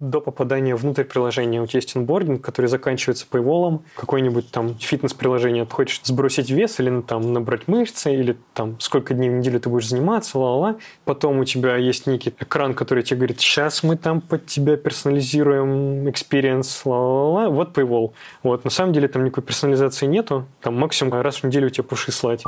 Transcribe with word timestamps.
до 0.00 0.20
попадания 0.20 0.74
внутрь 0.74 1.04
приложения. 1.04 1.60
У 1.60 1.66
тебя 1.66 1.78
есть 1.78 1.94
онбординг, 1.94 2.42
который 2.42 2.66
заканчивается 2.66 3.26
paywall, 3.30 3.80
какое-нибудь 3.96 4.50
там 4.50 4.76
фитнес-приложение. 4.78 5.66
Ты 5.66 5.72
хочешь 5.72 6.00
сбросить 6.02 6.50
вес 6.50 6.80
или 6.80 6.88
ну, 6.88 7.02
там 7.02 7.34
набрать 7.34 7.68
мышцы, 7.68 8.14
или 8.14 8.38
там 8.54 8.80
сколько 8.80 9.12
дней 9.12 9.28
в 9.28 9.34
неделю 9.34 9.60
ты 9.60 9.68
будешь 9.68 9.88
заниматься, 9.88 10.38
ла-ла-ла. 10.38 10.76
Потом 11.04 11.38
у 11.38 11.44
тебя 11.44 11.76
есть 11.76 12.06
некий 12.06 12.30
экран, 12.30 12.74
который 12.74 13.02
тебе 13.02 13.18
говорит, 13.18 13.40
сейчас 13.40 13.82
мы 13.82 13.96
там 13.96 14.22
под 14.22 14.46
тебя 14.46 14.76
персонализируем 14.76 16.08
experience, 16.08 16.80
ла-ла-ла. 16.84 17.50
Вот 17.50 17.76
paywall. 17.76 18.12
Вот. 18.42 18.64
На 18.64 18.70
самом 18.70 18.94
деле 18.94 19.06
там 19.08 19.24
никакой 19.24 19.44
персонализации 19.44 20.06
нету. 20.06 20.46
Там 20.62 20.76
максимум 20.76 21.20
раз 21.20 21.38
в 21.38 21.44
неделю 21.44 21.68
тебе 21.68 21.84
пуши 21.84 22.10
слать. 22.10 22.42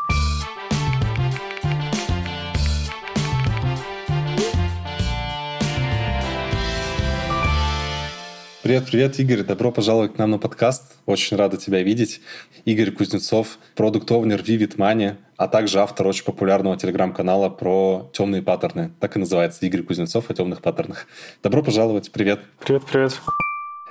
Привет, 8.62 8.84
привет, 8.86 9.18
Игорь. 9.18 9.42
Добро 9.42 9.72
пожаловать 9.72 10.14
к 10.14 10.18
нам 10.18 10.30
на 10.30 10.38
подкаст. 10.38 10.94
Очень 11.04 11.36
рада 11.36 11.56
тебя 11.56 11.82
видеть. 11.82 12.20
Игорь 12.64 12.92
Кузнецов, 12.92 13.58
продукт-овнер 13.74 14.40
Vivid 14.40 14.76
Money, 14.76 15.16
а 15.36 15.48
также 15.48 15.80
автор 15.80 16.06
очень 16.06 16.22
популярного 16.22 16.76
телеграм-канала 16.76 17.48
про 17.48 18.08
темные 18.12 18.40
паттерны. 18.40 18.92
Так 19.00 19.16
и 19.16 19.18
называется 19.18 19.66
Игорь 19.66 19.82
Кузнецов 19.82 20.30
о 20.30 20.34
темных 20.34 20.62
паттернах. 20.62 21.08
Добро 21.42 21.64
пожаловать. 21.64 22.12
Привет. 22.12 22.38
Привет, 22.64 22.84
привет. 22.84 23.20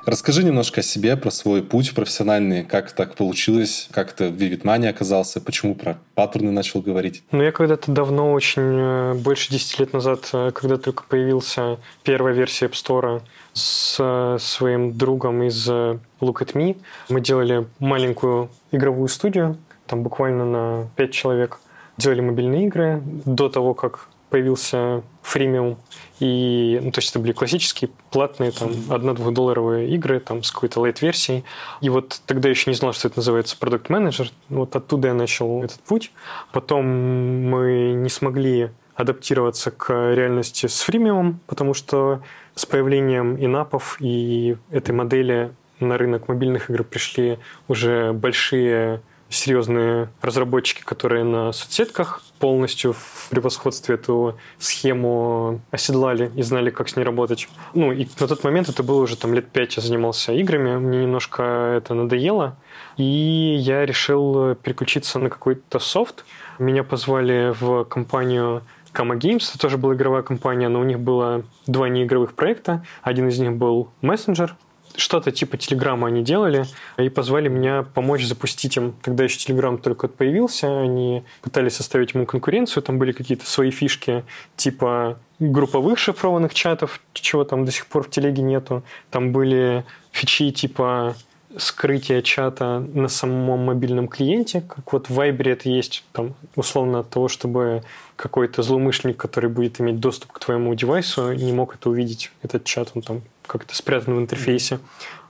Расскажи 0.06 0.44
немножко 0.44 0.80
о 0.80 0.84
себе, 0.84 1.16
про 1.16 1.30
свой 1.30 1.62
путь 1.62 1.94
профессиональный, 1.94 2.64
как 2.64 2.92
так 2.92 3.16
получилось, 3.16 3.88
как 3.92 4.14
ты 4.14 4.30
в 4.30 4.36
Vivid 4.36 4.64
Money 4.64 4.88
оказался, 4.88 5.40
почему 5.40 5.76
про 5.76 6.00
паттерны 6.16 6.52
начал 6.52 6.82
говорить. 6.82 7.24
Ну, 7.32 7.44
я 7.44 7.52
когда-то 7.52 7.92
давно, 7.92 8.32
очень 8.32 8.64
э, 8.64 9.14
больше 9.16 9.52
10 9.52 9.80
лет 9.80 9.94
назад, 9.94 10.28
э, 10.34 10.52
когда 10.56 10.78
только 10.78 11.04
появился 11.04 11.78
первая 12.04 12.34
версия 12.34 12.66
App 12.66 12.72
Store, 12.72 13.22
с 13.54 14.38
своим 14.40 14.98
другом 14.98 15.44
из 15.44 15.68
Look 15.68 16.00
at 16.40 16.54
Me. 16.54 16.78
Мы 17.10 17.22
делали 17.22 17.68
маленькую 17.80 18.50
игровую 18.72 19.08
студию, 19.08 19.58
там 19.88 20.04
буквально 20.04 20.46
на 20.46 20.90
5 20.96 21.12
человек. 21.12 21.60
Делали 21.98 22.22
мобильные 22.22 22.66
игры 22.68 23.02
до 23.04 23.50
того, 23.50 23.74
как 23.74 24.08
появился 24.30 25.04
фримиум. 25.22 25.78
И, 26.20 26.80
ну, 26.82 26.92
то 26.92 27.00
есть 27.00 27.10
это 27.12 27.20
были 27.20 27.34
классические, 27.34 27.92
платные, 28.12 28.52
там, 28.52 28.70
1-2 28.70 29.32
долларовые 29.32 29.90
игры, 29.90 30.20
там, 30.22 30.42
с 30.42 30.52
какой-то 30.52 30.80
лайт-версией. 30.80 31.44
И 31.82 31.90
вот 31.90 32.22
тогда 32.26 32.48
я 32.48 32.52
еще 32.52 32.72
не 32.72 32.76
знал, 32.76 32.94
что 32.94 33.10
это 33.10 33.20
называется 33.20 33.58
продукт 33.58 33.90
менеджер 33.90 34.32
Вот 34.48 34.76
оттуда 34.76 35.10
я 35.10 35.14
начал 35.14 35.62
этот 35.62 35.82
путь. 35.82 36.12
Потом 36.54 36.86
мы 36.86 37.94
не 37.94 38.10
смогли 38.10 38.70
адаптироваться 38.96 39.72
к 39.72 40.14
реальности 40.14 40.68
с 40.68 40.82
фримиумом, 40.82 41.40
потому 41.48 41.74
что 41.74 42.22
с 42.56 42.66
появлением 42.66 43.44
инапов 43.44 43.98
и 44.00 44.58
этой 44.70 44.92
модели 44.92 45.52
на 45.80 45.98
рынок 45.98 46.28
мобильных 46.28 46.70
игр 46.70 46.84
пришли 46.84 47.40
уже 47.68 48.14
большие 48.14 49.02
серьезные 49.32 50.10
разработчики, 50.22 50.84
которые 50.84 51.24
на 51.24 51.52
соцсетках 51.52 52.22
полностью 52.40 52.94
в 52.94 53.28
превосходстве 53.30 53.96
эту 53.96 54.38
схему 54.60 55.62
оседлали 55.72 56.32
и 56.36 56.42
знали, 56.42 56.70
как 56.70 56.90
с 56.90 56.96
ней 56.96 57.04
работать. 57.04 57.48
Ну, 57.74 57.92
и 57.92 58.08
на 58.20 58.28
тот 58.28 58.44
момент 58.44 58.70
это 58.70 58.84
было 58.84 59.02
уже 59.02 59.16
там 59.16 59.34
лет 59.34 59.48
пять 59.48 59.78
я 59.78 59.84
занимался 59.84 60.34
играми, 60.34 60.76
мне 60.76 61.04
немножко 61.04 61.44
это 61.78 61.94
надоело, 61.94 62.58
и 62.98 63.04
я 63.04 63.86
решил 63.86 64.56
переключиться 64.56 65.20
на 65.20 65.30
какой-то 65.30 65.80
софт. 65.80 66.26
Меня 66.60 66.84
позвали 66.84 67.54
в 67.60 67.86
компанию 67.86 68.64
Kama 68.94 69.18
Games, 69.18 69.50
это 69.50 69.60
тоже 69.60 69.78
была 69.78 69.94
игровая 69.94 70.22
компания, 70.22 70.70
но 70.70 70.80
у 70.80 70.84
них 70.84 71.00
было 71.00 71.44
два 71.68 71.90
неигровых 71.90 72.34
проекта. 72.34 72.86
Один 73.04 73.30
из 73.30 73.40
них 73.40 73.54
был 73.54 73.90
Messenger, 74.02 74.52
что-то 74.96 75.32
типа 75.32 75.58
Телеграма 75.58 76.08
они 76.08 76.24
делали 76.24 76.66
и 76.98 77.10
позвали 77.10 77.48
меня 77.48 77.84
помочь 77.84 78.26
запустить 78.26 78.78
им. 78.78 78.94
Тогда 79.02 79.24
еще 79.24 79.38
Телеграм 79.38 79.78
только 79.78 80.08
появился, 80.08 80.82
они 80.82 81.24
пытались 81.42 81.76
составить 81.76 82.14
ему 82.14 82.26
конкуренцию, 82.26 82.84
там 82.84 83.00
были 83.00 83.12
какие-то 83.12 83.46
свои 83.46 83.72
фишки, 83.72 84.24
типа 84.56 85.20
групповых 85.40 85.98
шифрованных 85.98 86.54
чатов, 86.54 87.02
чего 87.14 87.44
там 87.44 87.66
до 87.66 87.72
сих 87.72 87.88
пор 87.88 88.04
в 88.04 88.10
телеге 88.10 88.42
нету. 88.42 88.84
Там 89.10 89.32
были 89.32 89.86
фичи 90.12 90.52
типа 90.52 91.16
скрытие 91.58 92.22
чата 92.22 92.80
на 92.94 93.08
самом 93.08 93.60
мобильном 93.60 94.08
клиенте, 94.08 94.62
как 94.62 94.94
вот 94.94 95.10
в 95.10 95.20
Viber 95.20 95.50
это 95.50 95.70
есть, 95.70 96.04
там, 96.12 96.34
условно 96.56 97.00
от 97.00 97.10
того, 97.10 97.28
чтобы 97.28 97.84
какой-то 98.16 98.64
злоумышленник, 98.64 99.18
который 99.18 99.50
будет 99.50 99.82
иметь 99.82 100.00
доступ 100.00 100.32
к 100.32 100.40
твоему 100.40 100.74
девайсу, 100.76 101.34
не 101.34 101.54
мог 101.54 101.76
это 101.76 101.90
увидеть, 101.90 102.32
этот 102.42 102.64
чат, 102.64 102.92
он 102.96 103.02
там 103.02 103.22
как-то 103.46 103.76
спрятан 103.76 104.16
в 104.16 104.20
интерфейсе. 104.20 104.80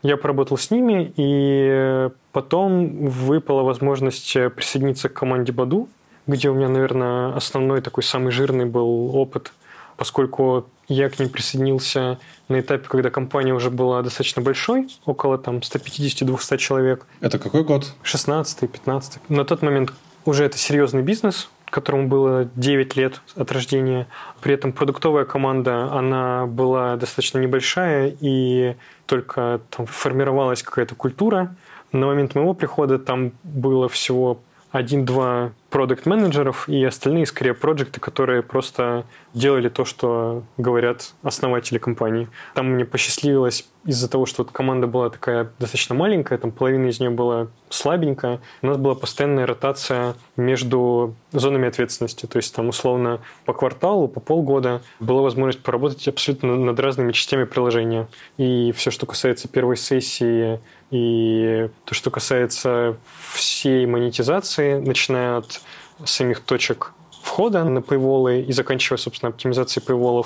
Я 0.04 0.18
поработал 0.18 0.58
с 0.58 0.72
ними, 0.72 1.14
и 1.16 2.10
потом 2.32 3.08
выпала 3.08 3.64
возможность 3.64 4.34
присоединиться 4.56 5.10
к 5.10 5.14
команде 5.14 5.52
Баду, 5.52 5.90
где 6.28 6.50
у 6.50 6.54
меня, 6.54 6.70
наверное, 6.70 7.36
основной 7.36 7.82
такой 7.82 8.04
самый 8.04 8.32
жирный 8.32 8.66
был 8.66 9.16
опыт, 9.16 9.54
поскольку 9.98 10.66
я 10.92 11.10
к 11.10 11.20
ним 11.20 11.30
присоединился 11.30 12.20
на 12.50 12.60
этапе, 12.60 12.88
когда 12.88 13.10
компания 13.10 13.54
уже 13.54 13.70
была 13.70 14.02
достаточно 14.02 14.42
большой, 14.42 14.88
около 15.06 15.38
там 15.38 15.58
150-200 15.58 16.58
человек. 16.58 17.08
Это 17.22 17.40
какой 17.40 17.64
год? 17.64 17.94
16-15. 18.04 19.20
На 19.30 19.46
тот 19.46 19.62
момент 19.62 19.94
уже 20.26 20.44
это 20.44 20.58
серьезный 20.58 21.02
бизнес, 21.02 21.50
которому 21.70 22.08
было 22.08 22.50
9 22.56 22.96
лет 22.98 23.22
от 23.36 23.52
рождения. 23.52 24.08
При 24.42 24.54
этом 24.54 24.74
продуктовая 24.74 25.26
команда, 25.26 25.92
она 25.94 26.46
была 26.46 26.98
достаточно 26.98 27.40
небольшая, 27.40 28.16
и 28.20 28.76
только 29.06 29.62
там 29.70 29.86
формировалась 29.86 30.62
какая-то 30.62 30.96
культура. 30.96 31.56
На 31.94 32.08
момент 32.08 32.36
моего 32.36 32.54
прихода 32.54 33.00
там 33.00 33.32
было 33.44 33.88
всего 33.88 34.42
один-два 34.72 35.52
продукт 35.70 36.06
менеджеров 36.06 36.68
и 36.68 36.84
остальные 36.84 37.26
скорее 37.26 37.54
проекты, 37.54 38.00
которые 38.00 38.42
просто 38.44 39.06
делали 39.34 39.70
то, 39.70 39.86
что 39.86 40.44
говорят 40.58 41.14
основатели 41.24 41.78
компании. 41.78 42.28
Там 42.54 42.74
мне 42.74 42.86
посчастливилось 42.86 43.68
из-за 43.86 44.10
того, 44.10 44.26
что 44.26 44.44
вот 44.44 44.52
команда 44.52 44.88
была 44.88 45.10
такая 45.10 45.50
достаточно 45.60 45.96
маленькая, 45.96 46.38
там 46.38 46.52
половина 46.52 46.88
из 46.88 47.00
нее 47.00 47.10
была 47.10 47.48
слабенькая, 47.70 48.42
у 48.62 48.68
нас 48.68 48.78
была 48.78 48.96
постоянная 48.96 49.46
ротация 49.46 50.16
между 50.36 51.16
зонами 51.32 51.68
ответственности. 51.68 52.26
То 52.26 52.38
есть 52.38 52.54
там 52.54 52.70
условно 52.70 53.22
по 53.46 53.54
кварталу, 53.54 54.08
по 54.08 54.20
полгода 54.20 54.82
была 55.00 55.22
возможность 55.22 55.64
поработать 55.64 56.08
абсолютно 56.08 56.56
над 56.58 56.80
разными 56.80 57.14
частями 57.14 57.46
приложения. 57.46 58.08
И 58.38 58.74
все, 58.76 58.92
что 58.92 59.06
касается 59.06 59.48
первой 59.48 59.78
сессии 59.78 60.60
и 60.92 61.70
то, 61.86 61.96
что 61.96 62.12
касается 62.12 62.98
всей 63.34 63.86
монетизации, 63.86 64.76
начиная 64.76 65.38
от 65.38 65.62
самих 66.06 66.42
точек 66.42 66.94
входа 67.24 67.64
на 67.64 67.80
paywall 67.80 68.42
и 68.42 68.52
заканчивая, 68.52 68.98
собственно, 68.98 69.30
оптимизацией 69.30 69.86
paywall, 69.86 70.26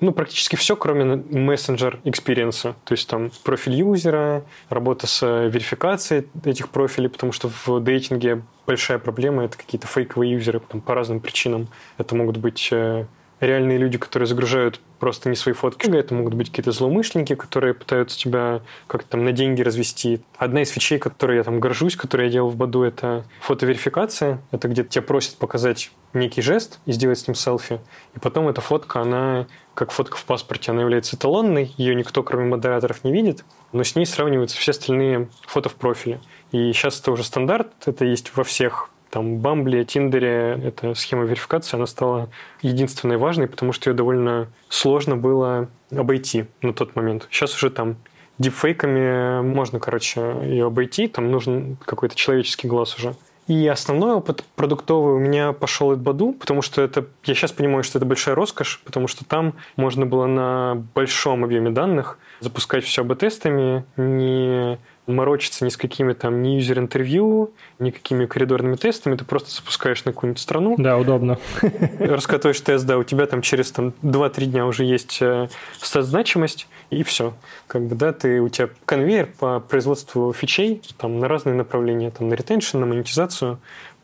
ну, 0.00 0.12
практически 0.12 0.54
все, 0.54 0.76
кроме 0.76 1.16
мессенджер 1.16 1.98
experience. 2.04 2.74
То 2.84 2.92
есть 2.92 3.08
там 3.08 3.30
профиль 3.42 3.74
юзера, 3.74 4.44
работа 4.68 5.06
с 5.08 5.26
верификацией 5.48 6.28
этих 6.44 6.68
профилей, 6.68 7.08
потому 7.08 7.32
что 7.32 7.50
в 7.50 7.80
дейтинге 7.80 8.42
большая 8.66 8.98
проблема– 8.98 9.44
это 9.44 9.58
какие-то 9.58 9.88
фейковые 9.88 10.32
юзеры 10.32 10.60
там, 10.60 10.80
по 10.80 10.94
разным 10.94 11.18
причинам. 11.18 11.66
Это 11.98 12.14
могут 12.14 12.36
быть 12.36 12.68
э, 12.70 13.06
реальные 13.40 13.78
люди, 13.78 13.98
которые 13.98 14.26
загружают 14.26 14.80
просто 14.98 15.28
не 15.28 15.36
свои 15.36 15.54
фотки. 15.54 15.88
Это 15.88 16.14
могут 16.14 16.34
быть 16.34 16.48
какие-то 16.50 16.72
злоумышленники, 16.72 17.34
которые 17.34 17.74
пытаются 17.74 18.18
тебя 18.18 18.62
как-то 18.86 19.10
там 19.10 19.24
на 19.24 19.32
деньги 19.32 19.62
развести. 19.62 20.20
Одна 20.36 20.62
из 20.62 20.70
фичей, 20.70 20.98
которой 20.98 21.36
я 21.36 21.44
там 21.44 21.60
горжусь, 21.60 21.96
которую 21.96 22.26
я 22.26 22.32
делал 22.32 22.50
в 22.50 22.56
Баду, 22.56 22.82
это 22.82 23.24
фотоверификация. 23.40 24.40
Это 24.50 24.68
где 24.68 24.84
тебя 24.84 25.02
просят 25.02 25.36
показать 25.36 25.90
некий 26.12 26.42
жест 26.42 26.78
и 26.86 26.92
сделать 26.92 27.18
с 27.18 27.28
ним 27.28 27.34
селфи. 27.34 27.80
И 28.14 28.18
потом 28.18 28.48
эта 28.48 28.60
фотка, 28.60 29.00
она 29.00 29.46
как 29.74 29.92
фотка 29.92 30.16
в 30.16 30.24
паспорте, 30.24 30.72
она 30.72 30.80
является 30.80 31.14
эталонной, 31.14 31.72
ее 31.76 31.94
никто, 31.94 32.22
кроме 32.24 32.46
модераторов, 32.46 33.04
не 33.04 33.12
видит, 33.12 33.44
но 33.72 33.84
с 33.84 33.94
ней 33.94 34.06
сравниваются 34.06 34.56
все 34.56 34.72
остальные 34.72 35.28
фото 35.46 35.68
в 35.68 35.74
профиле. 35.74 36.20
И 36.50 36.72
сейчас 36.72 37.00
это 37.00 37.12
уже 37.12 37.22
стандарт, 37.22 37.68
это 37.86 38.04
есть 38.04 38.34
во 38.34 38.42
всех 38.42 38.90
там 39.10 39.38
Бамбле, 39.38 39.84
Тиндере 39.84 40.60
эта 40.64 40.94
схема 40.94 41.24
верификации, 41.24 41.76
она 41.76 41.86
стала 41.86 42.28
единственной 42.62 43.16
важной, 43.16 43.46
потому 43.46 43.72
что 43.72 43.90
ее 43.90 43.94
довольно 43.94 44.48
сложно 44.68 45.16
было 45.16 45.68
обойти 45.90 46.46
на 46.62 46.72
тот 46.72 46.96
момент. 46.96 47.26
Сейчас 47.30 47.54
уже 47.54 47.70
там 47.70 47.96
дипфейками 48.38 49.42
можно, 49.42 49.80
короче, 49.80 50.20
ее 50.42 50.66
обойти, 50.66 51.08
там 51.08 51.30
нужен 51.30 51.76
какой-то 51.84 52.14
человеческий 52.14 52.68
глаз 52.68 52.96
уже. 52.96 53.14
И 53.48 53.66
основной 53.66 54.12
опыт 54.12 54.44
продуктовый 54.56 55.14
у 55.14 55.18
меня 55.18 55.54
пошел 55.54 55.90
от 55.92 56.00
Баду, 56.00 56.34
потому 56.34 56.60
что 56.60 56.82
это, 56.82 57.06
я 57.24 57.34
сейчас 57.34 57.50
понимаю, 57.50 57.82
что 57.82 57.98
это 57.98 58.04
большая 58.04 58.34
роскошь, 58.34 58.82
потому 58.84 59.08
что 59.08 59.24
там 59.24 59.54
можно 59.76 60.04
было 60.04 60.26
на 60.26 60.84
большом 60.94 61.44
объеме 61.44 61.70
данных 61.70 62.18
запускать 62.40 62.84
все 62.84 63.02
АБ-тестами, 63.02 63.86
не 63.96 64.78
морочиться 65.08 65.64
ни 65.64 65.70
с 65.70 65.76
какими 65.76 66.12
там 66.12 66.42
ни 66.42 66.56
юзер-интервью, 66.56 67.52
никакими 67.78 68.26
коридорными 68.26 68.76
тестами, 68.76 69.16
ты 69.16 69.24
просто 69.24 69.50
запускаешь 69.50 70.04
на 70.04 70.12
какую-нибудь 70.12 70.40
страну. 70.40 70.76
Да, 70.78 70.98
удобно. 70.98 71.38
Раскатываешь 71.98 72.60
тест, 72.60 72.86
да, 72.86 72.98
у 72.98 73.04
тебя 73.04 73.26
там 73.26 73.42
через 73.42 73.70
там, 73.72 73.94
2-3 74.02 74.44
дня 74.46 74.66
уже 74.66 74.84
есть 74.84 75.18
э, 75.20 75.48
стат-значимость, 75.80 76.68
и 76.90 77.02
все. 77.02 77.34
Как 77.66 77.82
бы, 77.82 77.94
да, 77.94 78.12
ты, 78.12 78.40
у 78.40 78.48
тебя 78.48 78.68
конвейер 78.84 79.28
по 79.38 79.60
производству 79.60 80.32
фичей 80.32 80.82
там, 80.96 81.18
на 81.18 81.28
разные 81.28 81.54
направления, 81.54 82.10
там, 82.10 82.28
на 82.28 82.34
ретеншн, 82.34 82.78
на 82.78 82.86
монетизацию, 82.86 83.58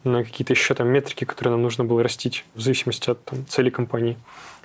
на 0.04 0.24
какие-то 0.24 0.52
еще 0.52 0.74
там 0.74 0.88
метрики, 0.88 1.24
которые 1.24 1.52
нам 1.52 1.62
нужно 1.62 1.84
было 1.84 2.02
растить 2.02 2.44
в 2.54 2.60
зависимости 2.60 3.10
от 3.10 3.24
там, 3.24 3.46
цели 3.46 3.70
компании. 3.70 4.16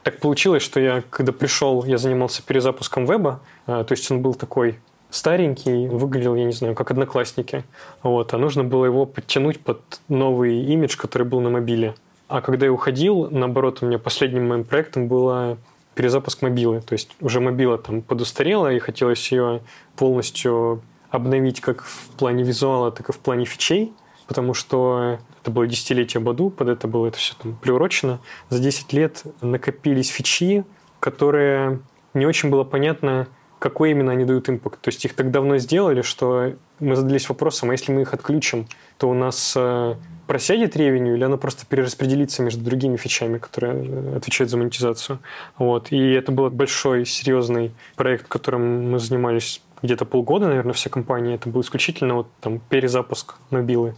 Так 0.03 0.19
получилось, 0.19 0.63
что 0.63 0.79
я, 0.79 1.03
когда 1.09 1.31
пришел, 1.31 1.83
я 1.85 1.97
занимался 1.97 2.41
перезапуском 2.41 3.05
веба, 3.05 3.41
а, 3.65 3.83
то 3.83 3.93
есть 3.93 4.09
он 4.11 4.21
был 4.21 4.33
такой 4.33 4.79
старенький, 5.09 5.87
выглядел, 5.87 6.35
я 6.35 6.45
не 6.45 6.51
знаю, 6.51 6.75
как 6.75 6.91
одноклассники. 6.91 7.63
Вот, 8.03 8.33
а 8.33 8.37
нужно 8.37 8.63
было 8.63 8.85
его 8.85 9.05
подтянуть 9.05 9.59
под 9.59 9.81
новый 10.07 10.63
имидж, 10.65 10.97
который 10.97 11.27
был 11.27 11.39
на 11.39 11.49
мобиле. 11.49 11.95
А 12.27 12.41
когда 12.41 12.67
я 12.67 12.71
уходил, 12.71 13.27
наоборот, 13.31 13.79
у 13.81 13.87
меня 13.87 13.97
последним 13.97 14.47
моим 14.47 14.63
проектом 14.63 15.07
было 15.07 15.57
перезапуск 15.95 16.41
мобилы. 16.43 16.81
То 16.81 16.93
есть 16.93 17.15
уже 17.19 17.39
мобила 17.39 17.77
там 17.77 18.01
подустарела, 18.01 18.71
и 18.71 18.79
хотелось 18.79 19.31
ее 19.31 19.61
полностью 19.95 20.81
обновить 21.09 21.59
как 21.59 21.83
в 21.83 22.09
плане 22.17 22.43
визуала, 22.43 22.91
так 22.91 23.09
и 23.09 23.11
в 23.11 23.17
плане 23.17 23.45
фичей, 23.45 23.93
потому 24.27 24.53
что 24.53 25.17
это 25.41 25.51
было 25.51 25.65
десятилетие 25.65 26.21
Баду, 26.21 26.51
под 26.51 26.69
это 26.69 26.87
было 26.87 27.07
это 27.07 27.17
все 27.17 27.33
там 27.41 27.55
приурочено. 27.55 28.19
За 28.49 28.59
10 28.59 28.93
лет 28.93 29.23
накопились 29.41 30.09
фичи, 30.09 30.65
которые 30.99 31.79
не 32.13 32.25
очень 32.25 32.49
было 32.49 32.63
понятно, 32.63 33.27
какой 33.59 33.91
именно 33.91 34.11
они 34.13 34.25
дают 34.25 34.49
импакт. 34.49 34.81
То 34.81 34.89
есть 34.89 35.03
их 35.05 35.13
так 35.13 35.31
давно 35.31 35.57
сделали, 35.57 36.01
что 36.01 36.53
мы 36.79 36.95
задались 36.95 37.27
вопросом, 37.29 37.69
а 37.69 37.73
если 37.73 37.91
мы 37.91 38.01
их 38.01 38.13
отключим, 38.13 38.67
то 38.97 39.09
у 39.09 39.13
нас 39.13 39.53
э, 39.55 39.95
просядет 40.27 40.77
ревеню 40.77 41.15
или 41.15 41.23
оно 41.23 41.37
просто 41.37 41.65
перераспределится 41.65 42.41
между 42.41 42.63
другими 42.63 42.95
фичами, 42.95 43.37
которые 43.37 43.73
э, 43.73 44.17
отвечают 44.17 44.49
за 44.49 44.57
монетизацию. 44.57 45.19
Вот. 45.57 45.91
И 45.91 46.11
это 46.11 46.31
был 46.31 46.49
большой, 46.49 47.05
серьезный 47.05 47.73
проект, 47.95 48.27
которым 48.27 48.91
мы 48.91 48.99
занимались 48.99 49.61
где-то 49.81 50.05
полгода, 50.05 50.47
наверное, 50.47 50.73
вся 50.73 50.89
компания. 50.89 51.35
Это 51.35 51.49
был 51.49 51.61
исключительно 51.61 52.15
вот 52.15 52.27
там 52.39 52.59
перезапуск 52.59 53.35
мобилы, 53.49 53.95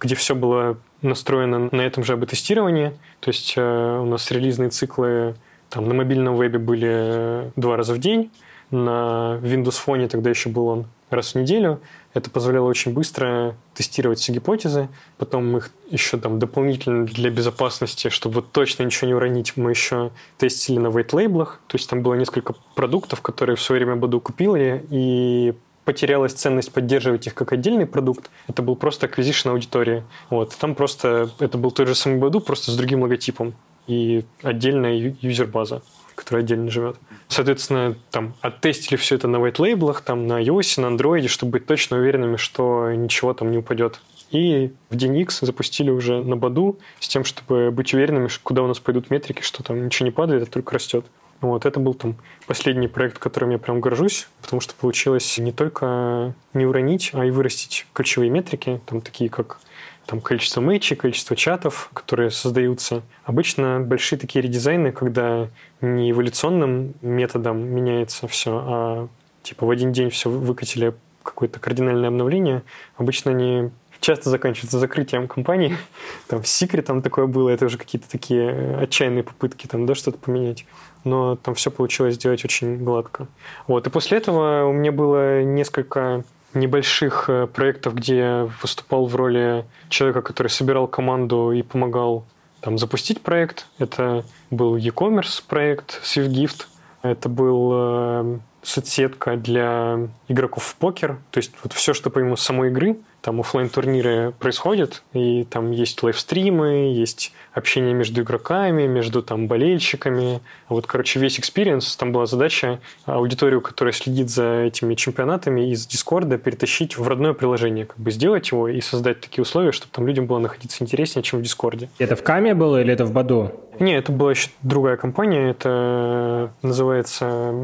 где 0.00 0.14
все 0.14 0.34
было 0.34 0.78
настроено 1.00 1.68
на 1.72 1.82
этом 1.82 2.04
же 2.04 2.12
АБ-тестировании. 2.12 2.92
То 3.20 3.30
есть 3.30 3.54
э, 3.56 3.98
у 4.00 4.04
нас 4.04 4.30
релизные 4.30 4.68
циклы 4.68 5.34
там, 5.70 5.88
на 5.88 5.94
мобильном 5.94 6.36
вебе 6.36 6.58
были 6.58 7.52
два 7.56 7.76
раза 7.76 7.94
в 7.94 7.98
день, 7.98 8.30
на 8.70 9.38
Windows 9.42 9.76
Phone 9.84 10.08
тогда 10.08 10.30
еще 10.30 10.48
был 10.48 10.66
он 10.66 10.86
раз 11.10 11.34
в 11.34 11.38
неделю. 11.38 11.80
Это 12.14 12.30
позволяло 12.30 12.66
очень 12.66 12.92
быстро 12.92 13.54
тестировать 13.74 14.18
все 14.18 14.32
гипотезы. 14.32 14.88
Потом 15.16 15.50
мы 15.50 15.58
их 15.58 15.70
еще 15.90 16.18
там 16.18 16.38
дополнительно 16.38 17.06
для 17.06 17.30
безопасности, 17.30 18.08
чтобы 18.08 18.36
вот 18.36 18.52
точно 18.52 18.82
ничего 18.82 19.08
не 19.08 19.14
уронить, 19.14 19.56
мы 19.56 19.70
еще 19.70 20.10
тестили 20.36 20.78
на 20.78 20.88
white 20.88 21.14
лейблах. 21.14 21.60
То 21.66 21.76
есть 21.76 21.88
там 21.88 22.02
было 22.02 22.14
несколько 22.14 22.54
продуктов, 22.74 23.20
которые 23.20 23.56
в 23.56 23.62
свое 23.62 23.84
время 23.84 23.96
Баду 23.96 24.20
купили, 24.20 24.84
и 24.90 25.54
потерялась 25.84 26.34
ценность 26.34 26.72
поддерживать 26.72 27.26
их 27.26 27.34
как 27.34 27.52
отдельный 27.52 27.86
продукт. 27.86 28.30
Это 28.46 28.62
был 28.62 28.76
просто 28.76 29.06
acquisition 29.06 29.50
аудитории. 29.50 30.04
Вот. 30.28 30.54
Там 30.58 30.74
просто 30.74 31.30
это 31.38 31.56
был 31.56 31.70
тот 31.70 31.88
же 31.88 31.94
самый 31.94 32.18
Баду, 32.18 32.40
просто 32.40 32.70
с 32.70 32.76
другим 32.76 33.02
логотипом 33.02 33.54
и 33.86 34.24
отдельная 34.42 35.16
юзер-база 35.20 35.82
который 36.18 36.40
отдельно 36.40 36.70
живет. 36.70 36.96
Соответственно, 37.28 37.96
там 38.10 38.34
оттестили 38.40 38.96
все 38.96 39.14
это 39.14 39.28
на 39.28 39.36
white 39.36 39.60
лейблах, 39.60 40.00
там 40.00 40.26
на 40.26 40.42
iOS, 40.42 40.80
на 40.80 40.94
Android, 40.94 41.28
чтобы 41.28 41.52
быть 41.52 41.66
точно 41.66 41.98
уверенными, 41.98 42.36
что 42.36 42.92
ничего 42.92 43.34
там 43.34 43.52
не 43.52 43.58
упадет. 43.58 44.00
И 44.30 44.72
в 44.90 44.96
день 44.96 45.16
X 45.18 45.40
запустили 45.40 45.90
уже 45.90 46.22
на 46.22 46.36
Баду 46.36 46.78
с 46.98 47.08
тем, 47.08 47.24
чтобы 47.24 47.70
быть 47.70 47.94
уверенными, 47.94 48.28
куда 48.42 48.62
у 48.62 48.66
нас 48.66 48.78
пойдут 48.80 49.10
метрики, 49.10 49.42
что 49.42 49.62
там 49.62 49.84
ничего 49.84 50.06
не 50.06 50.12
падает, 50.12 50.42
а 50.42 50.46
только 50.46 50.74
растет. 50.74 51.06
Вот, 51.40 51.66
это 51.66 51.78
был 51.78 51.94
там 51.94 52.16
последний 52.48 52.88
проект, 52.88 53.18
которым 53.18 53.50
я 53.50 53.58
прям 53.58 53.80
горжусь, 53.80 54.28
потому 54.42 54.60
что 54.60 54.74
получилось 54.74 55.38
не 55.38 55.52
только 55.52 56.34
не 56.52 56.66
уронить, 56.66 57.10
а 57.12 57.24
и 57.24 57.30
вырастить 57.30 57.86
ключевые 57.92 58.28
метрики, 58.28 58.80
там 58.86 59.00
такие 59.00 59.30
как 59.30 59.60
там 60.08 60.22
количество 60.22 60.62
мэчей, 60.62 60.96
количество 60.96 61.36
чатов, 61.36 61.90
которые 61.92 62.30
создаются. 62.30 63.02
Обычно 63.24 63.78
большие 63.80 64.18
такие 64.18 64.40
редизайны, 64.40 64.90
когда 64.90 65.48
не 65.82 66.12
эволюционным 66.12 66.94
методом 67.02 67.58
меняется 67.58 68.26
все, 68.26 68.62
а 68.64 69.08
типа 69.42 69.66
в 69.66 69.70
один 69.70 69.92
день 69.92 70.08
все 70.08 70.30
выкатили 70.30 70.94
какое-то 71.22 71.60
кардинальное 71.60 72.08
обновление, 72.08 72.62
обычно 72.96 73.32
они 73.32 73.70
часто 74.00 74.30
заканчиваются 74.30 74.78
закрытием 74.78 75.28
компании. 75.28 75.76
Там 76.26 76.42
с 76.42 76.48
секретом 76.48 77.02
такое 77.02 77.26
было, 77.26 77.50
это 77.50 77.66
уже 77.66 77.76
какие-то 77.76 78.08
такие 78.08 78.78
отчаянные 78.78 79.24
попытки 79.24 79.66
там, 79.66 79.84
да, 79.84 79.94
что-то 79.94 80.16
поменять. 80.16 80.64
Но 81.04 81.36
там 81.36 81.54
все 81.54 81.70
получилось 81.70 82.14
сделать 82.14 82.44
очень 82.44 82.78
гладко. 82.78 83.26
Вот. 83.66 83.86
И 83.86 83.90
после 83.90 84.18
этого 84.18 84.64
у 84.64 84.72
меня 84.72 84.90
было 84.90 85.42
несколько 85.42 86.24
небольших 86.54 87.28
э, 87.28 87.46
проектов, 87.46 87.94
где 87.94 88.18
я 88.18 88.50
выступал 88.62 89.06
в 89.06 89.14
роли 89.14 89.64
человека, 89.88 90.22
который 90.22 90.48
собирал 90.48 90.86
команду 90.86 91.52
и 91.52 91.62
помогал 91.62 92.24
там, 92.60 92.78
запустить 92.78 93.20
проект. 93.20 93.66
Это 93.78 94.24
был 94.50 94.76
e-commerce 94.76 95.42
проект 95.46 96.00
SwiftGift. 96.02 96.66
Это 97.02 97.28
был 97.28 97.70
э, 97.72 98.38
соцсетка 98.68 99.36
для 99.36 100.08
игроков 100.28 100.64
в 100.64 100.76
покер. 100.76 101.18
То 101.30 101.38
есть 101.38 101.52
вот 101.62 101.72
все, 101.72 101.94
что 101.94 102.10
помимо 102.10 102.36
самой 102.36 102.68
игры, 102.68 102.98
там 103.22 103.40
офлайн 103.40 103.68
турниры 103.68 104.32
происходят, 104.38 105.02
и 105.12 105.44
там 105.44 105.72
есть 105.72 106.02
лайвстримы, 106.02 106.94
есть 106.94 107.32
общение 107.52 107.92
между 107.92 108.22
игроками, 108.22 108.86
между 108.86 109.22
там 109.22 109.48
болельщиками. 109.48 110.40
Вот, 110.68 110.86
короче, 110.86 111.18
весь 111.18 111.40
experience, 111.40 111.96
там 111.96 112.12
была 112.12 112.26
задача 112.26 112.78
аудиторию, 113.06 113.60
которая 113.60 113.92
следит 113.92 114.30
за 114.30 114.62
этими 114.66 114.94
чемпионатами 114.94 115.72
из 115.72 115.86
Дискорда, 115.86 116.38
перетащить 116.38 116.96
в 116.96 117.08
родное 117.08 117.32
приложение, 117.32 117.86
как 117.86 117.98
бы 117.98 118.10
сделать 118.10 118.50
его 118.52 118.68
и 118.68 118.80
создать 118.80 119.20
такие 119.20 119.42
условия, 119.42 119.72
чтобы 119.72 119.92
там 119.92 120.06
людям 120.06 120.26
было 120.26 120.38
находиться 120.38 120.84
интереснее, 120.84 121.22
чем 121.22 121.40
в 121.40 121.42
Дискорде. 121.42 121.88
Это 121.98 122.14
в 122.14 122.22
Каме 122.22 122.54
было 122.54 122.80
или 122.80 122.92
это 122.92 123.04
в 123.04 123.12
Баду? 123.12 123.52
Не, 123.80 123.96
это 123.96 124.12
была 124.12 124.30
еще 124.30 124.50
другая 124.62 124.96
компания, 124.96 125.50
это 125.50 126.52
называется 126.62 127.54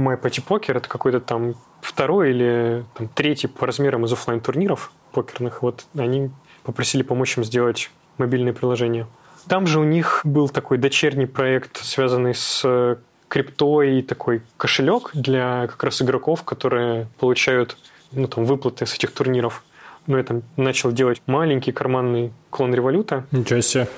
My 0.00 0.20
Party 0.20 0.42
Poker. 0.46 0.76
Это 0.76 0.88
какой-то 0.88 1.20
там 1.20 1.54
второй 1.80 2.30
или 2.30 2.84
там, 2.94 3.08
третий 3.08 3.46
по 3.46 3.66
размерам 3.66 4.04
из 4.04 4.12
офлайн 4.12 4.40
турниров 4.40 4.92
покерных. 5.12 5.62
Вот 5.62 5.86
они 5.96 6.30
попросили 6.62 7.02
помочь 7.02 7.36
им 7.36 7.44
сделать 7.44 7.90
мобильное 8.18 8.52
приложение. 8.52 9.06
Там 9.48 9.66
же 9.66 9.80
у 9.80 9.84
них 9.84 10.20
был 10.24 10.48
такой 10.48 10.78
дочерний 10.78 11.26
проект, 11.26 11.78
связанный 11.78 12.34
с 12.34 12.98
криптой, 13.28 14.02
такой 14.02 14.42
кошелек 14.56 15.10
для 15.14 15.66
как 15.68 15.82
раз 15.84 16.02
игроков, 16.02 16.42
которые 16.42 17.08
получают 17.18 17.76
ну, 18.12 18.26
там, 18.26 18.44
выплаты 18.44 18.86
с 18.86 18.94
этих 18.94 19.12
турниров 19.12 19.64
ну, 20.10 20.18
я 20.18 20.24
там 20.24 20.42
начал 20.56 20.90
делать 20.90 21.22
маленький 21.26 21.70
карманный 21.70 22.32
клон 22.50 22.74
революта. 22.74 23.26
Ничего 23.30 23.60
себе. 23.60 23.88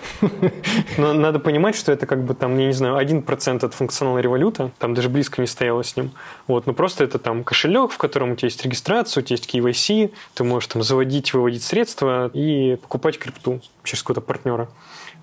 Но 0.98 1.14
надо 1.14 1.38
понимать, 1.38 1.74
что 1.74 1.90
это 1.90 2.06
как 2.06 2.22
бы 2.22 2.34
там, 2.34 2.58
я 2.58 2.66
не 2.66 2.72
знаю, 2.74 2.96
один 2.96 3.22
процент 3.22 3.64
от 3.64 3.72
функционала 3.72 4.18
революта, 4.18 4.70
там 4.78 4.92
даже 4.92 5.08
близко 5.08 5.40
не 5.40 5.46
стояло 5.46 5.82
с 5.82 5.96
ним. 5.96 6.12
Вот, 6.46 6.66
но 6.66 6.74
просто 6.74 7.04
это 7.04 7.18
там 7.18 7.44
кошелек, 7.44 7.92
в 7.92 7.96
котором 7.96 8.32
у 8.32 8.36
тебя 8.36 8.48
есть 8.48 8.62
регистрация, 8.62 9.22
у 9.22 9.24
тебя 9.24 9.36
есть 9.36 9.52
KYC, 9.52 10.12
ты 10.34 10.44
можешь 10.44 10.68
там 10.68 10.82
заводить, 10.82 11.32
выводить 11.32 11.62
средства 11.62 12.30
и 12.34 12.76
покупать 12.76 13.18
крипту 13.18 13.62
через 13.82 14.02
какого-то 14.02 14.20
партнера. 14.20 14.68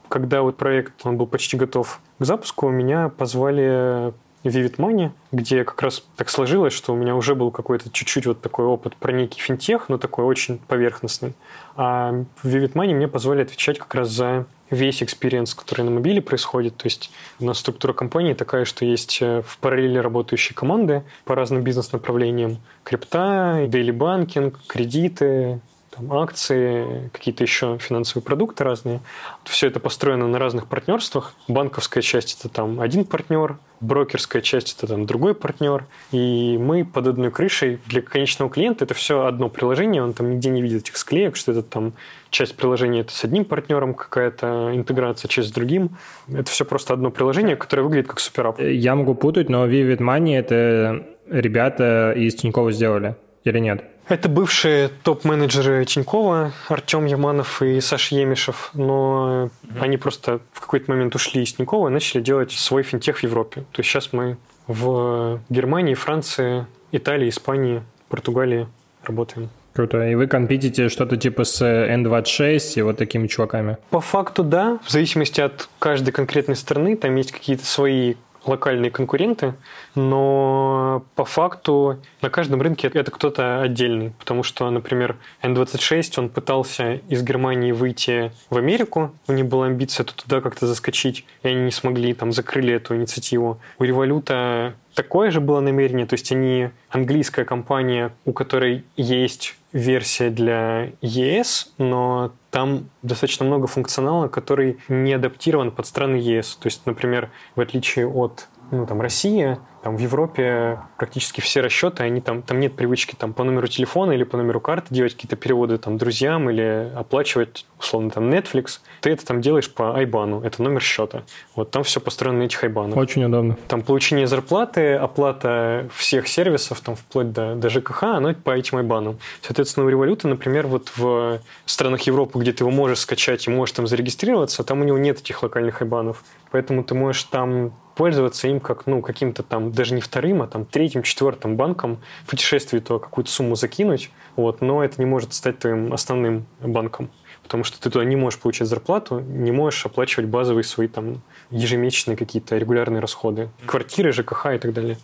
Когда 0.08 0.42
вот 0.42 0.58
проект, 0.58 1.06
он 1.06 1.18
был 1.18 1.28
почти 1.28 1.56
готов 1.56 2.02
к 2.18 2.26
запуску, 2.26 2.68
меня 2.70 3.10
позвали 3.10 4.12
Vivid 4.44 4.78
Money, 4.78 5.12
где 5.32 5.64
как 5.64 5.82
раз 5.82 6.04
так 6.16 6.30
сложилось, 6.30 6.74
что 6.74 6.94
у 6.94 6.96
меня 6.96 7.16
уже 7.16 7.36
был 7.36 7.52
какой-то 7.52 7.90
чуть-чуть 7.92 8.26
вот 8.26 8.42
такой 8.42 8.66
опыт 8.66 8.96
про 8.96 9.12
некий 9.12 9.42
финтех, 9.42 9.90
но 9.90 9.98
такой 9.98 10.26
очень 10.26 10.60
поверхностный. 10.60 11.34
А 11.76 12.26
Vivid 12.44 12.74
Money 12.74 12.94
мне 12.94 13.08
позволили 13.08 13.44
отвечать 13.44 13.80
как 13.80 13.94
раз 13.96 14.10
за 14.10 14.46
весь 14.70 15.02
experience, 15.02 15.56
который 15.56 15.82
на 15.82 15.92
мобиле 15.92 16.22
происходит. 16.22 16.78
То 16.78 16.86
есть 16.86 17.12
у 17.40 17.46
нас 17.46 17.60
структура 17.60 17.94
компании 17.94 18.34
такая, 18.34 18.66
что 18.66 18.86
есть 18.86 19.20
э, 19.22 19.42
в 19.46 19.58
параллели 19.58 19.98
работающие 19.98 20.56
команды 20.56 21.04
по 21.26 21.36
разным 21.36 21.64
бизнес-направлениям. 21.64 22.58
Крипта, 22.84 23.66
daily 23.68 23.92
banking, 23.92 24.60
кредиты, 24.68 25.60
там, 25.90 26.12
акции, 26.14 27.10
какие-то 27.14 27.44
еще 27.44 27.78
финансовые 27.80 28.24
продукты 28.24 28.64
разные. 28.64 29.02
Все 29.44 29.68
это 29.68 29.80
построено 29.80 30.28
на 30.28 30.40
разных 30.40 30.68
партнерствах. 30.68 31.34
Банковская 31.48 32.02
часть– 32.02 32.40
это 32.40 32.54
там 32.54 32.80
один 32.80 33.06
партнер, 33.06 33.58
брокерская 33.80 34.42
часть– 34.42 34.76
это 34.78 34.88
там 34.88 35.06
другой 35.06 35.36
партнер. 35.36 35.86
И 36.12 36.58
мы 36.60 36.86
под 36.86 37.08
одной 37.08 37.32
крышей 37.32 37.80
для 37.88 38.02
конечного 38.02 38.52
клиента– 38.52 38.84
это 38.86 38.94
все 38.94 39.26
одно 39.26 39.50
приложение, 39.50 40.04
он 40.04 40.14
там 40.14 40.32
нигде 40.32 40.50
не 40.50 40.62
видит 40.62 40.84
этих 40.84 40.98
склеек, 40.98 41.36
что 41.36 41.52
это 41.52 41.64
там 41.64 41.94
часть 42.30 42.56
приложения– 42.56 43.00
это 43.02 43.12
с 43.12 43.24
одним 43.24 43.46
партнером 43.46 43.94
какая-то 43.94 44.72
интеграция, 44.74 45.30
часть 45.30 45.50
с 45.50 45.52
другим. 45.52 45.98
Это 46.28 46.50
все 46.50 46.66
просто 46.66 46.94
одно 46.94 47.10
приложение, 47.12 47.56
которое 47.56 47.84
выглядит 47.84 48.08
как 48.08 48.20
суперап. 48.20 48.60
Я 48.60 48.96
могу 48.96 49.16
путать, 49.16 49.50
но 49.50 49.68
Vivid 49.68 50.00
Money– 50.00 50.36
это 50.38 51.06
ребята 51.30 52.14
из 52.16 52.36
Тинькова 52.36 52.72
сделали 52.72 53.16
или 53.44 53.60
нет? 53.60 53.84
Это 54.10 54.28
бывшие 54.28 54.90
топ-менеджеры 55.04 55.86
Тинькова, 55.86 56.52
Артем 56.68 57.06
Яманов 57.06 57.62
и 57.62 57.80
Саша 57.80 58.16
Емишев, 58.16 58.72
но 58.74 59.52
mm-hmm. 59.64 59.82
они 59.82 59.98
просто 59.98 60.40
в 60.52 60.62
какой-то 60.62 60.90
момент 60.90 61.14
ушли 61.14 61.44
из 61.44 61.54
Тинькова 61.54 61.90
и 61.90 61.92
начали 61.92 62.20
делать 62.20 62.52
свой 62.52 62.82
финтех 62.82 63.20
в 63.20 63.24
Европе. 63.24 63.62
То 63.72 63.82
есть 63.82 63.90
сейчас 63.92 64.12
мы 64.12 64.38
в 64.66 65.40
Германии, 65.50 65.94
Франции, 65.94 66.66
Италии, 66.92 67.30
Испании, 67.30 67.84
Португалии 68.10 68.68
работаем. 69.04 69.50
Круто. 69.74 70.10
И 70.10 70.16
вы 70.16 70.26
компетите 70.26 70.90
что-то 70.90 71.16
типа 71.16 71.44
с 71.44 71.62
N26 71.62 72.74
и 72.76 72.82
вот 72.82 72.98
такими 72.98 73.28
чуваками? 73.28 73.78
По 73.92 74.02
факту, 74.02 74.44
да. 74.44 74.80
В 74.84 74.90
зависимости 74.90 75.40
от 75.40 75.70
каждой 75.78 76.12
конкретной 76.12 76.56
страны, 76.56 76.98
там 76.98 77.16
есть 77.16 77.32
какие-то 77.32 77.66
свои 77.66 78.16
локальные 78.50 78.92
конкуренты, 78.92 79.54
но 79.96 81.04
по 81.16 81.26
факту 81.26 82.00
на 82.22 82.30
каждом 82.30 82.62
рынке 82.62 82.90
это 82.94 83.12
кто-то 83.12 83.62
отдельный, 83.62 84.12
потому 84.20 84.44
что, 84.44 84.70
например, 84.70 85.18
N26, 85.42 86.14
он 86.18 86.30
пытался 86.30 86.96
из 87.10 87.24
Германии 87.24 87.72
выйти 87.72 88.32
в 88.50 88.58
Америку, 88.58 89.12
у 89.28 89.34
них 89.34 89.46
была 89.46 89.68
амбиция 89.68 90.04
туда 90.04 90.42
как-то 90.42 90.68
заскочить, 90.68 91.26
и 91.44 91.48
они 91.48 91.62
не 91.62 91.72
смогли, 91.72 92.14
там, 92.14 92.32
закрыли 92.32 92.74
эту 92.74 92.96
инициативу. 92.96 93.60
У 93.78 93.84
Революта 93.84 94.74
такое 94.94 95.32
же 95.32 95.40
было 95.40 95.60
намерение, 95.60 96.06
то 96.06 96.14
есть 96.14 96.32
они 96.32 96.70
английская 96.90 97.46
компания, 97.46 98.12
у 98.26 98.34
которой 98.34 98.84
есть 98.98 99.56
версия 99.72 100.30
для 100.30 100.92
ЕС, 101.02 101.74
но 101.78 102.32
там 102.52 102.90
достаточно 103.02 103.46
много 103.46 103.68
функционала, 103.68 104.28
который 104.28 104.80
не 104.88 105.14
адаптирован 105.14 105.72
под 105.72 105.86
страны 105.86 106.16
ЕС. 106.16 106.56
То 106.56 106.68
есть, 106.68 106.86
например, 106.86 107.30
в 107.56 107.62
отличие 107.62 108.08
от 108.08 108.48
ну, 108.72 108.86
там, 108.86 109.02
России, 109.02 109.58
там 109.82 109.96
в 109.96 110.00
Европе 110.00 110.80
практически 110.98 111.42
все 111.42 111.62
расчеты, 111.62 112.04
они 112.04 112.22
там, 112.22 112.42
там 112.42 112.60
нет 112.60 112.76
привычки 112.76 113.16
там 113.16 113.34
по 113.34 113.44
номеру 113.44 113.68
телефона 113.68 114.12
или 114.12 114.24
по 114.24 114.38
номеру 114.38 114.60
карты 114.60 114.88
делать 114.94 115.14
какие-то 115.14 115.36
переводы 115.36 115.78
там 115.78 115.98
друзьям 115.98 116.50
или 116.50 116.92
оплачивать 116.96 117.66
условно 117.80 118.10
там 118.10 118.30
Netflix. 118.30 118.80
Ты 119.02 119.12
это 119.12 119.26
там 119.26 119.42
делаешь 119.42 119.72
по 119.72 119.96
айбану, 119.96 120.42
это 120.42 120.62
номер 120.62 120.82
счета. 120.82 121.24
Вот 121.56 121.72
там 121.72 121.84
все 121.84 122.02
построено 122.02 122.40
на 122.40 122.44
этих 122.44 122.64
айбанах. 122.64 122.98
Очень 122.98 123.24
удобно. 123.26 123.58
Там 123.68 123.82
получение 123.82 124.28
зарплаты, 124.28 124.96
оплата 124.96 125.88
всех 125.94 126.28
сервисов, 126.28 126.82
там 126.82 126.96
вплоть 126.96 127.32
до, 127.32 127.56
до 127.56 127.70
ЖКХ, 127.70 128.04
оно 128.04 128.34
по 128.34 128.52
этим 128.52 128.78
айбанам. 128.78 129.18
Соответственно, 129.42 129.86
у 129.86 129.90
Революта, 129.90 130.28
например, 130.28 130.68
вот 130.68 130.92
в 130.98 131.40
странах 131.66 132.02
Европы, 132.02 132.40
где 132.40 132.52
ты 132.52 132.64
его 132.64 132.72
можешь 132.72 133.00
скачать 133.00 133.48
и 133.48 133.50
можешь 133.50 133.74
там 133.74 133.88
зарегистрироваться, 133.88 134.64
там 134.64 134.82
у 134.82 134.84
него 134.84 134.98
нет 134.98 135.20
этих 135.20 135.42
локальных 135.42 135.82
айбанов. 135.82 136.24
Поэтому 136.52 136.84
ты 136.84 136.96
можешь 136.96 137.24
там 137.24 137.74
пользоваться 138.00 138.48
им 138.48 138.62
как, 138.62 138.88
ну, 138.88 139.02
каким-то 139.02 139.44
там, 139.44 139.74
даже 139.74 139.94
не 139.94 140.00
вторым, 140.00 140.42
а 140.42 140.48
там 140.48 140.64
третьим, 140.64 141.04
четвертым 141.04 141.58
банком 141.58 142.00
в 142.24 142.30
путешествии 142.30 142.80
то 142.80 142.98
какую-то 142.98 143.30
сумму 143.30 143.56
закинуть, 143.56 144.10
вот, 144.38 144.62
но 144.62 144.82
это 144.82 145.02
не 145.02 145.06
может 145.06 145.34
стать 145.34 145.60
твоим 145.60 145.92
основным 145.92 146.46
банком, 146.62 147.10
потому 147.44 147.66
что 147.66 147.78
ты 147.78 147.90
туда 147.90 148.06
не 148.06 148.16
можешь 148.16 148.40
получать 148.40 148.70
зарплату, 148.70 149.20
не 149.20 149.52
можешь 149.52 149.86
оплачивать 149.86 150.30
базовые 150.30 150.64
свои 150.64 150.88
там 150.88 151.22
ежемесячные 151.50 152.16
какие-то 152.16 152.58
регулярные 152.58 153.02
расходы, 153.02 153.50
квартиры, 153.66 154.14
ЖКХ 154.14 154.46
и 154.56 154.60
так 154.60 154.72
далее. 154.72 154.98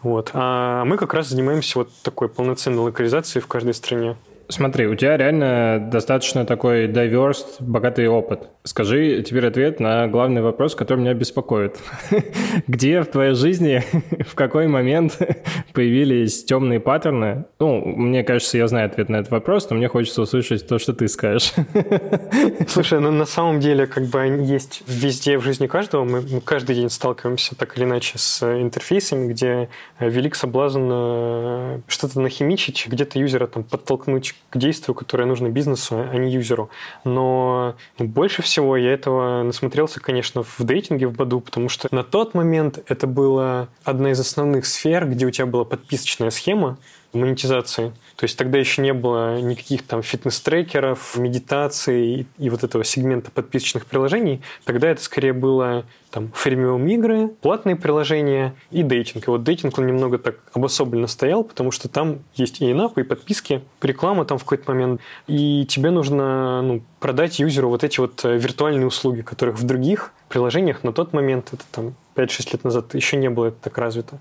Вот. 0.00 0.30
А 0.32 0.86
мы 0.86 0.96
как 0.96 1.12
раз 1.12 1.28
занимаемся 1.28 1.80
вот 1.80 1.90
такой 2.02 2.30
полноценной 2.30 2.80
локализацией 2.82 3.42
в 3.42 3.46
каждой 3.46 3.74
стране. 3.74 4.16
Смотри, 4.50 4.86
у 4.86 4.94
тебя 4.94 5.18
реально 5.18 5.90
достаточно 5.92 6.46
такой 6.46 6.88
diverse, 6.88 7.44
богатый 7.60 8.08
опыт. 8.08 8.48
Скажи 8.64 9.22
теперь 9.22 9.46
ответ 9.46 9.78
на 9.78 10.08
главный 10.08 10.40
вопрос, 10.40 10.74
который 10.74 11.00
меня 11.00 11.12
беспокоит. 11.12 11.76
Где 12.66 13.02
в 13.02 13.06
твоей 13.06 13.34
жизни, 13.34 13.82
в 14.26 14.34
какой 14.34 14.66
момент 14.66 15.18
появились 15.74 16.44
темные 16.44 16.80
паттерны? 16.80 17.44
Ну, 17.58 17.84
мне 17.84 18.24
кажется, 18.24 18.56
я 18.56 18.68
знаю 18.68 18.86
ответ 18.86 19.10
на 19.10 19.16
этот 19.16 19.30
вопрос, 19.30 19.68
но 19.68 19.76
мне 19.76 19.88
хочется 19.88 20.22
услышать 20.22 20.66
то, 20.66 20.78
что 20.78 20.94
ты 20.94 21.08
скажешь. 21.08 21.52
Слушай, 22.68 23.00
ну 23.00 23.10
на 23.10 23.26
самом 23.26 23.60
деле 23.60 23.86
как 23.86 24.04
бы 24.06 24.18
они 24.18 24.46
есть 24.46 24.82
везде 24.86 25.36
в 25.36 25.42
жизни 25.42 25.66
каждого. 25.66 26.04
Мы 26.04 26.40
каждый 26.40 26.74
день 26.74 26.88
сталкиваемся 26.88 27.54
так 27.54 27.76
или 27.76 27.84
иначе 27.84 28.16
с 28.16 28.42
интерфейсами, 28.42 29.30
где 29.30 29.68
велик 30.00 30.34
соблазн 30.34 30.88
э, 30.90 31.80
что-то 31.86 32.18
нахимичить, 32.20 32.86
где-то 32.88 33.18
юзера 33.18 33.46
там 33.46 33.62
подтолкнуть 33.62 34.34
к 34.50 34.56
действию, 34.56 34.94
которое 34.94 35.24
нужно 35.24 35.48
бизнесу, 35.48 35.96
а 35.98 36.16
не 36.16 36.32
юзеру. 36.32 36.70
Но 37.04 37.76
больше 37.98 38.42
всего 38.42 38.76
я 38.76 38.92
этого 38.92 39.42
насмотрелся, 39.42 40.00
конечно, 40.00 40.42
в 40.42 40.56
дейтинге 40.60 41.06
в 41.06 41.12
Баду, 41.12 41.40
потому 41.40 41.68
что 41.68 41.88
на 41.90 42.02
тот 42.02 42.34
момент 42.34 42.78
это 42.86 43.06
была 43.06 43.68
одна 43.84 44.12
из 44.12 44.20
основных 44.20 44.66
сфер, 44.66 45.06
где 45.08 45.26
у 45.26 45.30
тебя 45.30 45.46
была 45.46 45.64
подписочная 45.64 46.30
схема, 46.30 46.78
монетизации. 47.12 47.92
То 48.16 48.24
есть 48.24 48.36
тогда 48.36 48.58
еще 48.58 48.82
не 48.82 48.92
было 48.92 49.40
никаких 49.40 49.86
там 49.86 50.02
фитнес-трекеров, 50.02 51.16
медитации 51.16 52.26
и, 52.36 52.50
вот 52.50 52.64
этого 52.64 52.84
сегмента 52.84 53.30
подписочных 53.30 53.86
приложений. 53.86 54.42
Тогда 54.64 54.90
это 54.90 55.02
скорее 55.02 55.32
было 55.32 55.84
там 56.10 56.30
фримиум 56.34 56.86
игры, 56.88 57.28
платные 57.28 57.76
приложения 57.76 58.54
и 58.70 58.82
дейтинг. 58.82 59.28
И 59.28 59.30
вот 59.30 59.42
дейтинг 59.42 59.78
он 59.78 59.86
немного 59.86 60.18
так 60.18 60.36
обособленно 60.52 61.06
стоял, 61.06 61.44
потому 61.44 61.70
что 61.70 61.88
там 61.88 62.20
есть 62.34 62.60
и 62.60 62.70
инапы, 62.70 63.02
и 63.02 63.04
подписки, 63.04 63.62
реклама 63.82 64.24
там 64.24 64.38
в 64.38 64.44
какой-то 64.44 64.72
момент. 64.72 65.00
И 65.26 65.66
тебе 65.66 65.90
нужно 65.90 66.62
ну, 66.62 66.82
продать 67.00 67.38
юзеру 67.38 67.68
вот 67.68 67.84
эти 67.84 68.00
вот 68.00 68.24
э, 68.24 68.36
виртуальные 68.36 68.86
услуги, 68.86 69.20
которых 69.20 69.58
в 69.58 69.64
других 69.64 70.12
приложениях 70.28 70.82
на 70.84 70.92
тот 70.92 71.12
момент, 71.12 71.50
это 71.52 71.64
там 71.70 71.94
5-6 72.18 72.52
лет 72.52 72.64
назад, 72.64 72.94
еще 72.94 73.16
не 73.16 73.30
было 73.30 73.46
это 73.46 73.56
так 73.62 73.78
развито. 73.78 74.18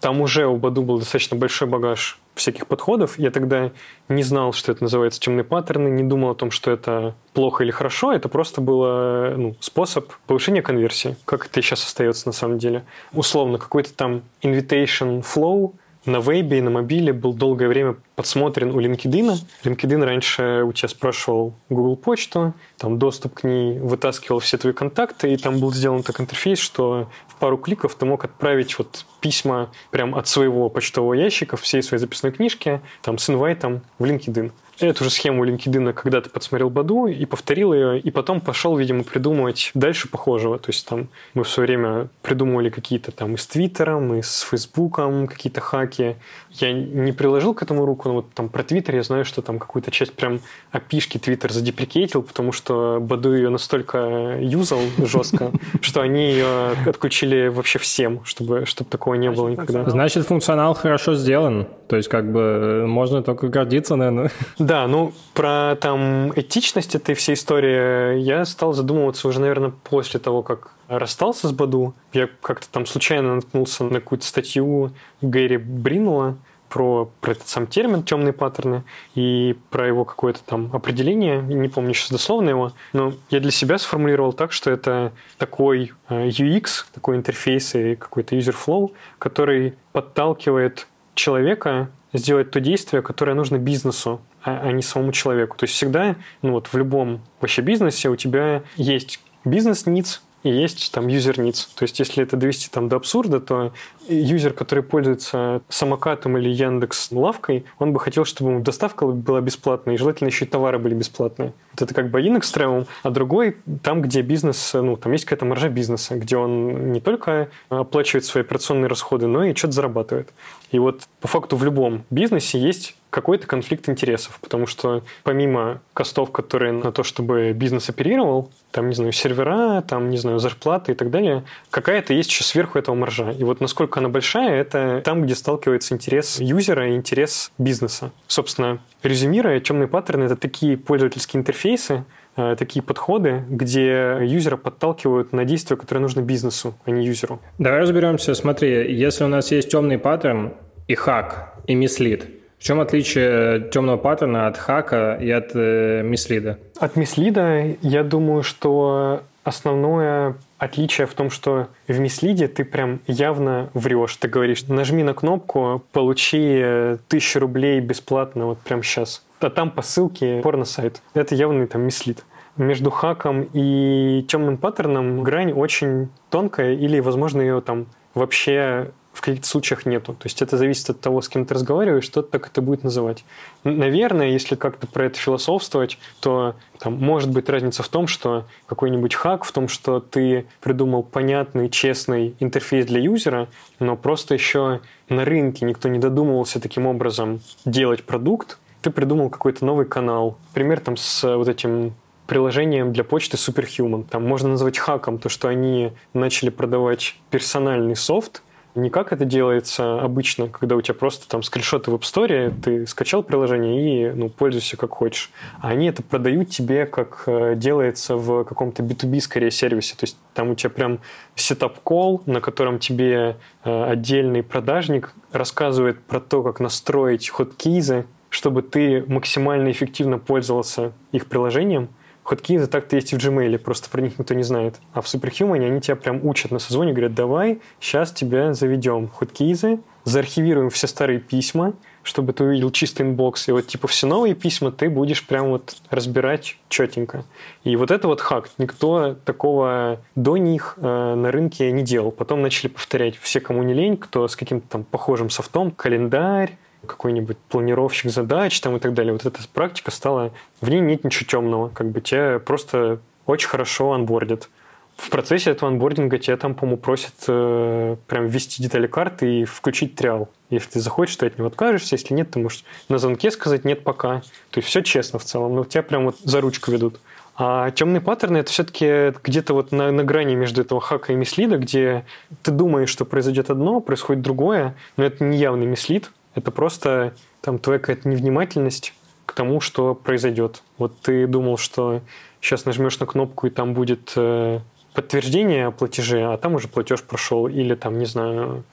Там 0.00 0.20
уже 0.20 0.46
у 0.46 0.56
Баду 0.56 0.82
был 0.82 0.98
достаточно 0.98 1.36
большой 1.36 1.68
багаж 1.68 2.18
всяких 2.34 2.66
подходов. 2.66 3.18
Я 3.18 3.30
тогда 3.30 3.72
не 4.08 4.22
знал, 4.22 4.52
что 4.52 4.72
это 4.72 4.84
называется 4.84 5.20
темные 5.20 5.44
паттерны, 5.44 5.88
не 5.88 6.02
думал 6.02 6.30
о 6.30 6.34
том, 6.34 6.50
что 6.50 6.70
это 6.70 7.14
плохо 7.34 7.64
или 7.64 7.70
хорошо. 7.70 8.12
Это 8.12 8.28
просто 8.28 8.60
было 8.60 9.34
ну, 9.36 9.56
способ 9.60 10.12
повышения 10.26 10.62
конверсии, 10.62 11.16
как 11.24 11.46
это 11.46 11.60
сейчас 11.60 11.84
остается 11.84 12.28
на 12.28 12.32
самом 12.32 12.58
деле. 12.58 12.84
Условно, 13.12 13.58
какой-то 13.58 13.92
там 13.92 14.22
invitation 14.42 15.22
flow– 15.22 15.72
на 16.06 16.20
вебе 16.20 16.58
и 16.58 16.60
на 16.60 16.70
мобиле 16.70 17.12
был 17.12 17.34
долгое 17.34 17.68
время 17.68 17.96
подсмотрен 18.16 18.70
у 18.70 18.80
LinkedIn. 18.80 19.38
LinkedIn 19.64 20.04
раньше 20.04 20.62
у 20.64 20.72
тебя 20.72 20.88
спрашивал 20.88 21.54
Google 21.68 21.96
почту, 21.96 22.54
там 22.78 22.98
доступ 22.98 23.34
к 23.34 23.44
ней 23.44 23.78
вытаскивал 23.78 24.40
все 24.40 24.56
твои 24.58 24.72
контакты, 24.72 25.32
и 25.32 25.36
там 25.36 25.60
был 25.60 25.72
сделан 25.72 26.02
так 26.02 26.20
интерфейс, 26.20 26.58
что 26.58 27.08
в 27.28 27.36
пару 27.36 27.58
кликов 27.58 27.94
ты 27.94 28.06
мог 28.06 28.24
отправить 28.24 28.78
вот 28.78 29.04
письма 29.20 29.70
прям 29.90 30.14
от 30.14 30.26
своего 30.28 30.68
почтового 30.70 31.14
ящика 31.14 31.56
всей 31.56 31.82
своей 31.82 32.00
записной 32.00 32.32
книжки, 32.32 32.80
там 33.02 33.18
с 33.18 33.28
инвайтом 33.28 33.82
в 33.98 34.04
LinkedIn 34.04 34.52
эту 34.80 35.04
же 35.04 35.10
схему 35.10 35.44
LinkedIn 35.44 35.92
когда-то 35.92 36.30
подсмотрел 36.30 36.70
Баду 36.70 37.06
и 37.06 37.24
повторил 37.24 37.72
ее, 37.72 37.98
и 37.98 38.10
потом 38.10 38.40
пошел, 38.40 38.76
видимо, 38.76 39.04
придумывать 39.04 39.70
дальше 39.74 40.08
похожего. 40.08 40.58
То 40.58 40.70
есть 40.70 40.86
там 40.86 41.08
мы 41.34 41.44
в 41.44 41.48
свое 41.48 41.66
время 41.66 42.08
придумывали 42.22 42.70
какие-то 42.70 43.12
там 43.12 43.34
и 43.34 43.36
с 43.36 43.46
Твиттером, 43.46 44.14
и 44.14 44.22
с 44.22 44.40
Фейсбуком 44.42 45.26
какие-то 45.26 45.60
хаки. 45.60 46.16
Я 46.50 46.72
не 46.72 47.12
приложил 47.12 47.54
к 47.54 47.62
этому 47.62 47.84
руку, 47.86 48.08
но 48.08 48.14
вот 48.16 48.32
там 48.34 48.48
про 48.48 48.62
Твиттер 48.62 48.96
я 48.96 49.02
знаю, 49.02 49.24
что 49.24 49.42
там 49.42 49.58
какую-то 49.58 49.90
часть 49.90 50.12
прям 50.12 50.40
опишки 50.72 51.18
Твиттер 51.18 51.52
задеприкейтил, 51.52 52.22
потому 52.22 52.52
что 52.52 52.98
Баду 53.00 53.34
ее 53.34 53.48
настолько 53.50 54.38
юзал 54.40 54.80
жестко, 54.98 55.52
что 55.80 56.00
они 56.00 56.30
ее 56.30 56.72
отключили 56.86 57.48
вообще 57.48 57.78
всем, 57.78 58.24
чтобы, 58.24 58.66
чтобы 58.66 58.90
такого 58.90 59.14
не 59.14 59.30
было 59.30 59.48
никогда. 59.48 59.88
Значит, 59.88 60.26
функционал 60.26 60.74
хорошо 60.74 61.14
сделан. 61.14 61.66
То 61.88 61.96
есть, 61.96 62.08
как 62.08 62.30
бы, 62.30 62.84
можно 62.86 63.22
только 63.22 63.48
гордиться, 63.48 63.96
наверное. 63.96 64.30
Да, 64.70 64.86
ну, 64.86 65.12
про 65.34 65.74
там 65.80 66.32
этичность 66.36 66.94
этой 66.94 67.16
всей 67.16 67.34
истории 67.34 68.20
я 68.20 68.44
стал 68.44 68.72
задумываться 68.72 69.26
уже, 69.26 69.40
наверное, 69.40 69.72
после 69.72 70.20
того, 70.20 70.44
как 70.44 70.70
расстался 70.86 71.48
с 71.48 71.52
Баду. 71.52 71.92
Я 72.12 72.28
как-то 72.40 72.68
там 72.70 72.86
случайно 72.86 73.34
наткнулся 73.34 73.82
на 73.82 73.94
какую-то 73.98 74.24
статью 74.24 74.92
Гэри 75.22 75.56
Бринула 75.56 76.36
про, 76.68 77.10
про 77.20 77.32
этот 77.32 77.48
сам 77.48 77.66
термин 77.66 78.04
темные 78.04 78.32
паттерны 78.32 78.84
и 79.16 79.56
про 79.70 79.88
его 79.88 80.04
какое-то 80.04 80.38
там 80.46 80.70
определение, 80.72 81.42
не 81.42 81.66
помню 81.66 81.92
сейчас 81.92 82.12
дословно 82.12 82.50
его, 82.50 82.72
но 82.92 83.14
я 83.28 83.40
для 83.40 83.50
себя 83.50 83.76
сформулировал 83.76 84.32
так, 84.32 84.52
что 84.52 84.70
это 84.70 85.12
такой 85.36 85.94
э, 86.08 86.28
UX, 86.28 86.84
такой 86.94 87.16
интерфейс 87.16 87.74
и 87.74 87.96
какой-то 87.96 88.36
user 88.36 88.54
flow, 88.54 88.92
который 89.18 89.74
подталкивает 89.90 90.86
человека 91.16 91.90
сделать 92.12 92.50
то 92.50 92.60
действие, 92.60 93.02
которое 93.02 93.34
нужно 93.34 93.58
бизнесу, 93.58 94.20
а, 94.42 94.60
а 94.62 94.72
не 94.72 94.82
самому 94.82 95.12
человеку. 95.12 95.56
То 95.56 95.64
есть 95.64 95.74
всегда, 95.74 96.16
ну 96.42 96.52
вот 96.52 96.68
в 96.68 96.76
любом 96.76 97.20
вообще 97.40 97.62
бизнесе 97.62 98.08
у 98.08 98.16
тебя 98.16 98.62
есть 98.76 99.20
бизнес-ниц, 99.44 100.22
и 100.42 100.48
есть 100.48 100.90
там 100.92 101.06
user 101.06 101.36
needs. 101.36 101.68
То 101.74 101.82
есть, 101.82 101.98
если 101.98 102.22
это 102.22 102.36
довести 102.36 102.68
там 102.70 102.88
до 102.88 102.96
абсурда, 102.96 103.40
то 103.40 103.72
юзер, 104.14 104.52
который 104.52 104.82
пользуется 104.82 105.62
самокатом 105.68 106.36
или 106.38 106.48
Яндекс 106.48 107.10
лавкой, 107.12 107.64
он 107.78 107.92
бы 107.92 108.00
хотел, 108.00 108.24
чтобы 108.24 108.52
ему 108.52 108.60
доставка 108.60 109.06
была 109.06 109.40
бесплатная, 109.40 109.94
и 109.94 109.98
желательно 109.98 110.28
еще 110.28 110.44
и 110.44 110.48
товары 110.48 110.78
были 110.78 110.94
бесплатные. 110.94 111.52
Вот 111.72 111.82
это 111.82 111.94
как 111.94 112.10
бы 112.10 112.18
один 112.18 112.38
экстремум, 112.38 112.86
а 113.02 113.10
другой 113.10 113.56
там, 113.82 114.02
где 114.02 114.22
бизнес, 114.22 114.72
ну, 114.74 114.96
там 114.96 115.12
есть 115.12 115.24
какая-то 115.24 115.44
маржа 115.44 115.68
бизнеса, 115.68 116.16
где 116.16 116.36
он 116.36 116.92
не 116.92 117.00
только 117.00 117.48
оплачивает 117.68 118.24
свои 118.24 118.42
операционные 118.42 118.88
расходы, 118.88 119.26
но 119.26 119.44
и 119.44 119.54
что-то 119.54 119.74
зарабатывает. 119.74 120.30
И 120.70 120.78
вот 120.78 121.02
по 121.20 121.28
факту 121.28 121.56
в 121.56 121.64
любом 121.64 122.04
бизнесе 122.10 122.58
есть 122.58 122.96
какой-то 123.10 123.46
конфликт 123.48 123.88
интересов, 123.88 124.38
потому 124.40 124.66
что 124.66 125.02
помимо 125.24 125.80
костов, 125.94 126.30
которые 126.30 126.72
на 126.72 126.92
то, 126.92 127.02
чтобы 127.02 127.52
бизнес 127.52 127.88
оперировал, 127.88 128.50
там, 128.70 128.88
не 128.88 128.94
знаю, 128.94 129.12
сервера, 129.12 129.82
там, 129.82 130.10
не 130.10 130.16
знаю, 130.16 130.38
зарплаты 130.38 130.92
и 130.92 130.94
так 130.94 131.10
далее, 131.10 131.42
какая-то 131.70 132.14
есть 132.14 132.30
еще 132.30 132.44
сверху 132.44 132.78
этого 132.78 132.94
маржа. 132.94 133.32
И 133.32 133.42
вот 133.42 133.60
насколько 133.60 133.99
она 134.00 134.08
большая, 134.08 134.60
это 134.60 135.00
там, 135.04 135.22
где 135.22 135.34
сталкивается 135.34 135.94
интерес 135.94 136.40
юзера 136.40 136.90
и 136.90 136.96
интерес 136.96 137.52
бизнеса. 137.58 138.10
Собственно, 138.26 138.80
резюмируя, 139.02 139.60
темные 139.60 139.88
паттерны— 139.88 140.24
это 140.24 140.36
такие 140.36 140.76
пользовательские 140.76 141.40
интерфейсы, 141.40 142.04
э, 142.36 142.56
такие 142.58 142.82
подходы, 142.82 143.44
где 143.48 144.18
юзера 144.22 144.56
подталкивают 144.56 145.32
на 145.32 145.44
действия, 145.44 145.76
которые 145.76 146.02
нужны 146.02 146.20
бизнесу, 146.20 146.74
а 146.84 146.90
не 146.90 147.06
юзеру. 147.06 147.40
Давай 147.58 147.80
разберемся. 147.80 148.34
Смотри, 148.34 148.92
если 148.94 149.24
у 149.24 149.28
нас 149.28 149.50
есть 149.52 149.70
темный 149.70 149.98
паттерн 149.98 150.54
и 150.88 150.94
хак, 150.94 151.54
и 151.66 151.74
мислит, 151.74 152.28
в 152.58 152.62
чем 152.62 152.80
отличие 152.80 153.70
темного 153.70 153.96
паттерна 153.96 154.46
от 154.46 154.58
хака 154.58 155.16
и 155.20 155.30
от 155.30 155.52
э, 155.54 156.02
мислида? 156.02 156.58
От 156.78 156.96
мислида, 156.96 157.76
я 157.80 158.04
думаю, 158.04 158.42
что 158.42 159.22
основное 159.44 160.34
отличие 160.60 161.06
в 161.06 161.14
том, 161.14 161.30
что 161.30 161.68
в 161.88 161.98
мислиде 161.98 162.46
ты 162.46 162.64
прям 162.64 163.00
явно 163.06 163.70
врешь. 163.74 164.16
Ты 164.16 164.28
говоришь, 164.28 164.68
нажми 164.68 165.02
на 165.02 165.14
кнопку, 165.14 165.82
получи 165.92 166.60
э, 166.62 166.98
тысячу 167.08 167.40
рублей 167.40 167.80
бесплатно 167.80 168.46
вот 168.46 168.58
прямо 168.58 168.82
сейчас. 168.82 169.24
А 169.40 169.50
там 169.50 169.70
по 169.70 169.82
ссылке 169.82 170.40
порно-сайт. 170.42 171.02
Это 171.14 171.34
явный 171.34 171.66
там 171.66 171.82
мислид. 171.82 172.24
Между 172.56 172.90
хаком 172.90 173.48
и 173.54 174.24
темным 174.28 174.58
паттерном 174.58 175.22
грань 175.22 175.52
очень 175.52 176.10
тонкая 176.28 176.74
или, 176.74 177.00
возможно, 177.00 177.40
ее 177.40 177.62
там 177.62 177.86
вообще 178.14 178.90
в 179.12 179.20
каких-то 179.22 179.46
случаях 179.46 179.86
нету. 179.86 180.12
То 180.14 180.26
есть 180.26 180.40
это 180.40 180.56
зависит 180.56 180.90
от 180.90 181.00
того, 181.00 181.20
с 181.20 181.28
кем 181.28 181.44
ты 181.44 181.54
разговариваешь, 181.54 182.04
что 182.04 182.22
так 182.22 182.46
это 182.46 182.62
будет 182.62 182.84
называть. 182.84 183.24
Наверное, 183.64 184.28
если 184.28 184.54
как-то 184.54 184.86
про 184.86 185.06
это 185.06 185.18
философствовать, 185.18 185.98
то 186.20 186.54
там, 186.78 186.94
может 186.94 187.30
быть 187.30 187.48
разница 187.48 187.82
в 187.82 187.88
том, 187.88 188.06
что 188.06 188.46
какой-нибудь 188.66 189.14
хак, 189.14 189.44
в 189.44 189.52
том, 189.52 189.68
что 189.68 190.00
ты 190.00 190.46
придумал 190.60 191.02
понятный, 191.02 191.68
честный 191.68 192.34
интерфейс 192.40 192.86
для 192.86 193.00
юзера, 193.00 193.48
но 193.78 193.96
просто 193.96 194.34
еще 194.34 194.80
на 195.08 195.24
рынке 195.24 195.64
никто 195.64 195.88
не 195.88 195.98
додумывался 195.98 196.60
таким 196.60 196.86
образом 196.86 197.40
делать 197.64 198.04
продукт, 198.04 198.58
ты 198.80 198.90
придумал 198.90 199.28
какой-то 199.28 199.64
новый 199.64 199.86
канал. 199.86 200.38
Пример 200.54 200.80
там 200.80 200.96
с 200.96 201.36
вот 201.36 201.48
этим 201.48 201.94
приложением 202.26 202.92
для 202.92 203.02
почты 203.02 203.36
Superhuman. 203.36 204.06
Там 204.08 204.24
можно 204.24 204.50
назвать 204.50 204.78
хаком 204.78 205.18
то, 205.18 205.28
что 205.28 205.48
они 205.48 205.92
начали 206.14 206.48
продавать 206.48 207.16
персональный 207.28 207.96
софт, 207.96 208.42
не 208.74 208.90
как 208.90 209.12
это 209.12 209.24
делается 209.24 210.00
обычно, 210.00 210.48
когда 210.48 210.76
у 210.76 210.80
тебя 210.80 210.94
просто 210.94 211.28
там 211.28 211.42
скриншоты 211.42 211.90
в 211.90 211.94
App 211.94 212.02
Store, 212.02 212.52
ты 212.60 212.86
скачал 212.86 213.22
приложение 213.22 214.10
и 214.10 214.12
ну, 214.12 214.28
пользуйся 214.28 214.76
как 214.76 214.90
хочешь. 214.90 215.30
А 215.60 215.68
они 215.68 215.88
это 215.88 216.02
продают 216.02 216.50
тебе, 216.50 216.86
как 216.86 217.24
э, 217.26 217.54
делается 217.56 218.16
в 218.16 218.44
каком-то 218.44 218.82
B2B 218.82 219.20
скорее 219.20 219.50
сервисе. 219.50 219.96
То 219.96 220.04
есть 220.04 220.16
там 220.34 220.50
у 220.50 220.54
тебя 220.54 220.70
прям 220.70 221.00
setup 221.34 221.78
call, 221.78 222.22
на 222.26 222.40
котором 222.40 222.78
тебе 222.78 223.36
э, 223.64 223.84
отдельный 223.84 224.42
продажник 224.42 225.12
рассказывает 225.32 226.00
про 226.00 226.20
то, 226.20 226.42
как 226.42 226.60
настроить 226.60 227.28
хоткизы, 227.28 228.06
чтобы 228.28 228.62
ты 228.62 229.04
максимально 229.08 229.70
эффективно 229.70 230.18
пользовался 230.18 230.92
их 231.12 231.26
приложением– 231.26 231.88
Хоткизы 232.30 232.68
так-то 232.68 232.94
есть 232.94 233.12
и 233.12 233.16
в 233.16 233.18
Gmail, 233.18 233.58
просто 233.58 233.90
про 233.90 234.00
них 234.00 234.16
никто 234.16 234.34
не 234.34 234.44
знает. 234.44 234.76
А 234.92 235.00
в 235.00 235.06
Superhuman 235.06 235.66
они 235.66 235.80
тебя 235.80 235.96
прям 235.96 236.24
учат 236.24 236.52
на 236.52 236.60
созвоне, 236.60 236.92
говорят, 236.92 237.12
давай, 237.12 237.60
сейчас 237.80 238.12
тебя 238.12 238.54
заведем. 238.54 239.08
Хоткизы, 239.08 239.80
заархивируем 240.04 240.70
все 240.70 240.86
старые 240.86 241.18
письма, 241.18 241.72
чтобы 242.04 242.32
ты 242.32 242.44
увидел 242.44 242.70
чистый 242.70 243.02
inbox, 243.02 243.48
и 243.48 243.52
вот 243.52 243.66
типа 243.66 243.88
все 243.88 244.06
новые 244.06 244.36
письма 244.36 244.70
ты 244.70 244.88
будешь 244.88 245.26
прям 245.26 245.48
вот 245.48 245.74
разбирать 245.90 246.56
четенько. 246.68 247.24
И 247.64 247.74
вот 247.74 247.90
это 247.90 248.06
вот 248.06 248.20
хак. 248.20 248.48
Никто 248.58 249.16
такого 249.24 249.98
до 250.14 250.36
них 250.36 250.74
э, 250.76 251.14
на 251.16 251.32
рынке 251.32 251.72
не 251.72 251.82
делал. 251.82 252.12
Потом 252.12 252.42
начали 252.42 252.68
повторять 252.68 253.16
все, 253.16 253.40
кому 253.40 253.64
не 253.64 253.74
лень, 253.74 253.96
кто 253.96 254.28
с 254.28 254.36
каким-то 254.36 254.68
там 254.68 254.84
похожим 254.84 255.30
софтом, 255.30 255.72
календарь, 255.72 256.56
какой-нибудь 256.86 257.38
планировщик 257.48 258.10
задач 258.10 258.60
там 258.60 258.76
и 258.76 258.80
так 258.80 258.94
далее. 258.94 259.12
Вот 259.12 259.26
эта 259.26 259.40
практика 259.52 259.90
стала... 259.90 260.32
В 260.60 260.68
ней 260.68 260.80
нет 260.80 261.04
ничего 261.04 261.26
темного. 261.28 261.68
Как 261.68 261.88
бы 261.88 262.00
тебя 262.00 262.38
просто 262.38 263.00
очень 263.26 263.48
хорошо 263.48 263.92
онбордят. 263.92 264.48
В 264.96 265.08
процессе 265.08 265.50
этого 265.50 265.72
онбординга 265.72 266.18
тебя 266.18 266.36
там, 266.36 266.54
по-моему, 266.54 266.76
просят 266.76 267.14
э, 267.26 267.96
прям 268.06 268.26
ввести 268.26 268.62
детали 268.62 268.86
карты 268.86 269.40
и 269.40 269.44
включить 269.44 269.94
trial. 269.94 270.28
Если 270.50 270.72
ты 270.72 270.80
захочешь, 270.80 271.16
ты 271.16 271.26
от 271.26 271.38
него 271.38 271.48
откажешься. 271.48 271.94
Если 271.94 272.12
нет, 272.12 272.30
ты 272.32 272.38
можешь 272.38 272.64
на 272.90 272.98
звонке 272.98 273.30
сказать 273.30 273.64
«нет, 273.64 273.82
пока». 273.82 274.20
То 274.50 274.58
есть 274.58 274.68
все 274.68 274.82
честно 274.82 275.18
в 275.18 275.24
целом, 275.24 275.54
но 275.54 275.64
тебя 275.64 275.82
прям 275.82 276.04
вот 276.04 276.18
за 276.18 276.42
ручку 276.42 276.70
ведут. 276.70 277.00
А 277.36 277.70
темные 277.70 278.02
паттерны 278.02 278.38
это 278.38 278.50
все-таки 278.50 279.14
где-то 279.24 279.54
вот 279.54 279.72
на, 279.72 279.90
на 279.90 280.04
грани 280.04 280.34
между 280.34 280.60
этого 280.60 280.82
хака 280.82 281.14
и 281.14 281.16
мислида, 281.16 281.56
где 281.56 282.04
ты 282.42 282.50
думаешь, 282.50 282.90
что 282.90 283.06
произойдет 283.06 283.48
одно, 283.48 283.80
происходит 283.80 284.22
другое, 284.22 284.74
но 284.98 285.04
это 285.04 285.24
не 285.24 285.38
явный 285.38 285.64
мислид, 285.64 286.10
это 286.34 286.50
просто 286.50 287.14
там 287.40 287.58
твоя 287.58 287.78
какая-то 287.78 288.08
невнимательность 288.08 288.94
к 289.26 289.32
тому, 289.32 289.60
что 289.60 289.94
произойдет. 289.94 290.62
Вот 290.78 290.98
ты 291.00 291.26
думал, 291.26 291.56
что 291.56 292.00
сейчас 292.40 292.64
нажмешь 292.64 292.98
на 292.98 293.06
кнопку, 293.06 293.46
и 293.46 293.50
там 293.50 293.74
будет 293.74 294.12
э, 294.16 294.60
подтверждение 294.94 295.66
о 295.66 295.70
платеже, 295.70 296.22
а 296.24 296.36
там 296.36 296.54
уже 296.54 296.68
платеж 296.68 297.02
прошел. 297.02 297.46
Или 297.46 297.74
там, 297.74 297.98
не 297.98 298.06
знаю, 298.06 298.64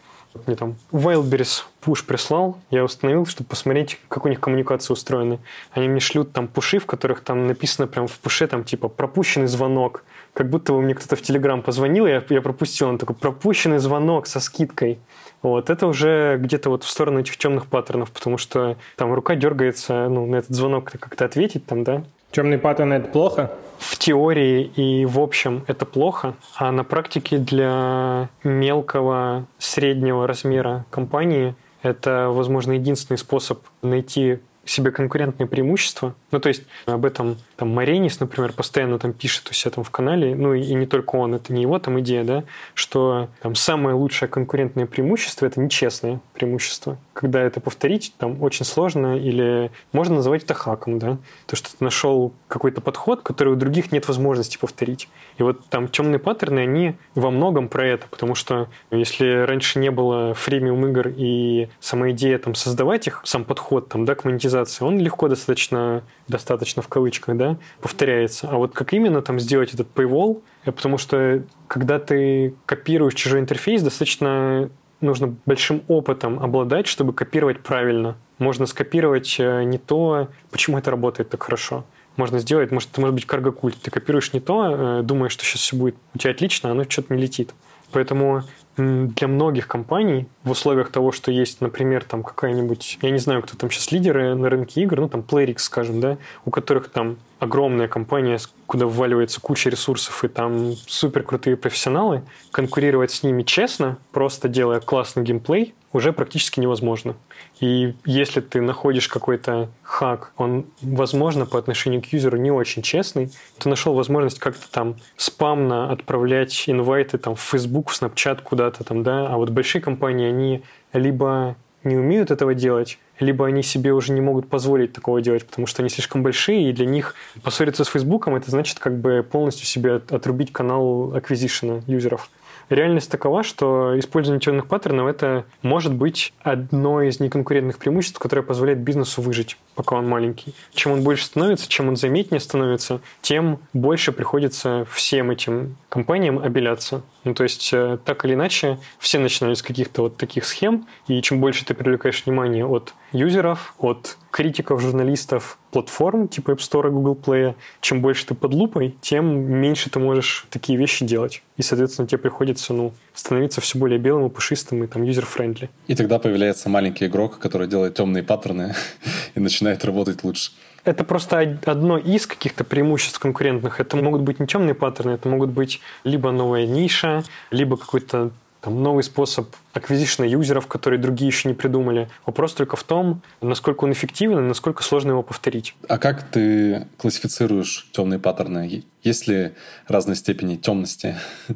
мне 0.45 0.55
там 0.55 0.75
Wildberries 0.91 1.63
пуш 1.81 2.05
прислал, 2.05 2.57
я 2.69 2.83
установил, 2.83 3.25
чтобы 3.25 3.49
посмотреть, 3.49 3.99
как 4.07 4.25
у 4.25 4.29
них 4.29 4.39
коммуникации 4.39 4.93
устроены. 4.93 5.39
Они 5.71 5.87
мне 5.87 5.99
шлют 5.99 6.31
там 6.33 6.47
пуши, 6.47 6.79
в 6.79 6.85
которых 6.85 7.21
там 7.21 7.47
написано 7.47 7.87
прям 7.87 8.07
в 8.07 8.17
пуше 8.19 8.47
там 8.47 8.63
типа 8.63 8.87
пропущенный 8.87 9.47
звонок. 9.47 10.03
Как 10.38 10.52
будто 10.52 10.73
бы 10.73 10.84
мне 10.84 10.93
кто-то 10.93 11.15
в 11.15 11.21
Телеграм 11.23 11.63
позвонил, 11.63 12.06
я, 12.06 12.23
я 12.30 12.41
пропустил. 12.43 12.89
Он 12.89 13.00
такой 13.00 13.15
пропущенный 13.15 13.80
звонок 13.80 14.28
со 14.28 14.39
скидкой. 14.39 15.00
Вот, 15.41 15.71
это 15.71 15.88
уже 15.88 16.38
где-то 16.39 16.69
вот 16.69 16.84
в 16.84 16.89
сторону 16.89 17.21
этих 17.21 17.38
темных 17.38 17.65
паттернов, 17.65 18.12
потому 18.12 18.38
что 18.38 18.78
там 18.97 19.12
рука 19.15 19.34
дергается, 19.34 20.08
ну, 20.10 20.28
на 20.28 20.36
этот 20.36 20.56
звонок 20.56 20.91
как-то 20.91 21.26
ответить 21.26 21.65
там, 21.65 21.84
да. 21.84 22.04
Темный 22.30 22.60
паттерн– 22.60 22.93
это 22.93 23.10
плохо? 23.10 23.52
В 23.80 23.97
теории 23.97 24.62
и 24.62 25.08
в 25.08 25.19
общем 25.19 25.63
это 25.65 25.88
плохо, 25.88 26.36
а 26.56 26.71
на 26.71 26.84
практике 26.84 27.39
для 27.39 28.30
мелкого, 28.43 29.47
среднего 29.58 30.28
размера 30.28 30.86
компании 30.91 31.56
это, 31.82 32.30
возможно, 32.30 32.73
единственный 32.73 33.17
способ 33.17 33.63
найти 33.82 34.38
себе 34.69 34.91
конкурентные 34.91 35.47
преимущества. 35.47 36.13
Ну, 36.31 36.39
то 36.39 36.49
есть 36.49 36.63
об 36.85 37.05
этом 37.05 37.37
там 37.55 37.69
Маренис, 37.69 38.19
например, 38.19 38.53
постоянно 38.53 38.99
там 38.99 39.13
пишет 39.13 39.49
у 39.49 39.53
себя 39.53 39.71
там 39.71 39.83
в 39.83 39.89
канале, 39.89 40.35
ну 40.35 40.53
и, 40.53 40.61
и 40.61 40.73
не 40.73 40.85
только 40.85 41.15
он, 41.15 41.35
это 41.35 41.53
не 41.53 41.61
его 41.61 41.79
там 41.79 41.99
идея, 42.01 42.23
да, 42.23 42.43
что 42.73 43.29
там 43.41 43.55
самое 43.55 43.95
лучшее 43.95 44.29
конкурентное 44.29 44.85
преимущество– 44.85 45.45
это 45.47 45.59
нечестное 45.59 46.19
преимущество. 46.33 46.97
Когда 47.13 47.41
это 47.41 47.59
повторить, 47.61 48.13
там 48.17 48.43
очень 48.43 48.65
сложно 48.65 49.17
или 49.17 49.71
можно 49.91 50.15
называть 50.15 50.43
это 50.43 50.53
хаком, 50.53 50.99
да, 50.99 51.17
то, 51.45 51.55
что 51.55 51.69
ты 51.69 51.83
нашел 51.83 52.33
какой-то 52.47 52.81
подход, 52.81 53.21
который 53.21 53.53
у 53.53 53.55
других 53.55 53.91
нет 53.91 54.07
возможности 54.07 54.57
повторить. 54.57 55.09
И 55.37 55.43
вот 55.43 55.65
там 55.69 55.87
темные 55.87 56.19
паттерны, 56.19 56.59
они 56.59 56.95
во 57.15 57.31
многом 57.31 57.69
про 57.69 57.87
это, 57.87 58.07
потому 58.07 58.35
что 58.35 58.67
если 58.91 59.45
раньше 59.45 59.79
не 59.79 59.91
было 59.91 60.33
фримиум 60.33 60.87
игр 60.87 61.07
и 61.15 61.69
сама 61.79 62.11
идея 62.11 62.37
там 62.37 62.55
создавать 62.55 63.07
их, 63.07 63.21
сам 63.23 63.43
подход 63.43 63.89
там, 63.89 64.05
да, 64.05 64.15
к 64.15 64.25
монетизации, 64.25 64.83
он 64.83 64.99
легко 64.99 65.27
достаточно, 65.27 66.03
достаточно 66.27 66.81
в 66.81 66.87
кавычках, 66.87 67.37
да, 67.37 67.57
повторяется. 67.81 68.49
А 68.49 68.55
вот 68.55 68.73
как 68.73 68.93
именно 68.93 69.21
там 69.21 69.39
сделать 69.39 69.73
этот 69.73 69.87
paywall, 69.93 70.41
потому 70.65 70.97
что 70.97 71.43
когда 71.67 71.99
ты 71.99 72.53
копируешь 72.65 73.13
чужой 73.13 73.39
интерфейс, 73.39 73.81
достаточно 73.81 74.69
нужно 75.01 75.35
большим 75.45 75.83
опытом 75.87 76.39
обладать, 76.39 76.87
чтобы 76.87 77.13
копировать 77.13 77.61
правильно. 77.61 78.17
Можно 78.39 78.65
скопировать 78.65 79.35
э, 79.39 79.63
не 79.63 79.77
то, 79.77 80.29
почему 80.51 80.77
это 80.77 80.91
работает 80.91 81.29
так 81.29 81.43
хорошо 81.43 81.85
можно 82.17 82.39
сделать. 82.39 82.71
Может, 82.71 82.91
это 82.91 83.01
может 83.01 83.13
быть 83.13 83.25
карго-культ. 83.25 83.77
Ты 83.81 83.91
копируешь 83.91 84.33
не 84.33 84.39
то, 84.39 84.99
э, 84.99 85.03
думаешь, 85.03 85.31
что 85.31 85.45
сейчас 85.45 85.61
все 85.61 85.75
будет 85.75 85.95
у 86.13 86.17
тебя 86.17 86.31
отлично, 86.31 86.69
а 86.69 86.71
оно 86.73 86.83
что-то 86.83 87.13
не 87.15 87.21
летит. 87.21 87.53
Поэтому 87.91 88.43
для 88.77 89.27
многих 89.27 89.67
компаний 89.67 90.27
в 90.43 90.51
условиях 90.51 90.89
того, 90.89 91.11
что 91.11 91.31
есть, 91.31 91.61
например, 91.61 92.03
там 92.03 92.23
какая-нибудь, 92.23 92.99
я 93.01 93.09
не 93.09 93.17
знаю, 93.17 93.41
кто 93.41 93.57
там 93.57 93.71
сейчас 93.71 93.91
лидеры 93.91 94.35
на 94.35 94.49
рынке 94.49 94.81
игр, 94.81 95.01
ну 95.01 95.09
там 95.09 95.21
Playrix, 95.21 95.59
скажем, 95.59 95.99
да, 95.99 96.17
у 96.45 96.51
которых 96.51 96.89
там 96.89 97.17
огромная 97.39 97.88
компания, 97.88 98.39
куда 98.65 98.86
вваливается 98.86 99.39
куча 99.41 99.69
ресурсов 99.69 100.23
и 100.23 100.28
там 100.28 100.73
супер 100.88 101.23
крутые 101.23 101.58
профессионалы, 101.58 102.23
конкурировать 102.52 103.12
с 103.12 103.23
ними 103.23 103.43
честно, 103.43 103.97
просто 104.12 104.47
делая 104.47 104.80
классный 104.80 105.23
геймплей, 105.23 105.73
уже 105.93 106.13
практически 106.13 106.60
невозможно. 106.60 107.15
И 107.60 107.93
если 108.06 108.41
ты 108.41 108.62
находишь 108.62 109.08
какой-то 109.08 109.69
хак, 109.84 110.34
он, 110.38 110.65
возможно, 110.82 111.45
по 111.45 111.58
отношению 111.58 112.02
к 112.02 112.08
юзеру 112.08 112.38
не 112.38 112.52
очень 112.52 112.82
честный, 112.82 113.32
ты 113.58 113.69
нашел 113.69 113.93
возможность 113.93 114.39
как-то 114.39 114.69
там 114.69 114.95
спамно 115.15 115.91
отправлять 115.91 116.65
инвайты 116.67 117.17
там 117.17 117.36
в 117.36 117.41
Facebook, 117.41 117.89
в 117.89 118.02
Snapchat 118.02 118.41
куда-то 118.43 118.84
там, 118.84 119.04
да, 119.04 119.28
а 119.28 119.38
вот 119.38 119.50
большие 119.50 119.82
компании, 119.82 120.28
они 120.28 120.63
либо 120.93 121.56
не 121.83 121.95
умеют 121.95 122.31
этого 122.31 122.53
делать, 122.53 122.99
либо 123.19 123.45
они 123.47 123.63
себе 123.63 123.93
уже 123.93 124.11
не 124.11 124.21
могут 124.21 124.49
позволить 124.49 124.93
такого 124.93 125.21
делать, 125.21 125.45
потому 125.45 125.67
что 125.67 125.81
они 125.81 125.89
слишком 125.89 126.23
большие, 126.23 126.69
и 126.69 126.73
для 126.73 126.85
них 126.85 127.15
поссориться 127.43 127.83
с 127.83 127.87
Фейсбуком 127.87 128.35
это 128.35 128.51
значит 128.51 128.79
как 128.79 128.97
бы 128.97 129.25
полностью 129.29 129.65
себе 129.65 129.95
отрубить 129.95 130.51
канал 130.51 131.15
аквизишена 131.15 131.81
юзеров. 131.87 132.29
Реальность 132.69 133.10
такова, 133.10 133.43
что 133.43 133.97
использование 133.97 134.41
темных 134.41 134.67
паттернов– 134.67 135.08
это 135.10 135.45
может 135.62 135.93
быть 135.93 136.34
одно 136.41 137.01
из 137.01 137.19
неконкурентных 137.19 137.77
преимуществ, 137.77 138.19
которое 138.19 138.41
позволяет 138.41 138.80
бизнесу 138.80 139.21
выжить, 139.21 139.58
пока 139.73 139.95
он 139.95 140.08
маленький. 140.08 140.53
Чем 140.73 140.91
он 140.91 141.03
больше 141.03 141.25
становится, 141.25 141.69
чем 141.69 141.88
он 141.88 141.95
заметнее 141.95 142.41
становится, 142.41 142.99
тем 143.21 143.60
больше 143.71 144.12
приходится 144.12 144.86
всем 144.91 145.32
этим 145.32 145.77
компаниям 145.88 146.39
обеляться. 146.39 147.03
Ну, 147.23 147.34
то 147.34 147.43
есть, 147.43 147.69
э, 147.73 147.97
так 148.03 148.25
или 148.25 148.34
иначе, 148.34 148.80
все 148.99 149.19
начинали 149.19 149.53
с 149.53 149.62
каких-то 149.62 150.03
вот 150.03 150.17
таких 150.17 150.45
схем, 150.45 150.88
и 151.08 151.21
чем 151.21 151.39
больше 151.39 151.65
ты 151.65 151.73
привлекаешь 151.73 152.25
внимание 152.25 152.65
от 152.65 152.93
юзеров, 153.13 153.75
от 153.80 154.17
критиков, 154.32 154.82
журналистов, 154.82 155.58
платформ 155.77 156.27
типа 156.27 156.51
App 156.51 156.57
Store 156.57 156.87
и 156.87 156.89
Google 156.89 157.15
Play, 157.15 157.53
чем 157.81 158.01
больше 158.01 158.25
ты 158.25 158.33
под 158.33 158.51
лупой, 158.51 158.95
тем 158.99 159.25
меньше 159.25 159.91
ты 159.91 159.99
можешь 159.99 160.47
такие 160.49 160.75
вещи 160.79 161.05
делать. 161.05 161.43
И, 161.55 161.61
соответственно, 161.61 162.07
тебе 162.07 162.17
приходится 162.17 162.73
ну, 162.73 162.93
становиться 163.13 163.61
все 163.61 163.77
более 163.77 163.99
белым 163.99 164.25
и 164.25 164.29
пушистым 164.29 164.83
и 164.83 164.87
там 164.87 165.03
user-friendly. 165.03 165.69
И 165.85 165.93
тогда 165.93 166.17
появляется 166.17 166.67
маленький 166.69 167.05
игрок, 167.05 167.37
который 167.37 167.67
делает 167.67 167.93
темные 167.93 168.23
паттерны 168.23 168.73
и 169.35 169.39
начинает 169.39 169.85
работать 169.85 170.23
лучше. 170.23 170.51
Это 170.83 171.03
просто 171.03 171.59
одно 171.65 171.99
из 171.99 172.25
каких-то 172.25 172.63
преимуществ 172.63 173.19
конкурентных. 173.19 173.79
Это 173.79 173.97
могут 173.97 174.21
быть 174.21 174.39
не 174.39 174.47
темные 174.47 174.73
паттерны, 174.73 175.11
это 175.11 175.29
могут 175.29 175.51
быть 175.51 175.79
либо 176.05 176.31
новая 176.31 176.65
ниша, 176.65 177.23
либо 177.51 177.77
какой-то 177.77 178.31
там, 178.61 178.81
новый 178.81 179.03
способ 179.03 179.55
acquisition 179.73 180.19
а 180.19 180.23
юзеров, 180.23 180.67
которые 180.67 180.99
другие 180.99 181.27
еще 181.27 181.47
не 181.47 181.53
придумали. 181.53 182.09
Вопрос 182.25 182.53
только 182.53 182.75
в 182.75 182.83
том, 182.83 183.21
насколько 183.41 183.83
он 183.83 183.91
эффективен 183.91 184.39
и 184.39 184.41
насколько 184.41 184.83
сложно 184.83 185.11
его 185.11 185.23
повторить. 185.23 185.75
А 185.87 185.97
как 185.97 186.23
ты 186.23 186.87
классифицируешь 186.97 187.89
темные 187.91 188.19
паттерны? 188.19 188.83
Есть 189.03 189.27
ли 189.27 189.53
разные 189.87 190.15
степени 190.15 190.55
темности 190.55 191.15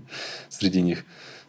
среди 0.50 0.82
них? 0.82 1.04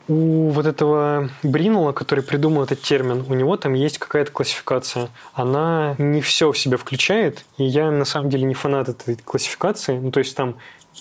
У 0.09 0.49
вот 0.49 0.67
этого 0.67 1.31
Бринула, 1.43 1.93
который 1.93 2.25
придумал 2.25 2.65
этот 2.65 2.83
термин, 2.83 3.25
у 3.29 3.35
него 3.35 3.57
там 3.57 3.75
есть 3.75 3.99
какая-то 3.99 4.33
классификация. 4.33 5.11
Она 5.33 5.95
не 5.99 6.21
все 6.21 6.51
в 6.51 6.59
себя 6.59 6.77
включает, 6.77 7.45
и 7.57 7.65
я 7.65 7.91
на 7.91 8.05
самом 8.05 8.29
деле 8.29 8.45
не 8.45 8.55
фанат 8.55 8.89
этой 8.89 9.17
классификации. 9.17 9.99
Ну, 9.99 10.11
то 10.11 10.19
есть 10.19 10.37
там 10.37 10.57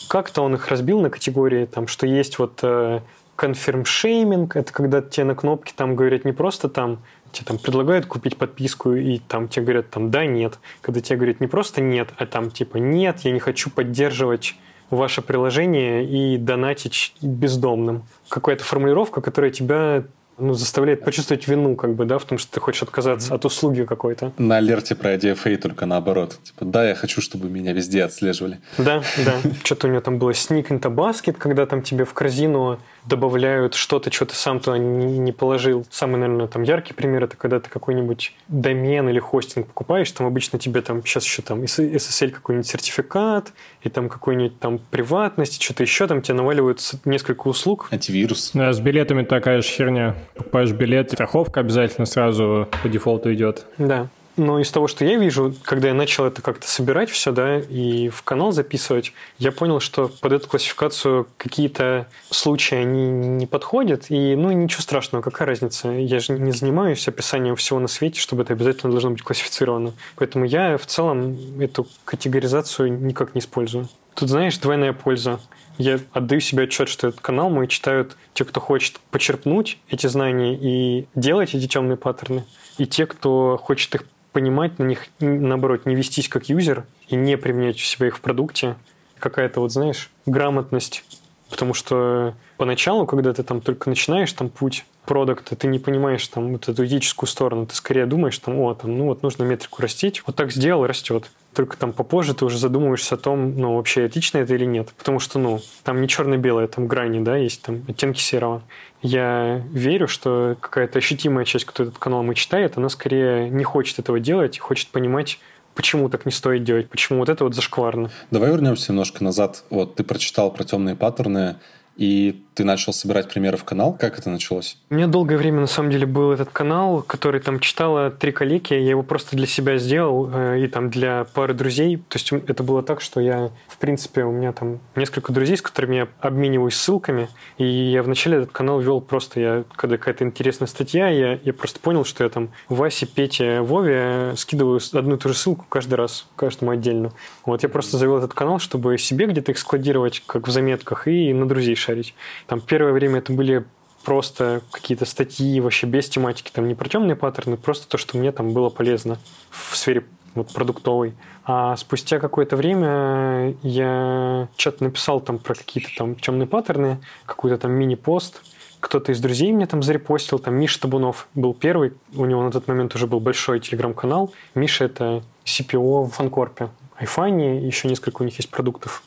как-то 0.08 0.44
он 0.44 0.56
их 0.56 0.68
разбил 0.68 1.02
на 1.02 1.10
категории, 1.10 1.66
там, 1.66 1.88
что 1.88 2.06
есть 2.06 2.38
вот 2.38 2.60
э, 2.62 3.02
конфирм-шейминг, 3.42 4.56
это 4.56 4.72
когда 4.72 5.02
тебе 5.02 5.24
на 5.24 5.36
кнопке 5.36 5.74
там 5.76 5.96
говорят 5.96 6.26
не 6.26 6.32
просто 6.32 6.70
там, 6.70 7.02
тебе 7.32 7.46
там 7.48 7.58
предлагают 7.58 8.06
купить 8.06 8.38
подписку, 8.38 8.94
и 8.94 9.18
там 9.18 9.48
тебе 9.48 9.64
говорят 9.64 9.90
там 9.90 10.12
да, 10.12 10.26
нет. 10.26 10.60
Когда 10.82 11.02
тебе 11.02 11.18
говорят 11.18 11.40
не 11.40 11.48
просто 11.48 11.82
нет, 11.82 12.10
а 12.18 12.28
там 12.28 12.52
типа 12.52 12.78
нет, 12.78 13.22
я 13.22 13.32
не 13.32 13.40
хочу 13.40 13.72
поддерживать 13.72 14.56
ваше 14.92 15.24
приложение 15.24 16.06
и 16.06 16.38
донатить 16.38 17.16
бездомным. 17.22 18.04
Какая-то 18.30 18.64
формулировка, 18.64 19.22
которая 19.22 19.50
тебя 19.50 20.04
ну, 20.38 20.54
заставляет 20.54 21.04
почувствовать 21.04 21.48
вину, 21.48 21.76
как 21.76 21.96
бы, 21.96 22.06
да, 22.06 22.18
в 22.18 22.26
том, 22.26 22.38
что 22.38 22.52
ты 22.52 22.60
хочешь 22.60 22.84
отказаться 22.84 23.34
от 23.34 23.46
услуги 23.46 23.86
какой-то. 23.86 24.34
На 24.38 24.58
алерте 24.58 24.96
про 24.96 25.16
DFA 25.16 25.58
только 25.58 25.86
наоборот. 25.86 26.38
Типа, 26.44 26.66
да, 26.66 26.88
я 26.88 26.96
хочу, 26.96 27.22
чтобы 27.22 27.50
меня 27.50 27.74
везде 27.74 28.04
отслеживали. 28.04 28.60
Да, 28.78 29.02
да. 29.26 29.34
Что-то 29.64 29.88
у 29.88 29.90
меня 29.90 30.02
там 30.02 30.20
было 30.20 30.32
sneak 30.32 30.70
into 30.70 30.94
basket, 30.94 31.34
когда 31.34 31.66
там 31.66 31.82
тебе 31.82 32.06
в 32.06 32.14
корзину 32.14 32.80
добавляют 33.06 33.74
что-то, 33.74 34.12
что 34.12 34.26
ты 34.26 34.36
сам 34.36 34.60
туда 34.60 34.78
не, 34.78 35.32
положил. 35.32 35.86
Самый, 35.90 36.18
наверное, 36.20 36.48
там 36.48 36.64
яркий 36.64 36.94
пример 36.94 37.24
это 37.24 37.36
когда 37.36 37.60
ты 37.60 37.70
какой-нибудь 37.70 38.34
домен 38.48 39.10
или 39.10 39.20
хостинг 39.20 39.68
покупаешь, 39.68 40.12
там 40.12 40.28
обычно 40.28 40.60
тебе 40.60 40.82
там 40.82 41.04
сейчас 41.06 41.26
еще 41.26 41.42
там 41.42 41.64
SSL 41.64 42.30
какой-нибудь 42.30 42.68
сертификат, 42.68 43.54
и 43.82 43.90
там 43.90 44.10
какой-нибудь 44.10 44.60
там 44.60 44.80
приватность, 44.80 45.62
что-то 45.62 45.84
еще 45.84 46.08
там 46.08 46.22
тебе 46.22 46.36
наваливают 46.36 46.80
несколько 47.06 47.48
услуг. 47.48 47.88
Антивирус. 47.92 48.52
Да, 48.54 48.72
с 48.74 48.80
билетами 48.80 49.24
такая 49.24 49.62
же 49.62 49.68
херня. 49.68 50.16
Покупаешь 50.36 50.72
билет, 50.72 51.12
страховка 51.12 51.60
обязательно 51.60 52.06
сразу 52.06 52.68
по 52.84 52.90
дефолту 52.90 53.34
идет. 53.34 53.66
Да. 53.78 54.10
Но 54.42 54.60
из 54.60 54.72
того, 54.72 54.88
что 54.88 55.06
я 55.06 55.18
вижу, 55.18 55.54
когда 55.62 55.90
я 55.90 55.94
начал 55.94 56.26
это 56.26 56.42
как-то 56.42 56.68
собирать 56.68 57.12
все, 57.12 57.32
да, 57.32 57.60
и 57.60 58.10
в 58.10 58.24
канал 58.24 58.52
записывать, 58.52 59.14
я 59.38 59.52
понял, 59.52 59.80
что 59.80 60.08
под 60.08 60.32
эту 60.32 60.50
классификацию 60.50 61.28
какие-то 61.38 62.08
случаи 62.32 62.74
они 62.74 63.08
не 63.12 63.46
подходят, 63.46 64.10
и, 64.10 64.36
ну, 64.36 64.52
ничего 64.52 64.82
страшного, 64.82 65.22
какая 65.22 65.48
разница? 65.48 65.90
Я 65.90 66.18
же 66.20 66.34
не 66.40 66.52
занимаюсь 66.54 67.08
описанием 67.08 67.56
всего 67.56 67.80
на 67.80 67.88
свете, 67.88 68.20
чтобы 68.20 68.42
это 68.42 68.54
обязательно 68.54 68.92
должно 68.92 69.12
быть 69.12 69.22
классифицировано. 69.22 69.94
Поэтому 70.16 70.46
я 70.46 70.80
в 70.80 70.88
целом 70.88 71.38
эту 71.62 71.88
категоризацию 72.04 73.00
никак 73.00 73.36
не 73.36 73.42
использую. 73.42 73.90
Тут, 74.16 74.30
знаешь, 74.30 74.58
двойная 74.58 74.94
польза. 74.94 75.40
Я 75.78 76.00
отдаю 76.14 76.42
себе 76.42 76.64
отчет, 76.64 76.90
что 76.90 77.10
этот 77.10 77.22
канал 77.22 77.52
мой 77.52 77.68
читают 77.68 78.18
те, 78.34 78.44
кто 78.44 78.60
хочет 78.60 79.00
почерпнуть 79.12 79.78
эти 79.88 80.08
знания 80.08 80.56
и 80.56 81.06
делать 81.14 81.54
эти 81.54 81.68
темные 81.68 81.96
паттерны, 81.96 82.44
и 82.80 82.88
те, 82.88 83.06
кто 83.06 83.60
хочет 83.62 83.94
их 83.94 84.04
понимать 84.32 84.80
на 84.80 84.84
них, 84.84 85.08
наоборот, 85.20 85.86
не 85.86 85.96
вестись 85.96 86.30
как 86.30 86.50
юзер 86.50 86.86
и 87.08 87.16
не 87.16 87.38
применять 87.38 87.76
у 87.76 87.80
себя 87.80 88.08
их 88.08 88.18
в 88.18 88.22
продукте. 88.22 88.76
Какая-то 89.20 89.60
вот, 89.60 89.72
знаешь, 89.72 90.10
грамотность. 90.26 91.04
Потому 91.52 91.74
что 91.74 92.34
поначалу, 92.58 93.06
когда 93.06 93.34
ты 93.34 93.44
там 93.44 93.60
только 93.60 93.90
начинаешь 93.90 94.32
там 94.32 94.50
путь 94.50 94.86
продукта, 95.06 95.56
ты 95.56 95.68
не 95.68 95.80
понимаешь 95.80 96.26
там 96.28 96.54
вот 96.54 96.70
эту 96.70 96.86
этическую 96.86 97.28
сторону, 97.28 97.66
ты 97.66 97.76
скорее 97.76 98.06
думаешь 98.06 98.38
там, 98.38 98.58
о, 98.60 98.74
там, 98.74 98.98
ну 98.98 99.06
вот 99.06 99.22
нужно 99.22 99.44
метрику 99.44 99.82
растить, 99.82 100.24
вот 100.26 100.38
так 100.38 100.52
сделал, 100.52 100.88
растет. 100.88 101.30
Только 101.54 101.76
там 101.76 101.92
попозже 101.92 102.34
ты 102.34 102.46
уже 102.46 102.58
задумываешься 102.58 103.16
о 103.16 103.18
том, 103.18 103.58
ну 103.58 103.76
вообще 103.76 104.08
этично 104.08 104.38
это 104.38 104.56
или 104.56 104.64
нет. 104.64 104.94
Потому 104.98 105.20
что, 105.20 105.38
ну, 105.38 105.60
там 105.84 106.00
не 106.00 106.08
черно-белое, 106.08 106.68
там 106.68 106.88
грани, 106.88 107.20
да, 107.20 107.36
есть 107.36 107.62
там 107.62 107.84
оттенки 107.90 108.20
серого. 108.20 108.62
Я 109.02 109.62
верю, 109.72 110.08
что 110.08 110.56
какая-то 110.60 111.00
ощутимая 111.00 111.44
часть, 111.44 111.66
кто 111.66 111.84
этот 111.84 111.98
канал 111.98 112.24
мы 112.24 112.36
читает, 112.36 112.78
она 112.78 112.88
скорее 112.88 113.50
не 113.50 113.66
хочет 113.66 114.00
этого 114.00 114.20
делать, 114.22 114.58
хочет 114.60 114.88
понимать, 114.90 115.40
почему 115.82 116.10
так 116.10 116.28
не 116.28 116.32
стоит 116.32 116.64
делать, 116.64 116.90
почему 116.92 117.18
вот 117.18 117.30
это 117.30 117.44
вот 117.44 117.56
зашкварно. 117.56 118.12
Давай 118.30 118.52
вернемся 118.52 118.92
немножко 118.92 119.24
назад. 119.24 119.64
Вот 119.72 119.96
ты 119.96 120.04
прочитал 120.04 120.52
про 120.54 120.64
темные 120.64 120.96
паттерны, 120.96 121.56
и 121.98 122.44
ты 122.54 122.64
начал 122.64 122.94
собирать 122.94 123.30
примеры 123.30 123.58
в 123.58 123.64
канал. 123.64 123.96
Как 124.00 124.20
это 124.20 124.30
началось? 124.30 124.78
У 124.90 124.96
меня 124.96 125.08
долгое 125.08 125.38
время, 125.38 125.62
на 125.62 125.68
самом 125.68 125.92
деле, 125.92 126.06
был 126.06 126.32
этот 126.32 126.50
канал, 126.50 127.02
который 127.02 127.40
там 127.40 127.60
читала 127.60 128.12
три 128.12 128.32
коллеги. 128.32 128.74
Я 128.74 128.90
его 128.90 129.04
просто 129.04 129.36
для 129.36 129.48
себя 129.48 129.78
сделал 129.78 130.30
э, 130.34 130.64
и 130.64 130.68
там 130.68 130.90
для 130.90 131.26
пары 131.34 131.54
друзей. 131.54 131.98
То 131.98 132.18
есть 132.18 132.32
это 132.32 132.64
было 132.64 132.84
так, 132.84 133.02
что 133.02 133.22
я, 133.22 133.52
в 133.68 133.78
принципе, 133.78 134.24
у 134.24 134.32
меня 134.32 134.52
там 134.52 134.80
несколько 134.96 135.32
друзей, 135.32 135.58
с 135.58 135.62
которыми 135.62 135.96
я 135.96 136.08
обмениваюсь 136.20 136.76
ссылками. 136.76 137.30
И 137.58 137.66
я 137.66 138.04
вначале 138.04 138.38
этот 138.40 138.52
канал 138.52 138.80
вел 138.82 139.00
просто, 139.00 139.40
я, 139.40 139.64
когда 139.76 139.98
какая-то 139.98 140.26
интересная 140.26 140.68
статья, 140.68 141.08
я, 141.08 141.40
я 141.44 141.54
просто 141.54 141.80
понял, 141.80 142.04
что 142.04 142.24
я 142.24 142.30
там 142.30 142.50
Васе, 142.68 143.06
Пете, 143.06 143.62
Вове 143.62 144.34
скидываю 144.36 144.82
одну 144.94 145.16
и 145.16 145.18
ту 145.18 145.30
же 145.30 145.36
ссылку 145.36 145.66
каждый 145.70 145.96
раз, 145.96 146.28
каждому 146.36 146.72
отдельно. 146.72 147.12
Вот 147.46 147.64
я 147.64 147.70
просто 147.70 147.98
завел 147.98 148.18
этот 148.18 148.34
канал, 148.34 148.60
чтобы 148.60 148.98
себе 148.98 149.26
где-то 149.28 149.52
их 149.52 149.58
складировать, 149.58 150.22
как 150.26 150.48
в 150.48 150.52
заметках, 150.52 151.08
и 151.08 151.34
на 151.34 151.48
друзей 151.48 151.76
шарить. 151.76 152.14
Там 152.48 152.62
первое 152.62 152.94
время 152.94 153.20
это 153.20 153.34
были 153.34 153.66
просто 154.04 154.62
какие-то 154.72 155.06
статьи 155.06 155.60
вообще 155.62 155.88
без 155.88 156.10
тематики, 156.10 156.52
там 156.52 156.68
не 156.68 156.76
про 156.76 156.90
темные 156.90 157.16
паттерны, 157.16 157.58
просто 157.58 157.88
то, 157.88 157.98
что 157.98 158.18
мне 158.18 158.32
там 158.32 158.54
было 158.54 158.70
полезно 158.70 159.20
в 159.50 159.76
сфере 159.76 160.06
вот, 160.36 160.52
продуктовой. 160.54 161.14
А 161.44 161.76
спустя 161.76 162.20
какое-то 162.20 162.56
время 162.56 163.56
я 163.64 164.48
что-то 164.58 164.84
написал 164.84 165.22
там 165.22 165.40
про 165.40 165.56
какие-то 165.56 165.90
там 165.98 166.16
темные 166.16 166.48
паттерны, 166.48 167.00
какой-то 167.26 167.58
там 167.58 167.72
мини-пост, 167.74 168.42
кто-то 168.80 169.12
из 169.12 169.20
друзей 169.20 169.52
мне 169.52 169.68
там 169.68 169.84
зарепостил, 169.84 170.40
там 170.40 170.56
Миша 170.56 170.82
Табунов 170.82 171.28
был 171.36 171.54
первый, 171.54 171.94
у 172.16 172.26
него 172.26 172.42
на 172.44 172.52
тот 172.52 172.68
момент 172.68 172.96
уже 172.96 173.08
был 173.08 173.20
большой 173.20 173.60
телеграм-канал. 173.60 174.34
Миша— 174.56 174.86
это 174.86 175.24
CPO 175.46 176.06
в 176.06 176.10
Фанкорпе, 176.12 176.70
Айфане, 176.96 177.66
еще 177.66 177.88
несколько 177.88 178.22
у 178.22 178.26
них 178.26 178.38
есть 178.38 178.50
продуктов. 178.50 179.04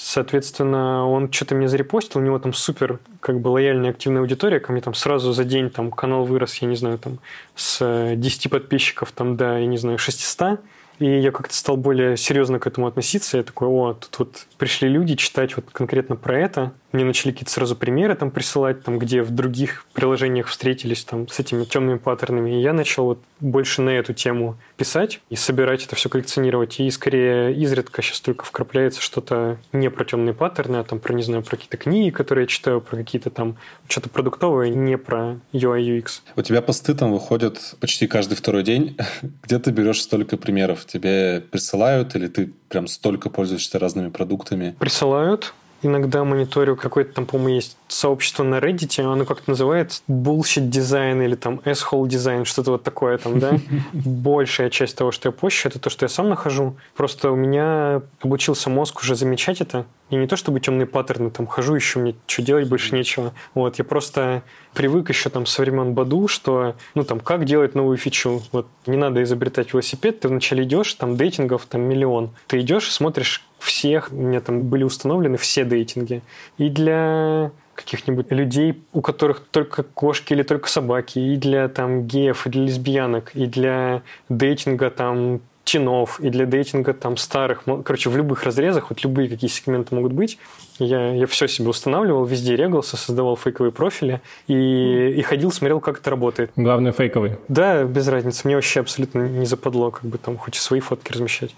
Соответственно, 0.00 1.08
он 1.08 1.32
что-то 1.32 1.56
мне 1.56 1.66
зарепостил, 1.66 2.20
у 2.20 2.24
него 2.24 2.38
там 2.38 2.52
супер 2.52 3.00
как 3.18 3.40
бы 3.40 3.48
лояльная 3.48 3.90
активная 3.90 4.20
аудитория, 4.20 4.60
ко 4.60 4.70
мне 4.70 4.80
там 4.80 4.94
сразу 4.94 5.32
за 5.32 5.42
день 5.42 5.70
там 5.70 5.90
канал 5.90 6.24
вырос, 6.24 6.54
я 6.58 6.68
не 6.68 6.76
знаю, 6.76 6.98
там 6.98 7.18
с 7.56 8.14
10 8.14 8.48
подписчиков 8.48 9.10
там 9.10 9.36
до, 9.36 9.58
я 9.58 9.66
не 9.66 9.76
знаю, 9.76 9.98
600. 9.98 10.60
И 11.00 11.18
я 11.18 11.32
как-то 11.32 11.52
стал 11.52 11.76
более 11.76 12.16
серьезно 12.16 12.60
к 12.60 12.68
этому 12.68 12.86
относиться. 12.86 13.38
Я 13.38 13.42
такой, 13.42 13.66
о, 13.66 13.94
тут 13.94 14.18
вот 14.20 14.46
пришли 14.56 14.88
люди 14.88 15.16
читать 15.16 15.56
вот 15.56 15.64
конкретно 15.72 16.14
про 16.14 16.38
это. 16.38 16.72
Мне 16.92 17.04
начали 17.04 17.32
какие-то 17.32 17.50
сразу 17.50 17.76
примеры 17.76 18.14
там 18.14 18.30
присылать, 18.30 18.82
там, 18.82 18.98
где 18.98 19.22
в 19.22 19.30
других 19.30 19.84
приложениях 19.92 20.46
встретились 20.46 21.04
там 21.04 21.28
с 21.28 21.38
этими 21.38 21.64
темными 21.64 21.98
паттернами. 21.98 22.58
И 22.58 22.62
я 22.62 22.72
начал 22.72 23.04
вот 23.04 23.18
больше 23.40 23.82
на 23.82 23.90
эту 23.90 24.14
тему 24.14 24.56
писать 24.76 25.20
и 25.28 25.36
собирать 25.36 25.84
это 25.84 25.96
все 25.96 26.08
коллекционировать. 26.08 26.80
И 26.80 26.90
скорее 26.90 27.54
изредка 27.54 28.00
сейчас 28.02 28.20
только 28.20 28.44
вкрапляется 28.44 29.02
что-то 29.02 29.58
не 29.72 29.90
про 29.90 30.04
темные 30.04 30.34
паттерны, 30.34 30.76
а 30.76 30.84
там 30.84 30.98
про, 30.98 31.12
не 31.12 31.22
знаю, 31.22 31.42
про 31.42 31.56
какие-то 31.56 31.76
книги, 31.76 32.10
которые 32.10 32.44
я 32.44 32.48
читаю, 32.48 32.80
про 32.80 32.96
какие-то 32.96 33.30
там 33.30 33.56
что-то 33.86 34.08
продуктовое, 34.08 34.70
не 34.70 34.96
про 34.96 35.38
UI 35.52 35.80
UX. 35.82 36.20
У 36.36 36.42
тебя 36.42 36.62
посты 36.62 36.94
там 36.94 37.12
выходят 37.12 37.74
почти 37.80 38.06
каждый 38.06 38.34
второй 38.34 38.62
день. 38.62 38.96
Где 39.42 39.58
ты 39.58 39.70
берешь 39.70 40.02
столько 40.02 40.36
примеров? 40.36 40.86
Тебе 40.86 41.42
присылают 41.50 42.16
или 42.16 42.28
ты 42.28 42.52
прям 42.68 42.86
столько 42.86 43.30
пользуешься 43.30 43.78
разными 43.78 44.08
продуктами? 44.08 44.74
Присылают 44.78 45.52
иногда 45.82 46.24
мониторю 46.24 46.76
какое-то 46.76 47.14
там, 47.14 47.26
по-моему, 47.26 47.56
есть 47.56 47.76
сообщество 47.88 48.42
на 48.42 48.56
Reddit, 48.56 49.00
оно 49.00 49.24
как-то 49.24 49.50
называется 49.50 50.02
bullshit 50.08 50.68
дизайн 50.68 51.22
или 51.22 51.34
там 51.34 51.60
asshole 51.64 52.08
дизайн, 52.08 52.44
что-то 52.44 52.72
вот 52.72 52.82
такое 52.82 53.18
там, 53.18 53.38
да. 53.38 53.58
Большая 53.92 54.70
часть 54.70 54.96
того, 54.96 55.12
что 55.12 55.28
я 55.28 55.32
пощу, 55.32 55.68
это 55.68 55.78
то, 55.78 55.90
что 55.90 56.04
я 56.04 56.08
сам 56.08 56.28
нахожу. 56.28 56.76
Просто 56.96 57.30
у 57.30 57.36
меня 57.36 58.02
обучился 58.20 58.70
мозг 58.70 59.00
уже 59.00 59.14
замечать 59.14 59.60
это. 59.60 59.86
И 60.10 60.16
не 60.16 60.26
то, 60.26 60.36
чтобы 60.36 60.60
темные 60.60 60.86
паттерны, 60.86 61.30
там 61.30 61.46
хожу 61.46 61.74
еще, 61.74 61.98
мне 61.98 62.14
что 62.26 62.42
делать 62.42 62.68
больше 62.68 62.94
нечего. 62.94 63.34
Вот, 63.54 63.78
я 63.78 63.84
просто 63.84 64.42
привык 64.72 65.10
еще 65.10 65.28
там 65.28 65.44
со 65.44 65.62
времен 65.62 65.92
Баду, 65.92 66.28
что, 66.28 66.76
ну 66.94 67.04
там, 67.04 67.20
как 67.20 67.44
делать 67.44 67.74
новую 67.74 67.98
фичу. 67.98 68.42
Вот, 68.52 68.66
не 68.86 68.96
надо 68.96 69.22
изобретать 69.22 69.72
велосипед, 69.72 70.20
ты 70.20 70.28
вначале 70.28 70.64
идешь, 70.64 70.94
там 70.94 71.16
дейтингов 71.16 71.66
там 71.66 71.82
миллион. 71.82 72.30
Ты 72.46 72.60
идешь, 72.60 72.90
смотришь, 72.90 73.47
всех, 73.58 74.12
у 74.12 74.16
меня 74.16 74.40
там 74.40 74.62
были 74.62 74.84
установлены 74.84 75.36
все 75.36 75.64
дейтинги. 75.64 76.22
И 76.58 76.68
для 76.68 77.50
каких-нибудь 77.74 78.30
людей, 78.30 78.82
у 78.92 79.00
которых 79.00 79.40
только 79.50 79.82
кошки 79.82 80.32
или 80.32 80.42
только 80.42 80.68
собаки, 80.68 81.18
и 81.18 81.36
для 81.36 81.68
там 81.68 82.06
геев, 82.06 82.46
и 82.46 82.50
для 82.50 82.62
лесбиянок, 82.62 83.30
и 83.34 83.46
для 83.46 84.02
дейтинга 84.28 84.90
там 84.90 85.40
чинов, 85.64 86.18
и 86.18 86.30
для 86.30 86.46
дейтинга 86.46 86.92
там 86.92 87.16
старых, 87.16 87.64
короче, 87.84 88.10
в 88.10 88.16
любых 88.16 88.42
разрезах, 88.42 88.90
вот 88.90 89.04
любые 89.04 89.28
какие 89.28 89.50
сегменты 89.50 89.94
могут 89.94 90.12
быть. 90.12 90.38
Я, 90.78 91.12
я 91.14 91.26
все 91.26 91.48
себе 91.48 91.68
устанавливал, 91.68 92.24
везде 92.24 92.56
регался, 92.56 92.96
создавал 92.96 93.36
фейковые 93.36 93.72
профили 93.72 94.20
и, 94.46 95.14
и 95.16 95.22
ходил, 95.22 95.50
смотрел, 95.50 95.80
как 95.80 96.00
это 96.00 96.10
работает. 96.10 96.50
Главное, 96.56 96.92
фейковый. 96.92 97.36
Да, 97.48 97.84
без 97.84 98.06
разницы. 98.08 98.42
Мне 98.44 98.54
вообще 98.54 98.80
абсолютно 98.80 99.28
не 99.28 99.46
западло, 99.46 99.90
как 99.90 100.04
бы 100.04 100.18
там 100.18 100.36
хоть 100.36 100.56
и 100.56 100.60
свои 100.60 100.80
фотки 100.80 101.12
размещать. 101.12 101.54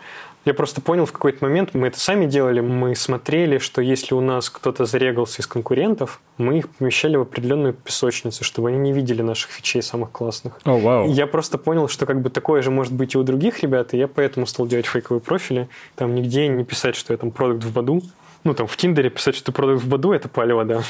Я 0.46 0.54
просто 0.54 0.80
понял 0.80 1.04
в 1.04 1.12
какой-то 1.12 1.44
момент, 1.44 1.74
мы 1.74 1.88
это 1.88 2.00
сами 2.00 2.24
делали, 2.24 2.60
мы 2.60 2.96
смотрели, 2.96 3.58
что 3.58 3.82
если 3.82 4.14
у 4.14 4.22
нас 4.22 4.48
кто-то 4.48 4.86
зарегался 4.86 5.42
из 5.42 5.46
конкурентов, 5.46 6.20
мы 6.38 6.58
их 6.58 6.70
помещали 6.70 7.16
в 7.16 7.22
определенную 7.22 7.74
песочницу, 7.74 8.42
чтобы 8.42 8.70
они 8.70 8.78
не 8.78 8.92
видели 8.92 9.20
наших 9.20 9.50
фичей 9.50 9.82
самых 9.82 10.12
классных. 10.12 10.58
О, 10.64 10.70
oh, 10.70 10.80
вау. 10.80 11.06
Wow. 11.06 11.12
Я 11.12 11.26
просто 11.26 11.58
понял, 11.58 11.88
что 11.88 12.06
как 12.06 12.22
бы 12.22 12.30
такое 12.30 12.62
же 12.62 12.70
может 12.70 12.94
быть 12.94 13.14
и 13.14 13.18
у 13.18 13.22
других 13.22 13.62
ребят, 13.62 13.92
и 13.92 13.98
я 13.98 14.08
поэтому 14.08 14.46
стал 14.46 14.66
делать 14.66 14.86
фейковые 14.86 15.20
профили, 15.20 15.68
там 15.94 16.14
нигде 16.14 16.48
не 16.48 16.64
писать, 16.64 16.96
что 16.96 17.12
я 17.12 17.18
там 17.18 17.32
продукт 17.32 17.62
в 17.64 17.72
Баду, 17.74 18.00
ну, 18.44 18.54
там, 18.54 18.66
в 18.66 18.76
Тиндере 18.76 19.10
писать, 19.10 19.36
что 19.36 19.46
ты 19.46 19.52
продукт 19.52 19.82
в 19.82 19.88
Баду, 19.88 20.12
это 20.12 20.28
палево, 20.28 20.64
да. 20.64 20.82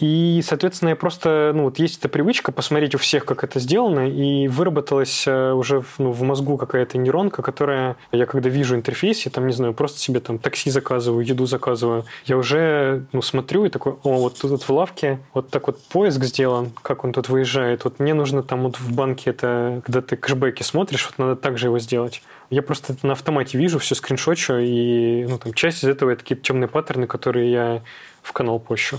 И, 0.00 0.42
соответственно, 0.42 0.90
я 0.90 0.96
просто, 0.96 1.52
ну, 1.54 1.64
вот 1.64 1.78
есть 1.78 1.98
эта 1.98 2.08
привычка 2.08 2.52
посмотреть 2.52 2.94
у 2.94 2.98
всех, 2.98 3.26
как 3.26 3.44
это 3.44 3.60
сделано, 3.60 4.08
и 4.08 4.48
выработалась 4.48 5.24
э, 5.26 5.52
уже 5.52 5.84
ну, 5.98 6.10
в 6.10 6.22
мозгу 6.22 6.56
какая-то 6.56 6.96
нейронка, 6.96 7.42
которая, 7.42 7.96
я 8.10 8.24
когда 8.24 8.48
вижу 8.48 8.76
интерфейс, 8.76 9.26
я 9.26 9.30
там, 9.30 9.46
не 9.46 9.52
знаю, 9.52 9.74
просто 9.74 9.98
себе 9.98 10.20
там 10.20 10.38
такси 10.38 10.70
заказываю, 10.70 11.24
еду 11.24 11.44
заказываю, 11.44 12.06
я 12.24 12.38
уже, 12.38 13.04
ну, 13.12 13.20
смотрю 13.20 13.66
и 13.66 13.68
такой, 13.68 13.92
о, 14.02 14.20
вот 14.20 14.38
тут 14.40 14.52
вот 14.52 14.62
в 14.62 14.70
лавке 14.70 15.18
вот 15.34 15.50
так 15.50 15.66
вот 15.66 15.78
поиск 15.84 16.24
сделан, 16.24 16.72
как 16.82 17.04
он 17.04 17.12
тут 17.12 17.28
выезжает, 17.28 17.84
вот 17.84 18.00
мне 18.00 18.14
нужно 18.14 18.42
там 18.42 18.62
вот 18.62 18.78
в 18.78 18.94
банке 18.94 19.30
это, 19.30 19.82
когда 19.84 20.00
ты 20.00 20.16
кэшбэки 20.16 20.62
смотришь, 20.62 21.04
вот 21.04 21.18
надо 21.18 21.36
так 21.36 21.58
же 21.58 21.66
его 21.66 21.78
сделать. 21.78 22.22
Я 22.48 22.62
просто 22.62 22.94
это 22.94 23.06
на 23.06 23.12
автомате 23.12 23.58
вижу, 23.58 23.78
все 23.78 23.94
скриншочу, 23.94 24.54
и 24.58 25.26
ну, 25.28 25.38
там, 25.38 25.52
часть 25.52 25.84
из 25.84 25.88
этого 25.88 26.10
это 26.10 26.22
какие-то 26.22 26.42
темные 26.42 26.68
паттерны, 26.68 27.06
которые 27.06 27.52
я 27.52 27.82
в 28.22 28.32
канал 28.32 28.58
пощу. 28.58 28.98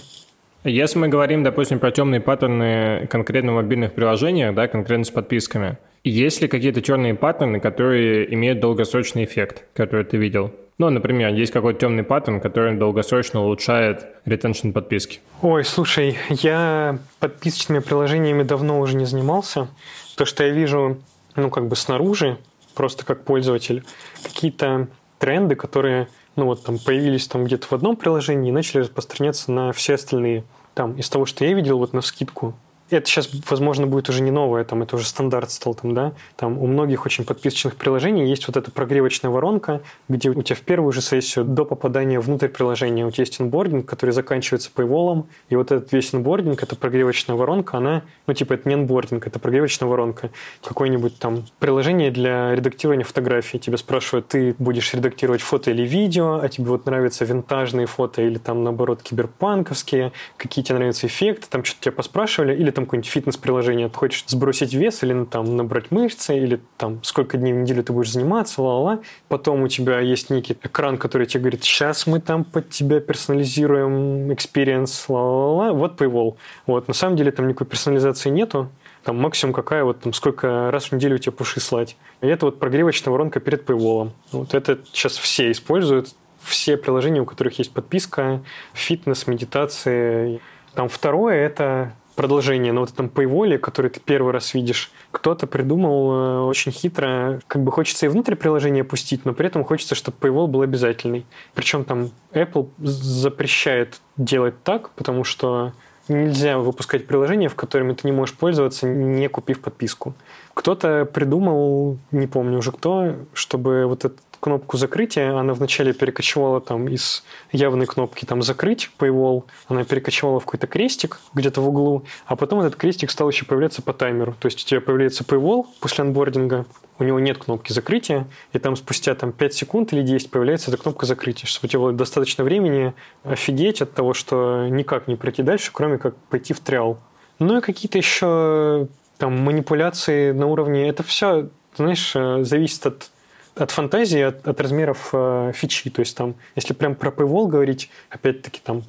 Если 0.63 0.99
мы 0.99 1.07
говорим, 1.07 1.43
допустим, 1.43 1.79
про 1.79 1.91
темные 1.91 2.21
паттерны 2.21 3.07
конкретно 3.07 3.53
в 3.53 3.55
мобильных 3.55 3.93
приложениях, 3.93 4.53
да, 4.53 4.67
конкретно 4.67 5.05
с 5.05 5.09
подписками, 5.09 5.77
есть 6.03 6.41
ли 6.41 6.47
какие-то 6.47 6.81
черные 6.81 7.15
паттерны, 7.15 7.59
которые 7.59 8.31
имеют 8.33 8.59
долгосрочный 8.59 9.25
эффект, 9.25 9.63
который 9.73 10.05
ты 10.05 10.17
видел? 10.17 10.51
Ну, 10.77 10.89
например, 10.89 11.33
есть 11.33 11.51
какой-то 11.51 11.79
темный 11.79 12.03
паттерн, 12.03 12.39
который 12.41 12.75
долгосрочно 12.75 13.41
улучшает 13.41 14.05
ретеншн 14.25 14.71
подписки. 14.71 15.19
Ой, 15.41 15.63
слушай, 15.63 16.17
я 16.29 16.97
подписочными 17.19 17.79
приложениями 17.79 18.43
давно 18.43 18.79
уже 18.79 18.95
не 18.95 19.05
занимался. 19.05 19.67
То, 20.15 20.25
что 20.25 20.43
я 20.43 20.49
вижу, 20.51 20.97
ну, 21.35 21.49
как 21.49 21.67
бы 21.67 21.75
снаружи, 21.75 22.37
просто 22.73 23.05
как 23.05 23.23
пользователь, 23.23 23.83
какие-то 24.23 24.87
тренды, 25.19 25.55
которые 25.55 26.07
ну 26.35 26.45
вот 26.45 26.63
там 26.63 26.77
появились 26.79 27.27
там 27.27 27.45
где-то 27.45 27.67
в 27.67 27.73
одном 27.73 27.95
приложении 27.95 28.49
и 28.49 28.53
начали 28.53 28.81
распространяться 28.81 29.51
на 29.51 29.71
все 29.73 29.95
остальные. 29.95 30.43
Там 30.73 30.95
из 30.95 31.09
того, 31.09 31.25
что 31.25 31.45
я 31.45 31.53
видел, 31.53 31.77
вот 31.77 31.93
навскидку, 31.93 32.55
это 32.97 33.07
сейчас, 33.07 33.29
возможно, 33.49 33.87
будет 33.87 34.09
уже 34.09 34.21
не 34.21 34.31
новое, 34.31 34.63
там, 34.63 34.83
это 34.83 34.95
уже 34.95 35.05
стандарт 35.05 35.51
стал 35.51 35.75
там, 35.75 35.93
да. 35.93 36.13
Там 36.35 36.57
у 36.57 36.67
многих 36.67 37.05
очень 37.05 37.25
подписочных 37.25 37.75
приложений 37.75 38.27
есть 38.27 38.47
вот 38.47 38.57
эта 38.57 38.71
прогревочная 38.71 39.31
воронка, 39.31 39.81
где 40.09 40.29
у 40.29 40.41
тебя 40.41 40.55
в 40.55 40.61
первую 40.61 40.91
же 40.91 41.01
сессию 41.01 41.45
до 41.45 41.65
попадания 41.65 42.19
внутрь 42.19 42.47
приложения 42.47 43.05
у 43.05 43.11
тебя 43.11 43.23
есть 43.23 43.39
онбординг, 43.41 43.85
который 43.85 44.11
заканчивается 44.11 44.69
paywall, 44.75 45.25
и 45.49 45.55
вот 45.55 45.71
этот 45.71 45.91
весь 45.91 46.13
онбординг, 46.13 46.61
эта 46.63 46.75
прогревочная 46.75 47.35
воронка, 47.35 47.77
она, 47.77 48.03
ну, 48.27 48.33
типа, 48.33 48.53
это 48.53 48.67
не 48.69 48.75
онбординг, 48.75 49.27
это 49.27 49.39
прогревочная 49.39 49.87
воронка. 49.87 50.29
Какое-нибудь 50.63 51.19
там 51.19 51.45
приложение 51.59 52.11
для 52.11 52.55
редактирования 52.55 53.03
фотографий. 53.03 53.59
Тебя 53.59 53.77
спрашивают, 53.77 54.27
ты 54.27 54.55
будешь 54.59 54.93
редактировать 54.93 55.41
фото 55.41 55.71
или 55.71 55.83
видео, 55.83 56.39
а 56.41 56.49
тебе 56.49 56.65
вот 56.67 56.85
нравятся 56.85 57.25
винтажные 57.25 57.85
фото 57.85 58.21
или 58.21 58.37
там, 58.37 58.63
наоборот, 58.63 59.01
киберпанковские, 59.01 60.11
какие 60.37 60.63
тебе 60.63 60.77
нравятся 60.77 61.07
эффекты, 61.07 61.47
там 61.49 61.63
что-то 61.63 61.83
тебя 61.83 61.91
поспрашивали, 61.91 62.55
или 62.55 62.71
там 62.71 62.80
там 62.81 62.85
какое-нибудь 62.85 63.09
фитнес-приложение, 63.09 63.89
ты 63.89 63.95
хочешь 63.95 64.23
сбросить 64.27 64.73
вес 64.73 65.03
или 65.03 65.13
ну, 65.13 65.25
там 65.25 65.55
набрать 65.55 65.91
мышцы, 65.91 66.37
или 66.37 66.59
там 66.77 67.03
сколько 67.03 67.37
дней 67.37 67.53
в 67.53 67.57
неделю 67.57 67.83
ты 67.83 67.93
будешь 67.93 68.11
заниматься, 68.11 68.61
ла-ла. 68.61 68.99
Потом 69.27 69.63
у 69.63 69.67
тебя 69.67 69.99
есть 69.99 70.29
некий 70.29 70.53
экран, 70.53 70.97
который 70.97 71.27
тебе 71.27 71.41
говорит, 71.41 71.63
сейчас 71.63 72.07
мы 72.07 72.19
там 72.19 72.43
под 72.43 72.69
тебя 72.69 72.99
персонализируем 72.99 74.31
experience, 74.31 75.05
ла-ла-ла. 75.07 75.73
Вот 75.73 75.99
Paywall. 76.01 76.35
Вот, 76.65 76.87
на 76.87 76.93
самом 76.93 77.15
деле 77.15 77.31
там 77.31 77.47
никакой 77.47 77.67
персонализации 77.67 78.29
нету, 78.29 78.69
там 79.03 79.17
максимум 79.17 79.53
какая, 79.53 79.83
вот 79.83 80.01
там 80.01 80.13
сколько 80.13 80.71
раз 80.71 80.85
в 80.85 80.91
неделю 80.93 81.15
у 81.15 81.19
тебя 81.19 81.31
пуши 81.31 81.59
слать. 81.59 81.97
И 82.21 82.27
это 82.27 82.45
вот 82.47 82.59
прогревочная 82.59 83.11
воронка 83.11 83.39
перед 83.39 83.67
Paywall. 83.67 84.11
Вот 84.31 84.53
это 84.53 84.79
сейчас 84.91 85.17
все 85.17 85.51
используют, 85.51 86.09
все 86.41 86.77
приложения, 86.77 87.21
у 87.21 87.25
которых 87.25 87.59
есть 87.59 87.71
подписка, 87.71 88.41
фитнес, 88.73 89.27
медитации. 89.27 90.41
Там 90.73 90.89
второе– 90.89 91.35
это 91.45 91.93
продолжение 92.21 92.71
на 92.71 92.81
вот 92.81 92.91
этом 92.91 93.07
paywall, 93.07 93.57
который 93.57 93.89
ты 93.89 93.99
первый 93.99 94.31
раз 94.31 94.53
видишь, 94.53 94.91
кто-то 95.09 95.47
придумал 95.47 96.11
э, 96.11 96.39
очень 96.41 96.71
хитро, 96.71 97.39
как 97.47 97.63
бы 97.63 97.71
хочется 97.71 98.05
и 98.05 98.09
внутрь 98.09 98.35
приложения 98.35 98.83
пустить, 98.83 99.25
но 99.25 99.33
при 99.33 99.47
этом 99.47 99.63
хочется, 99.63 99.95
чтобы 99.95 100.17
paywall 100.21 100.45
был 100.45 100.61
обязательный. 100.61 101.25
Причем 101.55 101.83
там 101.83 102.11
Apple 102.31 102.69
запрещает 102.77 104.01
делать 104.17 104.53
так, 104.61 104.91
потому 104.91 105.23
что 105.23 105.73
нельзя 106.09 106.59
выпускать 106.59 107.07
приложение, 107.07 107.49
в 107.49 107.55
котором 107.55 107.95
ты 107.95 108.07
не 108.07 108.11
можешь 108.11 108.35
пользоваться, 108.35 108.87
не 108.87 109.27
купив 109.27 109.59
подписку. 109.59 110.13
Кто-то 110.53 111.05
придумал, 111.05 111.97
не 112.11 112.27
помню 112.27 112.59
уже 112.59 112.71
кто, 112.71 113.15
чтобы 113.33 113.87
вот 113.87 114.05
этот 114.05 114.21
кнопку 114.41 114.75
закрытия, 114.75 115.37
она 115.37 115.53
вначале 115.53 115.93
перекочевала 115.93 116.59
там 116.59 116.87
из 116.89 117.23
явной 117.53 117.85
кнопки 117.85 118.25
там 118.25 118.41
закрыть 118.41 118.89
paywall, 118.99 119.45
она 119.67 119.85
перекочевала 119.85 120.39
в 120.39 120.45
какой-то 120.45 120.67
крестик 120.67 121.19
где-то 121.33 121.61
в 121.61 121.69
углу, 121.69 122.03
а 122.25 122.35
потом 122.35 122.59
этот 122.59 122.75
крестик 122.75 123.11
стал 123.11 123.29
еще 123.29 123.45
появляться 123.45 123.81
по 123.81 123.93
таймеру. 123.93 124.35
То 124.39 124.47
есть 124.47 124.63
у 124.63 124.67
тебя 124.67 124.81
появляется 124.81 125.23
paywall 125.23 125.65
после 125.79 126.03
анбординга, 126.03 126.65
у 126.99 127.03
него 127.03 127.19
нет 127.19 127.37
кнопки 127.37 127.71
закрытия, 127.71 128.27
и 128.51 128.59
там 128.59 128.75
спустя 128.75 129.15
там, 129.15 129.31
5 129.31 129.53
секунд 129.53 129.93
или 129.93 130.01
10 130.01 130.31
появляется 130.31 130.71
эта 130.71 130.81
кнопка 130.81 131.05
закрытия, 131.05 131.47
чтобы 131.47 131.67
у 131.67 131.69
тебя 131.69 131.79
было 131.79 131.93
достаточно 131.93 132.43
времени 132.43 132.93
офигеть 133.23 133.81
от 133.81 133.93
того, 133.93 134.13
что 134.13 134.67
никак 134.67 135.07
не 135.07 135.15
пройти 135.15 135.43
дальше, 135.43 135.69
кроме 135.71 135.97
как 135.99 136.15
пойти 136.29 136.53
в 136.53 136.59
триал. 136.59 136.99
Ну 137.39 137.57
и 137.57 137.61
какие-то 137.61 137.97
еще 137.97 138.87
там 139.17 139.37
манипуляции 139.39 140.31
на 140.31 140.47
уровне... 140.47 140.89
Это 140.89 141.03
все, 141.03 141.49
знаешь, 141.75 142.11
э, 142.15 142.43
зависит 142.43 142.85
от 142.87 143.11
от 143.55 143.71
фантазии, 143.71 144.21
от, 144.21 144.47
от 144.47 144.59
размеров 144.61 145.09
э, 145.13 145.51
фичи. 145.53 145.89
То 145.89 146.01
есть 146.01 146.15
там, 146.15 146.35
если 146.55 146.73
прям 146.73 146.95
про 146.95 147.09
Paywall 147.09 147.47
говорить, 147.47 147.89
опять-таки 148.09 148.61
там 148.63 148.83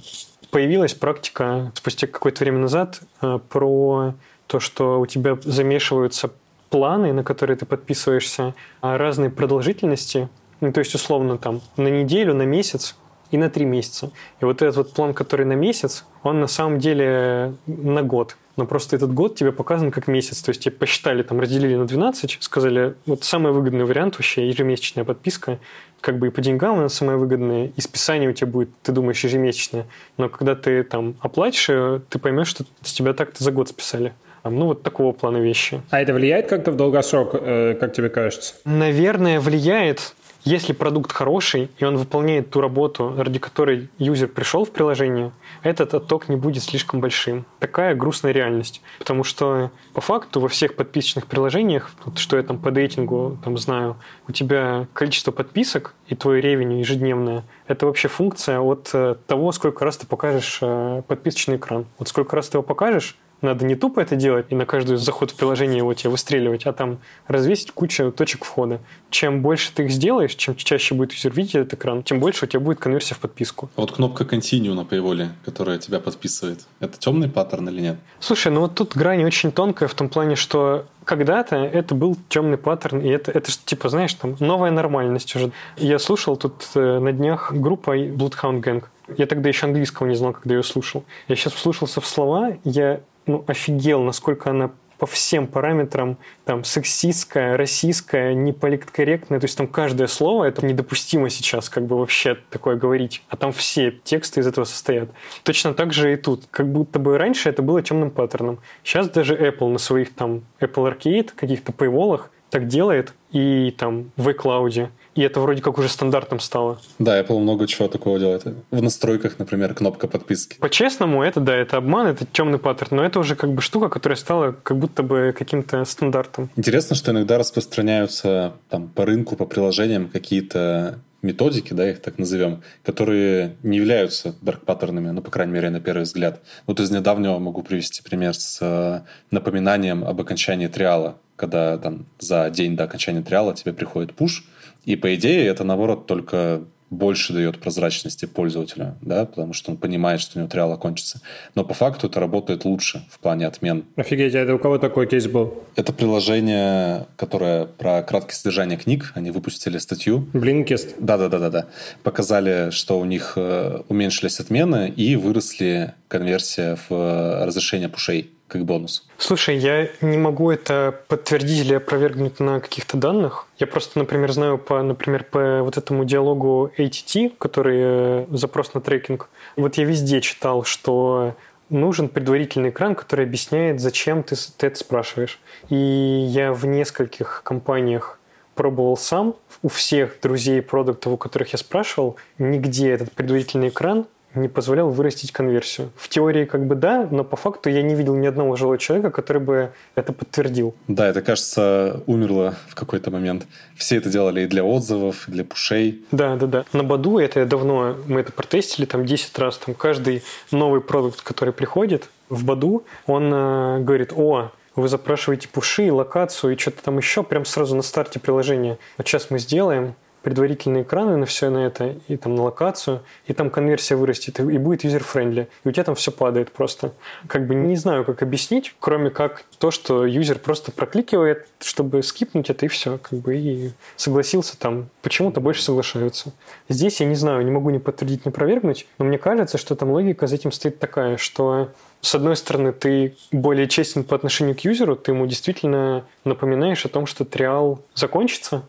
появилась 0.50 0.94
практика 0.94 1.72
спустя 1.74 2.06
какое-то 2.06 2.44
время 2.44 2.58
назад 2.58 3.00
э, 3.20 3.38
про 3.48 4.14
то, 4.46 4.60
что 4.60 5.00
у 5.00 5.06
тебя 5.06 5.38
замешиваются 5.42 6.30
планы, 6.68 7.12
на 7.12 7.24
которые 7.24 7.56
ты 7.56 7.66
подписываешься, 7.66 8.54
а 8.80 8.98
разные 8.98 9.30
продолжительности. 9.30 10.28
Ну, 10.60 10.72
то 10.72 10.80
есть, 10.80 10.94
условно, 10.94 11.38
там, 11.38 11.60
на 11.76 11.88
неделю, 11.88 12.34
на 12.34 12.42
месяц 12.42 12.96
и 13.30 13.38
на 13.38 13.50
три 13.50 13.64
месяца. 13.64 14.10
И 14.40 14.44
вот 14.44 14.62
этот 14.62 14.76
вот 14.76 14.92
план, 14.92 15.14
который 15.14 15.46
на 15.46 15.54
месяц, 15.54 16.04
он 16.22 16.40
на 16.40 16.46
самом 16.46 16.78
деле 16.78 17.54
на 17.66 18.02
год. 18.02 18.36
Но 18.56 18.66
просто 18.66 18.96
этот 18.96 19.14
год 19.14 19.34
тебе 19.36 19.52
показан 19.52 19.90
как 19.90 20.08
месяц. 20.08 20.42
То 20.42 20.50
есть 20.50 20.62
тебе 20.62 20.72
посчитали, 20.72 21.22
там, 21.22 21.40
разделили 21.40 21.74
на 21.74 21.86
12, 21.86 22.38
сказали, 22.40 22.94
вот 23.06 23.24
самый 23.24 23.52
выгодный 23.52 23.84
вариант 23.84 24.16
вообще 24.16 24.48
ежемесячная 24.48 25.04
подписка. 25.04 25.58
Как 26.00 26.18
бы 26.18 26.26
и 26.26 26.30
по 26.30 26.40
деньгам 26.40 26.78
она 26.78 26.88
самая 26.88 27.16
выгодная, 27.16 27.70
и 27.76 27.80
списание 27.80 28.28
у 28.28 28.32
тебя 28.32 28.48
будет, 28.48 28.70
ты 28.82 28.92
думаешь, 28.92 29.22
ежемесячное. 29.22 29.86
Но 30.18 30.28
когда 30.28 30.54
ты 30.54 30.82
там 30.82 31.14
оплатишь, 31.20 31.66
ты 32.08 32.18
поймешь, 32.18 32.48
что 32.48 32.64
с 32.82 32.92
тебя 32.92 33.14
так-то 33.14 33.42
за 33.42 33.52
год 33.52 33.68
списали. 33.68 34.12
Ну, 34.44 34.66
вот 34.66 34.82
такого 34.82 35.12
плана 35.12 35.36
вещи. 35.36 35.80
А 35.90 36.00
это 36.00 36.12
влияет 36.12 36.48
как-то 36.48 36.72
в 36.72 36.76
долгосрок, 36.76 37.34
э, 37.34 37.76
как 37.78 37.92
тебе 37.92 38.08
кажется? 38.08 38.54
Наверное, 38.64 39.38
влияет. 39.38 40.14
Если 40.44 40.72
продукт 40.72 41.12
хороший, 41.12 41.70
и 41.78 41.84
он 41.84 41.96
выполняет 41.96 42.50
ту 42.50 42.60
работу, 42.60 43.14
ради 43.16 43.38
которой 43.38 43.88
юзер 43.98 44.26
пришел 44.26 44.64
в 44.64 44.72
приложение, 44.72 45.30
этот 45.62 45.94
отток 45.94 46.28
не 46.28 46.34
будет 46.34 46.64
слишком 46.64 47.00
большим. 47.00 47.46
Такая 47.60 47.94
грустная 47.94 48.32
реальность. 48.32 48.82
Потому 48.98 49.22
что 49.22 49.70
по 49.94 50.00
факту 50.00 50.40
во 50.40 50.48
всех 50.48 50.74
подписочных 50.74 51.26
приложениях, 51.28 51.90
вот 52.04 52.18
что 52.18 52.36
я 52.36 52.42
там 52.42 52.58
по 52.58 52.72
дейтингу 52.72 53.38
там 53.44 53.56
знаю, 53.56 53.96
у 54.26 54.32
тебя 54.32 54.88
количество 54.94 55.30
подписок 55.30 55.94
и 56.08 56.16
твой 56.16 56.40
ревень 56.40 56.80
ежедневное, 56.80 57.44
это 57.68 57.86
вообще 57.86 58.08
функция 58.08 58.58
от 58.58 58.90
э, 58.92 59.14
того, 59.28 59.52
сколько 59.52 59.84
раз 59.84 59.96
ты 59.98 60.08
покажешь 60.08 60.58
э, 60.60 61.02
подписочный 61.06 61.56
экран. 61.56 61.86
Вот 61.98 62.08
сколько 62.08 62.34
раз 62.34 62.48
ты 62.48 62.56
его 62.56 62.64
покажешь, 62.64 63.16
надо 63.42 63.64
не 63.64 63.74
тупо 63.74 64.00
это 64.00 64.16
делать 64.16 64.46
и 64.50 64.54
на 64.54 64.66
каждый 64.66 64.96
заход 64.96 65.30
в 65.30 65.36
приложение 65.36 65.78
его 65.78 65.92
тебе 65.94 66.10
выстреливать, 66.10 66.66
а 66.66 66.72
там 66.72 66.98
развесить 67.26 67.72
кучу 67.72 68.12
точек 68.12 68.44
входа. 68.44 68.80
Чем 69.10 69.42
больше 69.42 69.72
ты 69.72 69.84
их 69.84 69.90
сделаешь, 69.90 70.34
чем 70.34 70.54
чаще 70.56 70.94
будет 70.94 71.12
юзер 71.12 71.32
видеть 71.32 71.54
этот 71.56 71.74
экран, 71.74 72.02
тем 72.02 72.20
больше 72.20 72.44
у 72.44 72.48
тебя 72.48 72.60
будет 72.60 72.78
конверсия 72.78 73.14
в 73.14 73.18
подписку. 73.18 73.70
А 73.76 73.80
вот 73.80 73.92
кнопка 73.92 74.24
Continue 74.24 74.74
на 74.74 74.80
Paywall, 74.80 75.28
которая 75.44 75.78
тебя 75.78 76.00
подписывает, 76.00 76.60
это 76.80 76.98
темный 76.98 77.28
паттерн 77.28 77.68
или 77.68 77.80
нет? 77.80 77.96
Слушай, 78.20 78.52
ну 78.52 78.60
вот 78.60 78.74
тут 78.74 78.96
грань 78.96 79.24
очень 79.24 79.52
тонкая 79.52 79.88
в 79.88 79.94
том 79.94 80.08
плане, 80.08 80.36
что 80.36 80.86
когда-то 81.04 81.56
это 81.56 81.94
был 81.94 82.16
темный 82.28 82.58
паттерн, 82.58 83.00
и 83.00 83.08
это, 83.08 83.32
это 83.32 83.50
типа, 83.64 83.88
знаешь, 83.88 84.14
там 84.14 84.36
новая 84.40 84.70
нормальность 84.70 85.34
уже. 85.34 85.52
Я 85.76 85.98
слушал 85.98 86.36
тут 86.36 86.68
э, 86.74 86.98
на 86.98 87.12
днях 87.12 87.52
группа 87.52 87.96
Bloodhound 87.96 88.62
Gang. 88.62 88.84
Я 89.16 89.26
тогда 89.26 89.48
еще 89.48 89.66
английского 89.66 90.06
не 90.06 90.14
знал, 90.14 90.32
когда 90.32 90.54
ее 90.54 90.62
слушал. 90.62 91.04
Я 91.28 91.36
сейчас 91.36 91.54
вслушался 91.54 92.00
в 92.00 92.06
слова, 92.06 92.56
я 92.64 93.00
ну, 93.26 93.44
офигел, 93.46 94.02
насколько 94.02 94.50
она 94.50 94.70
по 95.02 95.06
всем 95.06 95.48
параметрам 95.48 96.16
там 96.44 96.62
сексистская, 96.62 97.56
российская, 97.56 98.34
неполиткорректная. 98.34 99.40
То 99.40 99.46
есть 99.46 99.58
там 99.58 99.66
каждое 99.66 100.06
слово 100.06 100.44
это 100.44 100.64
недопустимо 100.64 101.28
сейчас 101.28 101.68
как 101.68 101.86
бы 101.86 101.98
вообще 101.98 102.38
такое 102.50 102.76
говорить. 102.76 103.24
А 103.28 103.36
там 103.36 103.50
все 103.50 103.90
тексты 103.90 104.38
из 104.38 104.46
этого 104.46 104.64
состоят. 104.64 105.08
Точно 105.42 105.74
так 105.74 105.92
же 105.92 106.12
и 106.12 106.16
тут. 106.16 106.44
Как 106.52 106.70
будто 106.70 107.00
бы 107.00 107.18
раньше 107.18 107.48
это 107.48 107.62
было 107.62 107.82
темным 107.82 108.12
паттерном. 108.12 108.60
Сейчас 108.84 109.08
даже 109.08 109.36
Apple 109.36 109.70
на 109.70 109.78
своих 109.78 110.14
там 110.14 110.42
Apple 110.60 110.96
Arcade 110.96 111.30
каких-то 111.34 111.72
paywallах 111.72 112.30
так 112.50 112.68
делает 112.68 113.12
и 113.32 113.74
там 113.76 114.12
в 114.16 114.28
iCloud 114.28 114.88
и 115.14 115.22
это 115.22 115.40
вроде 115.40 115.62
как 115.62 115.78
уже 115.78 115.88
стандартом 115.88 116.40
стало. 116.40 116.80
Да, 116.98 117.20
Apple 117.20 117.38
много 117.38 117.66
чего 117.66 117.88
такого 117.88 118.18
делает. 118.18 118.44
В 118.70 118.82
настройках, 118.82 119.38
например, 119.38 119.74
кнопка 119.74 120.08
подписки. 120.08 120.56
По-честному, 120.58 121.22
это 121.22 121.40
да, 121.40 121.54
это 121.56 121.76
обман, 121.76 122.06
это 122.06 122.24
темный 122.26 122.58
паттерн, 122.58 122.96
но 122.96 123.04
это 123.04 123.18
уже 123.20 123.36
как 123.36 123.52
бы 123.52 123.60
штука, 123.60 123.88
которая 123.88 124.16
стала 124.16 124.52
как 124.62 124.78
будто 124.78 125.02
бы 125.02 125.34
каким-то 125.36 125.84
стандартом. 125.84 126.50
Интересно, 126.56 126.96
что 126.96 127.12
иногда 127.12 127.38
распространяются 127.38 128.54
там 128.68 128.88
по 128.88 129.04
рынку, 129.04 129.36
по 129.36 129.44
приложениям 129.44 130.08
какие-то 130.08 130.98
методики, 131.22 131.72
да, 131.72 131.88
их 131.88 132.00
так 132.00 132.18
назовем, 132.18 132.62
которые 132.84 133.56
не 133.62 133.78
являются 133.78 134.34
дарк-паттернами, 134.42 135.10
ну, 135.10 135.22
по 135.22 135.30
крайней 135.30 135.52
мере, 135.52 135.70
на 135.70 135.80
первый 135.80 136.02
взгляд. 136.02 136.42
Вот 136.66 136.80
из 136.80 136.90
недавнего 136.90 137.38
могу 137.38 137.62
привести 137.62 138.02
пример 138.02 138.34
с 138.34 138.58
э, 138.60 139.00
напоминанием 139.30 140.04
об 140.04 140.20
окончании 140.20 140.66
триала, 140.66 141.18
когда 141.36 141.78
там 141.78 142.06
за 142.18 142.50
день 142.50 142.76
до 142.76 142.84
окончания 142.84 143.22
триала 143.22 143.54
тебе 143.54 143.72
приходит 143.72 144.14
пуш, 144.14 144.44
и 144.84 144.96
по 144.96 145.14
идее 145.14 145.46
это, 145.46 145.64
наоборот, 145.64 146.06
только 146.06 146.64
больше 146.92 147.32
дает 147.32 147.58
прозрачности 147.58 148.26
пользователю, 148.26 148.96
да, 149.00 149.24
потому 149.24 149.54
что 149.54 149.70
он 149.70 149.78
понимает, 149.78 150.20
что 150.20 150.38
у 150.38 150.40
него 150.40 150.50
триал 150.50 150.72
окончится. 150.72 151.20
Но 151.54 151.64
по 151.64 151.74
факту 151.74 152.06
это 152.06 152.20
работает 152.20 152.64
лучше 152.64 153.02
в 153.10 153.18
плане 153.18 153.46
отмен. 153.46 153.84
Офигеть, 153.96 154.34
а 154.34 154.40
это 154.40 154.54
у 154.54 154.58
кого 154.58 154.78
такой 154.78 155.06
кейс 155.06 155.26
был? 155.26 155.64
Это 155.74 155.92
приложение, 155.92 157.06
которое 157.16 157.64
про 157.64 158.02
краткое 158.02 158.34
содержание 158.34 158.76
книг. 158.76 159.12
Они 159.14 159.30
выпустили 159.30 159.78
статью. 159.78 160.28
Блинкист. 160.34 160.94
Да-да-да-да. 160.98 161.66
Показали, 162.02 162.70
что 162.70 163.00
у 163.00 163.04
них 163.06 163.32
э, 163.36 163.80
уменьшились 163.88 164.38
отмены 164.38 164.92
и 164.94 165.16
выросли 165.16 165.94
конверсия 166.08 166.76
в 166.76 166.92
э, 166.92 167.44
разрешение 167.46 167.88
пушей 167.88 168.30
как 168.52 168.64
бонус. 168.66 169.06
Слушай, 169.16 169.56
я 169.56 169.88
не 170.02 170.18
могу 170.18 170.50
это 170.50 171.00
подтвердить 171.08 171.60
или 171.60 171.74
опровергнуть 171.74 172.38
на 172.38 172.60
каких-то 172.60 172.98
данных. 172.98 173.46
Я 173.58 173.66
просто, 173.66 173.98
например, 173.98 174.30
знаю 174.32 174.58
по, 174.58 174.82
например, 174.82 175.24
по 175.24 175.62
вот 175.62 175.78
этому 175.78 176.04
диалогу 176.04 176.70
ATT, 176.76 177.32
который 177.38 177.78
э, 177.80 178.26
запрос 178.30 178.74
на 178.74 178.82
трекинг. 178.82 179.30
Вот 179.56 179.76
я 179.76 179.84
везде 179.84 180.20
читал, 180.20 180.64
что 180.64 181.34
нужен 181.70 182.10
предварительный 182.10 182.68
экран, 182.68 182.94
который 182.94 183.24
объясняет, 183.24 183.80
зачем 183.80 184.22
ты, 184.22 184.36
ты 184.58 184.66
это 184.66 184.78
спрашиваешь. 184.78 185.40
И 185.70 185.74
я 185.74 186.52
в 186.52 186.66
нескольких 186.66 187.40
компаниях 187.44 188.18
пробовал 188.54 188.98
сам. 188.98 189.34
У 189.62 189.68
всех 189.68 190.18
друзей 190.20 190.60
продуктов, 190.60 191.14
у 191.14 191.16
которых 191.16 191.52
я 191.52 191.58
спрашивал, 191.58 192.16
нигде 192.36 192.90
этот 192.90 193.12
предварительный 193.12 193.68
экран 193.68 194.06
не 194.34 194.48
позволял 194.48 194.90
вырастить 194.90 195.32
конверсию. 195.32 195.90
В 195.96 196.08
теории 196.08 196.44
как 196.44 196.66
бы 196.66 196.74
да, 196.74 197.08
но 197.10 197.24
по 197.24 197.36
факту 197.36 197.70
я 197.70 197.82
не 197.82 197.94
видел 197.94 198.14
ни 198.14 198.26
одного 198.26 198.56
живого 198.56 198.78
человека, 198.78 199.10
который 199.10 199.42
бы 199.42 199.72
это 199.94 200.12
подтвердил. 200.12 200.74
Да, 200.88 201.08
это, 201.08 201.22
кажется, 201.22 202.02
умерло 202.06 202.54
в 202.68 202.74
какой-то 202.74 203.10
момент. 203.10 203.46
Все 203.76 203.96
это 203.96 204.08
делали 204.08 204.42
и 204.42 204.46
для 204.46 204.64
отзывов, 204.64 205.28
и 205.28 205.32
для 205.32 205.44
пушей. 205.44 206.04
Да, 206.12 206.36
да, 206.36 206.46
да. 206.46 206.64
На 206.72 206.82
Badoo 206.82 207.18
это 207.18 207.40
я 207.40 207.46
давно, 207.46 207.96
мы 208.06 208.20
это 208.20 208.32
протестили 208.32 208.86
там 208.86 209.04
10 209.04 209.38
раз. 209.38 209.58
Там 209.58 209.74
каждый 209.74 210.22
новый 210.50 210.80
продукт, 210.80 211.22
который 211.22 211.52
приходит 211.52 212.08
в 212.28 212.44
Badoo, 212.44 212.84
он 213.06 213.32
э, 213.32 213.80
говорит, 213.80 214.12
о, 214.14 214.52
вы 214.74 214.88
запрашиваете 214.88 215.48
пуши, 215.48 215.92
локацию 215.92 216.54
и 216.54 216.58
что-то 216.58 216.82
там 216.82 216.96
еще 216.96 217.22
прям 217.22 217.44
сразу 217.44 217.76
на 217.76 217.82
старте 217.82 218.18
приложения. 218.18 218.78
Вот 218.96 219.06
сейчас 219.06 219.30
мы 219.30 219.38
сделаем, 219.38 219.94
предварительные 220.22 220.82
экраны 220.82 221.16
на 221.16 221.26
все 221.26 221.50
на 221.50 221.66
это, 221.66 221.96
и 222.08 222.16
там 222.16 222.34
на 222.34 222.44
локацию, 222.44 223.02
и 223.26 223.32
там 223.32 223.50
конверсия 223.50 223.96
вырастет, 223.96 224.40
и 224.40 224.58
будет 224.58 224.84
user-friendly. 224.84 225.48
И 225.64 225.68
у 225.68 225.72
тебя 225.72 225.84
там 225.84 225.94
все 225.94 226.10
падает 226.10 226.52
просто. 226.52 226.92
Как 227.26 227.46
бы 227.46 227.54
не 227.54 227.76
знаю, 227.76 228.04
как 228.04 228.22
объяснить, 228.22 228.74
кроме 228.80 229.10
как 229.10 229.44
то, 229.58 229.70
что 229.70 230.06
юзер 230.06 230.38
просто 230.38 230.72
прокликивает, 230.72 231.46
чтобы 231.60 232.02
скипнуть 232.02 232.50
это, 232.50 232.66
и 232.66 232.68
все. 232.68 232.98
Как 232.98 233.18
бы 233.18 233.36
и 233.36 233.72
согласился 233.96 234.58
там. 234.58 234.88
Почему-то 235.02 235.40
больше 235.40 235.62
соглашаются. 235.62 236.32
Здесь 236.68 237.00
я 237.00 237.06
не 237.06 237.16
знаю, 237.16 237.44
не 237.44 237.50
могу 237.50 237.70
ни 237.70 237.78
подтвердить, 237.78 238.24
ни 238.24 238.30
опровергнуть, 238.30 238.86
но 238.98 239.04
мне 239.04 239.18
кажется, 239.18 239.58
что 239.58 239.74
там 239.74 239.90
логика 239.90 240.26
за 240.26 240.36
этим 240.36 240.52
стоит 240.52 240.78
такая, 240.78 241.16
что 241.16 241.70
с 242.02 242.16
одной 242.16 242.34
стороны, 242.36 242.72
ты 242.72 243.14
более 243.30 243.68
честен 243.68 244.02
по 244.02 244.16
отношению 244.16 244.56
к 244.56 244.60
юзеру, 244.60 244.96
ты 244.96 245.12
ему 245.12 245.24
действительно 245.26 246.04
напоминаешь 246.24 246.84
о 246.84 246.88
том, 246.88 247.06
что 247.06 247.24
триал 247.24 247.80
закончится, 247.94 248.64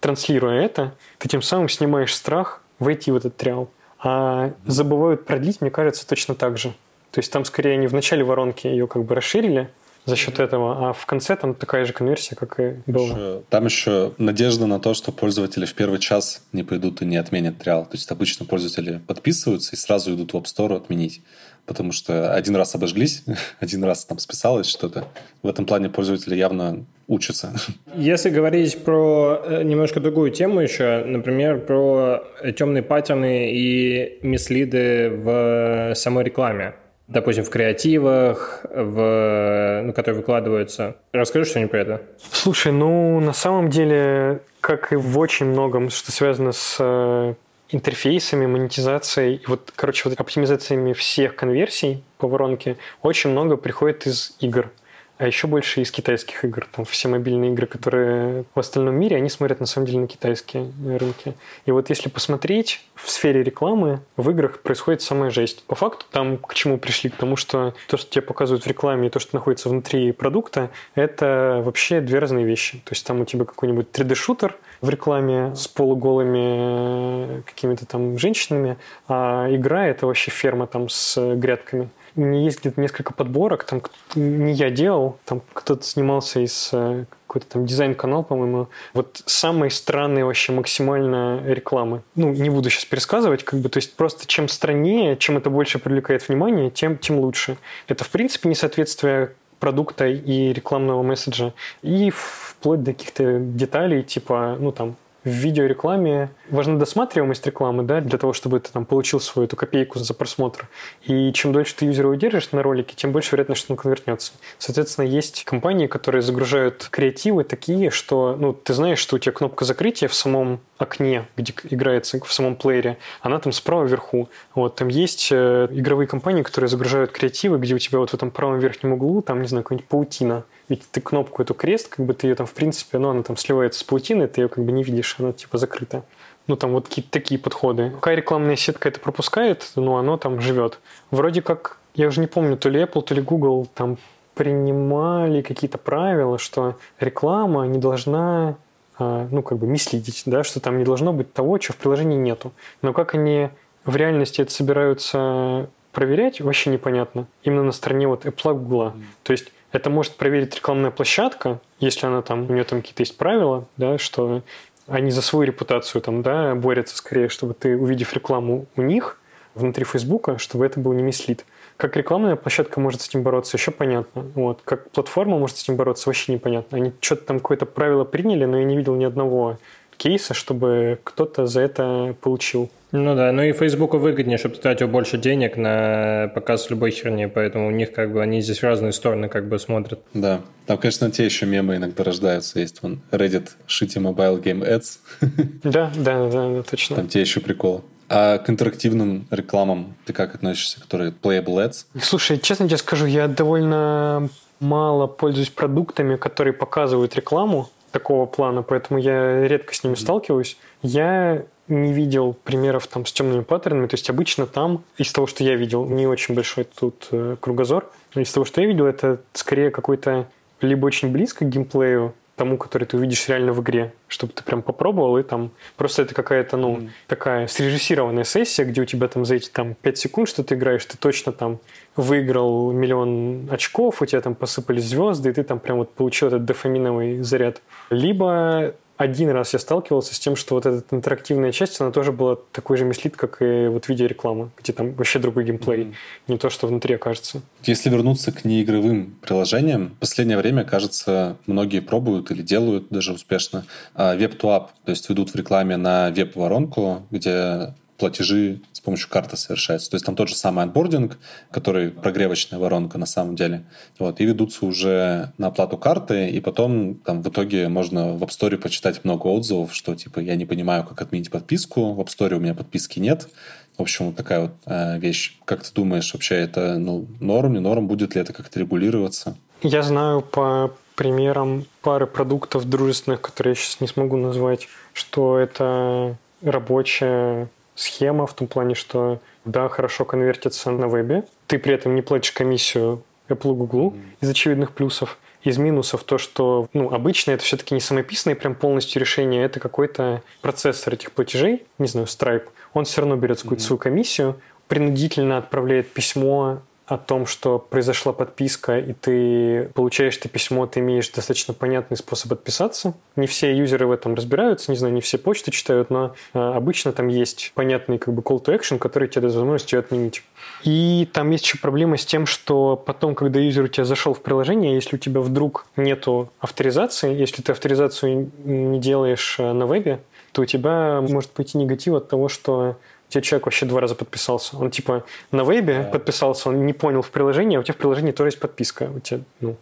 транслируя 0.00 0.62
это, 0.62 0.94
ты 1.18 1.28
тем 1.28 1.42
самым 1.42 1.68
снимаешь 1.68 2.14
страх 2.14 2.62
войти 2.78 3.10
в 3.10 3.16
этот 3.16 3.36
триал. 3.36 3.70
А 3.98 4.52
забывают 4.66 5.24
продлить, 5.24 5.60
мне 5.60 5.70
кажется, 5.70 6.06
точно 6.06 6.34
так 6.34 6.58
же. 6.58 6.70
То 7.10 7.20
есть 7.20 7.32
там 7.32 7.44
скорее 7.44 7.74
они 7.74 7.86
в 7.86 7.94
начале 7.94 8.24
воронки 8.24 8.66
ее 8.66 8.86
как 8.86 9.04
бы 9.04 9.14
расширили, 9.14 9.70
за 10.06 10.14
счет 10.14 10.38
этого, 10.38 10.88
а 10.88 10.92
в 10.92 11.04
конце 11.04 11.34
там 11.36 11.54
такая 11.54 11.84
же 11.84 11.92
конверсия, 11.92 12.36
как 12.36 12.60
и 12.60 12.76
была. 12.86 13.40
Там 13.50 13.64
еще 13.64 14.12
надежда 14.18 14.66
на 14.66 14.78
то, 14.78 14.94
что 14.94 15.10
пользователи 15.10 15.66
в 15.66 15.74
первый 15.74 15.98
час 15.98 16.42
не 16.52 16.62
пойдут 16.62 17.02
и 17.02 17.04
не 17.04 17.16
отменят 17.16 17.58
триал. 17.58 17.84
То 17.84 17.94
есть 17.94 18.10
обычно 18.10 18.46
пользователи 18.46 19.00
подписываются 19.04 19.74
и 19.74 19.76
сразу 19.76 20.14
идут 20.14 20.32
в 20.32 20.36
App 20.36 20.44
Store 20.44 20.76
отменить 20.76 21.22
потому 21.66 21.92
что 21.92 22.32
один 22.32 22.56
раз 22.56 22.74
обожглись, 22.74 23.24
один 23.60 23.84
раз 23.84 24.04
там 24.04 24.18
списалось 24.18 24.68
что-то. 24.68 25.08
В 25.42 25.48
этом 25.48 25.66
плане 25.66 25.88
пользователи 25.88 26.34
явно 26.34 26.84
учатся. 27.08 27.54
Если 27.94 28.30
говорить 28.30 28.84
про 28.84 29.42
э, 29.44 29.62
немножко 29.62 30.00
другую 30.00 30.30
тему 30.30 30.60
еще, 30.60 31.04
например, 31.04 31.60
про 31.60 32.24
темные 32.56 32.82
паттерны 32.82 33.52
и 33.52 34.18
мислиды 34.22 35.10
в 35.10 35.94
самой 35.94 36.24
рекламе, 36.24 36.74
допустим, 37.08 37.44
в 37.44 37.50
креативах, 37.50 38.64
в, 38.64 39.82
ну, 39.84 39.92
которые 39.92 40.20
выкладываются. 40.20 40.96
Расскажи 41.12 41.44
что-нибудь 41.44 41.70
про 41.70 41.80
это. 41.80 42.02
Слушай, 42.32 42.72
ну, 42.72 43.20
на 43.20 43.32
самом 43.32 43.70
деле, 43.70 44.40
как 44.60 44.92
и 44.92 44.96
в 44.96 45.18
очень 45.18 45.46
многом, 45.46 45.90
что 45.90 46.10
связано 46.10 46.52
с 46.52 46.76
э, 46.80 47.34
интерфейсами, 47.70 48.46
монетизацией, 48.46 49.36
и 49.36 49.46
вот, 49.46 49.72
короче, 49.74 50.08
вот 50.08 50.18
оптимизациями 50.18 50.92
всех 50.92 51.34
конверсий 51.36 52.02
по 52.18 52.28
воронке 52.28 52.76
очень 53.02 53.30
много 53.30 53.56
приходит 53.56 54.06
из 54.06 54.36
игр. 54.40 54.70
А 55.18 55.26
еще 55.26 55.46
больше 55.46 55.80
из 55.80 55.90
китайских 55.90 56.44
игр. 56.44 56.66
Там 56.74 56.84
все 56.84 57.08
мобильные 57.08 57.52
игры, 57.52 57.66
которые 57.66 58.44
в 58.54 58.58
остальном 58.58 58.96
мире, 58.96 59.16
они 59.16 59.28
смотрят 59.28 59.60
на 59.60 59.66
самом 59.66 59.86
деле 59.86 60.00
на 60.00 60.06
китайские 60.06 60.70
рынки. 60.84 61.34
И 61.64 61.70
вот 61.70 61.88
если 61.88 62.08
посмотреть, 62.08 62.84
в 62.94 63.10
сфере 63.10 63.42
рекламы 63.42 64.00
в 64.16 64.30
играх 64.30 64.60
происходит 64.60 65.02
самая 65.02 65.30
жесть. 65.30 65.64
По 65.66 65.74
факту 65.74 66.06
там 66.10 66.38
к 66.38 66.54
чему 66.54 66.78
пришли? 66.78 67.10
К 67.10 67.16
тому, 67.16 67.36
что 67.36 67.74
то, 67.88 67.96
что 67.96 68.10
тебе 68.10 68.22
показывают 68.22 68.64
в 68.64 68.66
рекламе, 68.66 69.08
и 69.08 69.10
то, 69.10 69.20
что 69.20 69.36
находится 69.36 69.68
внутри 69.68 70.12
продукта, 70.12 70.70
это 70.94 71.62
вообще 71.64 72.00
две 72.00 72.18
разные 72.18 72.44
вещи. 72.44 72.78
То 72.84 72.92
есть 72.92 73.06
там 73.06 73.20
у 73.20 73.24
тебя 73.24 73.44
какой-нибудь 73.44 73.88
3D-шутер 73.92 74.54
в 74.80 74.88
рекламе 74.88 75.54
с 75.54 75.68
полуголыми 75.68 77.42
какими-то 77.42 77.86
там 77.86 78.18
женщинами, 78.18 78.76
а 79.08 79.46
игра— 79.50 79.86
это 79.88 80.06
вообще 80.06 80.30
ферма 80.30 80.66
там 80.66 80.88
с 80.88 81.34
грядками. 81.36 81.88
Есть 82.16 82.60
где-то 82.60 82.80
несколько 82.80 83.12
подборок, 83.12 83.64
там 83.64 83.82
не 84.14 84.52
я 84.52 84.70
делал, 84.70 85.18
там 85.26 85.42
кто-то 85.52 85.84
снимался 85.84 86.40
из 86.40 86.70
э, 86.72 87.04
какой-то 87.26 87.46
там 87.46 87.66
дизайн-канал, 87.66 88.24
по-моему. 88.24 88.68
Вот 88.94 89.22
самые 89.26 89.70
странные 89.70 90.24
вообще 90.24 90.52
максимально 90.52 91.42
рекламы. 91.44 92.02
Ну, 92.14 92.32
не 92.32 92.48
буду 92.48 92.70
сейчас 92.70 92.86
пересказывать, 92.86 93.44
как 93.44 93.60
бы, 93.60 93.68
то 93.68 93.78
есть 93.78 93.94
просто 93.96 94.26
чем 94.26 94.48
страннее, 94.48 95.16
чем 95.16 95.36
это 95.36 95.50
больше 95.50 95.78
привлекает 95.78 96.26
внимание, 96.26 96.70
тем, 96.70 96.96
тем 96.96 97.18
лучше. 97.18 97.58
Это, 97.86 98.04
в 98.04 98.08
принципе, 98.08 98.48
несоответствие 98.48 99.32
продукта 99.60 100.06
и 100.06 100.52
рекламного 100.52 101.02
месседжа. 101.02 101.52
И 101.82 102.10
вплоть 102.10 102.82
до 102.82 102.92
каких-то 102.92 103.38
деталей, 103.40 104.02
типа, 104.02 104.56
ну, 104.58 104.72
там, 104.72 104.96
в 105.26 105.28
видеорекламе 105.28 106.30
важна 106.50 106.76
досматриваемость 106.76 107.44
рекламы, 107.46 107.82
да, 107.82 108.00
для 108.00 108.16
того, 108.16 108.32
чтобы 108.32 108.60
ты 108.60 108.70
там 108.70 108.84
получил 108.84 109.18
свою 109.18 109.46
эту 109.46 109.56
копейку 109.56 109.98
за 109.98 110.14
просмотр. 110.14 110.68
И 111.02 111.32
чем 111.32 111.52
дольше 111.52 111.74
ты 111.74 111.86
юзера 111.86 112.06
удержишь 112.06 112.52
на 112.52 112.62
ролике, 112.62 112.94
тем 112.94 113.10
больше 113.10 113.32
вероятность, 113.32 113.62
что 113.62 113.72
он 113.72 113.76
конвертнется. 113.76 114.32
Соответственно, 114.58 115.04
есть 115.04 115.42
компании, 115.44 115.88
которые 115.88 116.22
загружают 116.22 116.86
креативы 116.92 117.42
такие, 117.42 117.90
что, 117.90 118.36
ну, 118.38 118.52
ты 118.52 118.72
знаешь, 118.72 119.00
что 119.00 119.16
у 119.16 119.18
тебя 119.18 119.32
кнопка 119.32 119.64
закрытия 119.64 120.08
в 120.08 120.14
самом 120.14 120.60
окне, 120.78 121.26
где 121.36 121.52
играется 121.70 122.20
в 122.24 122.32
самом 122.32 122.54
плеере, 122.54 122.96
она 123.20 123.40
там 123.40 123.50
справа 123.50 123.84
вверху. 123.84 124.28
Вот, 124.54 124.76
там 124.76 124.86
есть 124.86 125.30
э, 125.32 125.66
игровые 125.72 126.06
компании, 126.06 126.44
которые 126.44 126.68
загружают 126.68 127.10
креативы, 127.10 127.58
где 127.58 127.74
у 127.74 127.78
тебя 127.78 127.98
вот 127.98 128.10
в 128.10 128.14
этом 128.14 128.30
правом 128.30 128.60
верхнем 128.60 128.92
углу, 128.92 129.22
там, 129.22 129.42
не 129.42 129.48
знаю, 129.48 129.64
какая-нибудь 129.64 129.88
паутина, 129.88 130.44
ведь 130.68 130.82
ты 130.90 131.00
кнопку 131.00 131.42
эту 131.42 131.54
крест, 131.54 131.88
как 131.88 132.04
бы 132.04 132.14
ты 132.14 132.26
ее 132.26 132.34
там, 132.34 132.46
в 132.46 132.52
принципе, 132.52 132.98
ну, 132.98 133.10
она 133.10 133.22
там 133.22 133.36
сливается 133.36 133.80
с 133.80 133.84
паутиной, 133.84 134.26
ты 134.26 134.42
ее 134.42 134.48
как 134.48 134.64
бы 134.64 134.72
не 134.72 134.82
видишь, 134.82 135.16
она 135.18 135.32
типа 135.32 135.58
закрыта. 135.58 136.04
Ну, 136.46 136.56
там 136.56 136.72
вот 136.72 136.88
какие-то 136.88 137.10
такие 137.10 137.40
подходы. 137.40 137.90
Какая 137.90 138.16
рекламная 138.16 138.56
сетка 138.56 138.88
это 138.88 139.00
пропускает, 139.00 139.70
ну, 139.76 139.96
оно 139.96 140.16
там 140.16 140.40
живет. 140.40 140.78
Вроде 141.10 141.42
как, 141.42 141.78
я 141.94 142.08
уже 142.08 142.20
не 142.20 142.26
помню, 142.26 142.56
то 142.56 142.68
ли 142.68 142.80
Apple, 142.80 143.02
то 143.02 143.14
ли 143.14 143.22
Google 143.22 143.68
там 143.74 143.98
принимали 144.34 145.40
какие-то 145.40 145.78
правила, 145.78 146.38
что 146.38 146.76
реклама 147.00 147.66
не 147.66 147.78
должна, 147.78 148.56
а, 148.98 149.26
ну, 149.30 149.42
как 149.42 149.58
бы 149.58 149.66
мислить, 149.66 150.22
да, 150.26 150.44
что 150.44 150.60
там 150.60 150.78
не 150.78 150.84
должно 150.84 151.12
быть 151.12 151.32
того, 151.32 151.58
чего 151.58 151.74
в 151.74 151.78
приложении 151.78 152.18
нету. 152.18 152.52
Но 152.82 152.92
как 152.92 153.14
они 153.14 153.48
в 153.84 153.96
реальности 153.96 154.42
это 154.42 154.50
собираются 154.50 155.68
проверять, 155.92 156.40
вообще 156.40 156.70
непонятно. 156.70 157.26
Именно 157.42 157.64
на 157.64 157.72
стороне 157.72 158.06
вот 158.06 158.26
Apple, 158.26 158.54
Google. 158.54 158.92
То 159.22 159.32
есть 159.32 159.50
это 159.76 159.90
может 159.90 160.16
проверить 160.16 160.54
рекламная 160.56 160.90
площадка, 160.90 161.60
если 161.78 162.06
она 162.06 162.22
там, 162.22 162.48
у 162.48 162.52
нее 162.52 162.64
там 162.64 162.80
какие-то 162.80 163.02
есть 163.02 163.16
правила, 163.16 163.66
да, 163.76 163.98
что 163.98 164.42
они 164.86 165.10
за 165.10 165.22
свою 165.22 165.44
репутацию 165.44 166.02
там, 166.02 166.22
да, 166.22 166.54
борются 166.54 166.96
скорее, 166.96 167.28
чтобы 167.28 167.54
ты, 167.54 167.76
увидев 167.76 168.14
рекламу 168.14 168.66
у 168.76 168.82
них 168.82 169.20
внутри 169.54 169.84
Фейсбука, 169.84 170.38
чтобы 170.38 170.66
это 170.66 170.80
был 170.80 170.92
не 170.92 171.02
мислит. 171.02 171.44
Как 171.76 171.96
рекламная 171.96 172.36
площадка 172.36 172.80
может 172.80 173.02
с 173.02 173.08
этим 173.08 173.22
бороться, 173.22 173.56
еще 173.56 173.70
понятно. 173.70 174.24
Вот. 174.34 174.60
Как 174.64 174.90
платформа 174.90 175.38
может 175.38 175.58
с 175.58 175.62
этим 175.62 175.76
бороться, 175.76 176.08
вообще 176.08 176.32
непонятно. 176.32 176.78
Они 176.78 176.92
что-то 177.00 177.24
там 177.24 177.38
какое-то 177.38 177.66
правило 177.66 178.04
приняли, 178.04 178.44
но 178.44 178.58
я 178.58 178.64
не 178.64 178.76
видел 178.76 178.94
ни 178.94 179.04
одного 179.04 179.58
кейса, 179.96 180.34
чтобы 180.34 180.98
кто-то 181.04 181.46
за 181.46 181.60
это 181.60 182.14
получил. 182.20 182.70
Ну 182.96 183.14
да, 183.14 183.32
ну 183.32 183.42
и 183.42 183.52
Фейсбуку 183.52 183.98
выгоднее, 183.98 184.38
чтобы 184.38 184.56
ты 184.56 184.62
тратил 184.62 184.88
больше 184.88 185.18
денег 185.18 185.56
на 185.56 186.30
показ 186.34 186.70
любой 186.70 186.90
херни, 186.90 187.26
поэтому 187.26 187.68
у 187.68 187.70
них 187.70 187.92
как 187.92 188.12
бы 188.12 188.22
они 188.22 188.40
здесь 188.40 188.60
в 188.60 188.62
разные 188.62 188.92
стороны 188.92 189.28
как 189.28 189.48
бы 189.48 189.58
смотрят. 189.58 190.00
Да, 190.14 190.40
там, 190.66 190.78
конечно, 190.78 191.10
те 191.10 191.24
еще 191.24 191.46
мемы 191.46 191.76
иногда 191.76 192.04
рождаются. 192.04 192.58
Есть 192.58 192.82
вон 192.82 193.00
Reddit 193.10 193.50
Shitty 193.68 194.00
Mobile 194.00 194.42
Game 194.42 194.66
Ads. 194.66 194.98
Да, 195.62 195.90
да, 195.96 196.28
да, 196.28 196.50
да, 196.50 196.62
точно. 196.62 196.96
Там 196.96 197.08
те 197.08 197.20
еще 197.20 197.40
приколы. 197.40 197.82
А 198.08 198.38
к 198.38 198.48
интерактивным 198.48 199.26
рекламам 199.30 199.96
ты 200.04 200.12
как 200.12 200.34
относишься, 200.34 200.80
которые 200.80 201.10
Playable 201.10 201.66
Ads? 201.66 201.86
Слушай, 202.00 202.38
честно 202.38 202.66
тебе 202.66 202.78
скажу, 202.78 203.06
я 203.06 203.26
довольно 203.26 204.28
мало 204.60 205.06
пользуюсь 205.06 205.50
продуктами, 205.50 206.16
которые 206.16 206.54
показывают 206.54 207.14
рекламу 207.16 207.68
такого 207.90 208.26
плана, 208.26 208.62
поэтому 208.62 208.98
я 208.98 209.46
редко 209.46 209.74
с 209.74 209.82
ними 209.82 209.94
сталкиваюсь. 209.94 210.56
Я 210.82 211.44
не 211.68 211.92
видел 211.92 212.34
примеров 212.44 212.86
там 212.86 213.06
с 213.06 213.12
темными 213.12 213.42
паттернами. 213.42 213.86
То 213.86 213.94
есть 213.94 214.08
обычно 214.10 214.46
там, 214.46 214.84
из 214.96 215.12
того, 215.12 215.26
что 215.26 215.44
я 215.44 215.56
видел, 215.56 215.84
не 215.86 216.06
очень 216.06 216.34
большой 216.34 216.64
тут 216.64 217.08
э, 217.10 217.36
кругозор, 217.40 217.90
но 218.14 218.22
из 218.22 218.32
того, 218.32 218.44
что 218.44 218.60
я 218.60 218.66
видел, 218.66 218.86
это 218.86 219.20
скорее 219.32 219.70
какой-то 219.70 220.28
либо 220.60 220.86
очень 220.86 221.10
близко 221.12 221.44
к 221.44 221.48
геймплею, 221.48 222.14
тому, 222.36 222.58
который 222.58 222.84
ты 222.84 222.96
увидишь 222.98 223.28
реально 223.28 223.52
в 223.52 223.62
игре, 223.62 223.92
чтобы 224.08 224.32
ты 224.32 224.44
прям 224.44 224.62
попробовал, 224.62 225.16
и 225.18 225.22
там 225.22 225.50
просто 225.76 226.02
это 226.02 226.14
какая-то, 226.14 226.56
ну, 226.56 226.76
mm. 226.76 226.88
такая 227.08 227.46
срежиссированная 227.46 228.24
сессия, 228.24 228.64
где 228.64 228.82
у 228.82 228.84
тебя 228.84 229.08
там 229.08 229.24
за 229.24 229.36
эти 229.36 229.48
там 229.48 229.74
5 229.74 229.98
секунд, 229.98 230.28
что 230.28 230.44
ты 230.44 230.54
играешь, 230.54 230.84
ты 230.84 230.98
точно 230.98 231.32
там 231.32 231.58
выиграл 231.96 232.72
миллион 232.72 233.48
очков, 233.50 234.02
у 234.02 234.06
тебя 234.06 234.20
там 234.20 234.34
посыпались 234.34 234.84
звезды, 234.84 235.30
и 235.30 235.32
ты 235.32 235.42
там 235.42 235.58
прям 235.58 235.78
вот 235.78 235.94
получил 235.94 236.28
этот 236.28 236.44
дофаминовый 236.44 237.22
заряд. 237.22 237.62
Либо 237.88 238.74
один 238.96 239.30
раз 239.30 239.52
я 239.52 239.58
сталкивался 239.58 240.14
с 240.14 240.18
тем, 240.18 240.36
что 240.36 240.54
вот 240.54 240.66
эта 240.66 240.82
интерактивная 240.94 241.52
часть, 241.52 241.80
она 241.80 241.90
тоже 241.90 242.12
была 242.12 242.36
такой 242.52 242.76
же 242.76 242.84
мислит, 242.84 243.16
как 243.16 243.42
и 243.42 243.68
вот 243.68 243.88
видеореклама, 243.88 244.50
где 244.58 244.72
там 244.72 244.94
вообще 244.94 245.18
другой 245.18 245.44
геймплей, 245.44 245.84
mm-hmm. 245.84 245.94
не 246.28 246.38
то, 246.38 246.50
что 246.50 246.66
внутри 246.66 246.94
окажется. 246.94 247.42
Если 247.64 247.90
вернуться 247.90 248.32
к 248.32 248.44
неигровым 248.44 249.16
приложениям, 249.20 249.90
в 249.90 250.00
последнее 250.00 250.38
время, 250.38 250.64
кажется, 250.64 251.36
многие 251.46 251.80
пробуют 251.80 252.30
или 252.30 252.42
делают 252.42 252.88
даже 252.90 253.12
успешно 253.12 253.64
веб-то-ап, 253.94 254.72
то 254.84 254.90
есть 254.90 255.08
ведут 255.08 255.30
в 255.30 255.36
рекламе 255.36 255.76
на 255.76 256.10
веб-воронку, 256.10 257.02
где 257.10 257.74
платежи 257.98 258.60
с 258.72 258.80
помощью 258.80 259.08
карты 259.08 259.36
совершаются. 259.36 259.90
То 259.90 259.94
есть 259.94 260.06
там 260.06 260.16
тот 260.16 260.28
же 260.28 260.34
самый 260.34 260.64
анбординг, 260.64 261.18
который 261.50 261.90
прогревочная 261.90 262.58
воронка 262.58 262.98
на 262.98 263.06
самом 263.06 263.36
деле. 263.36 263.64
Вот, 263.98 264.20
и 264.20 264.24
ведутся 264.24 264.66
уже 264.66 265.32
на 265.38 265.48
оплату 265.48 265.78
карты, 265.78 266.28
и 266.28 266.40
потом 266.40 266.96
там 266.96 267.22
в 267.22 267.28
итоге 267.28 267.68
можно 267.68 268.12
в 268.14 268.22
App 268.22 268.28
Store 268.28 268.56
почитать 268.58 269.04
много 269.04 269.26
отзывов, 269.26 269.74
что 269.74 269.94
типа 269.94 270.20
я 270.20 270.36
не 270.36 270.44
понимаю, 270.44 270.84
как 270.84 271.00
отменить 271.00 271.30
подписку, 271.30 271.92
в 271.92 272.00
App 272.00 272.08
Store 272.08 272.34
у 272.34 272.40
меня 272.40 272.54
подписки 272.54 272.98
нет. 272.98 273.28
В 273.76 273.82
общем, 273.82 274.06
вот 274.06 274.16
такая 274.16 274.40
вот 274.40 274.52
э, 274.64 274.98
вещь. 274.98 275.38
Как 275.44 275.62
ты 275.62 275.70
думаешь, 275.74 276.12
вообще 276.14 276.36
это 276.36 276.78
ну, 276.78 277.06
норм, 277.20 277.52
не 277.52 277.60
норм? 277.60 277.86
Будет 277.86 278.14
ли 278.14 278.22
это 278.22 278.32
как-то 278.32 278.58
регулироваться? 278.58 279.36
Я 279.62 279.82
знаю 279.82 280.22
по 280.22 280.74
примерам 280.94 281.66
пары 281.82 282.06
продуктов 282.06 282.68
дружественных, 282.68 283.20
которые 283.20 283.52
я 283.52 283.54
сейчас 283.54 283.80
не 283.80 283.86
смогу 283.86 284.16
назвать, 284.16 284.66
что 284.94 285.38
это 285.38 286.16
рабочая 286.42 287.48
схема 287.76 288.26
в 288.26 288.34
том 288.34 288.48
плане, 288.48 288.74
что 288.74 289.20
да, 289.44 289.68
хорошо 289.68 290.04
конвертится 290.04 290.72
на 290.72 290.88
вебе, 290.88 291.24
ты 291.46 291.58
при 291.58 291.74
этом 291.74 291.94
не 291.94 292.02
платишь 292.02 292.32
комиссию 292.32 293.02
Apple 293.28 293.52
и 293.52 293.56
Google 293.56 293.90
mm-hmm. 293.90 294.16
из 294.22 294.30
очевидных 294.30 294.72
плюсов. 294.72 295.18
Из 295.42 295.58
минусов 295.58 296.02
то, 296.02 296.18
что 296.18 296.68
ну, 296.72 296.92
обычно 296.92 297.30
это 297.30 297.44
все-таки 297.44 297.72
не 297.72 297.80
самописное 297.80 298.34
прям 298.34 298.56
полностью 298.56 298.98
решение, 298.98 299.44
это 299.44 299.60
какой-то 299.60 300.22
процессор 300.40 300.94
этих 300.94 301.12
платежей, 301.12 301.64
не 301.78 301.86
знаю, 301.86 302.08
Stripe, 302.08 302.48
он 302.74 302.84
все 302.84 303.02
равно 303.02 303.14
берет 303.14 303.40
какую-то 303.40 303.62
mm-hmm. 303.62 303.66
свою 303.66 303.78
комиссию, 303.78 304.40
принудительно 304.66 305.38
отправляет 305.38 305.92
письмо 305.92 306.62
о 306.86 306.98
том, 306.98 307.26
что 307.26 307.58
произошла 307.58 308.12
подписка, 308.12 308.78
и 308.78 308.92
ты 308.92 309.70
получаешь 309.74 310.16
это 310.18 310.28
письмо, 310.28 310.66
ты 310.66 310.80
имеешь 310.80 311.08
достаточно 311.08 311.52
понятный 311.52 311.96
способ 311.96 312.32
отписаться. 312.32 312.94
Не 313.16 313.26
все 313.26 313.56
юзеры 313.56 313.86
в 313.86 313.90
этом 313.90 314.14
разбираются, 314.14 314.70
не 314.70 314.78
знаю, 314.78 314.94
не 314.94 315.00
все 315.00 315.18
почты 315.18 315.50
читают, 315.50 315.90
но 315.90 316.14
э, 316.32 316.38
обычно 316.38 316.92
там 316.92 317.08
есть 317.08 317.52
понятный 317.54 317.98
как 317.98 318.14
бы 318.14 318.22
call 318.22 318.42
to 318.42 318.56
action, 318.56 318.78
который 318.78 319.08
тебе 319.08 319.22
дает 319.22 319.34
возможность 319.34 319.72
ее 319.72 319.80
отменить. 319.80 320.22
И 320.62 321.08
там 321.12 321.30
есть 321.30 321.44
еще 321.44 321.58
проблема 321.58 321.96
с 321.96 322.06
тем, 322.06 322.24
что 322.24 322.76
потом, 322.76 323.16
когда 323.16 323.40
юзер 323.40 323.64
у 323.64 323.68
тебя 323.68 323.84
зашел 323.84 324.14
в 324.14 324.22
приложение, 324.22 324.74
если 324.74 324.94
у 324.94 324.98
тебя 324.98 325.20
вдруг 325.20 325.66
нету 325.76 326.30
авторизации, 326.38 327.12
если 327.12 327.42
ты 327.42 327.50
авторизацию 327.50 328.30
не 328.44 328.78
делаешь 328.78 329.36
э, 329.40 329.52
на 329.52 329.66
вебе, 329.66 330.00
то 330.30 330.42
у 330.42 330.44
тебя 330.44 331.00
может 331.00 331.30
пойти 331.30 331.58
негатив 331.58 331.94
от 331.94 332.08
того, 332.08 332.28
что 332.28 332.76
тебе 333.08 333.22
человек 333.22 333.46
вообще 333.46 333.66
два 333.66 333.80
раза 333.80 333.94
подписался. 333.94 334.56
Он 334.56 334.70
типа 334.70 335.04
на 335.30 335.44
вебе 335.44 335.84
да. 335.84 335.90
подписался, 335.90 336.48
он 336.48 336.66
не 336.66 336.72
понял 336.72 337.02
в 337.02 337.10
приложении, 337.10 337.56
а 337.56 337.60
у 337.60 337.62
тебя 337.62 337.74
в 337.74 337.78
приложении 337.78 338.12
тоже 338.12 338.28
есть 338.28 338.40
подписка. 338.40 338.90
У 338.94 339.00
тебя, 339.00 339.20
ну, 339.40 339.56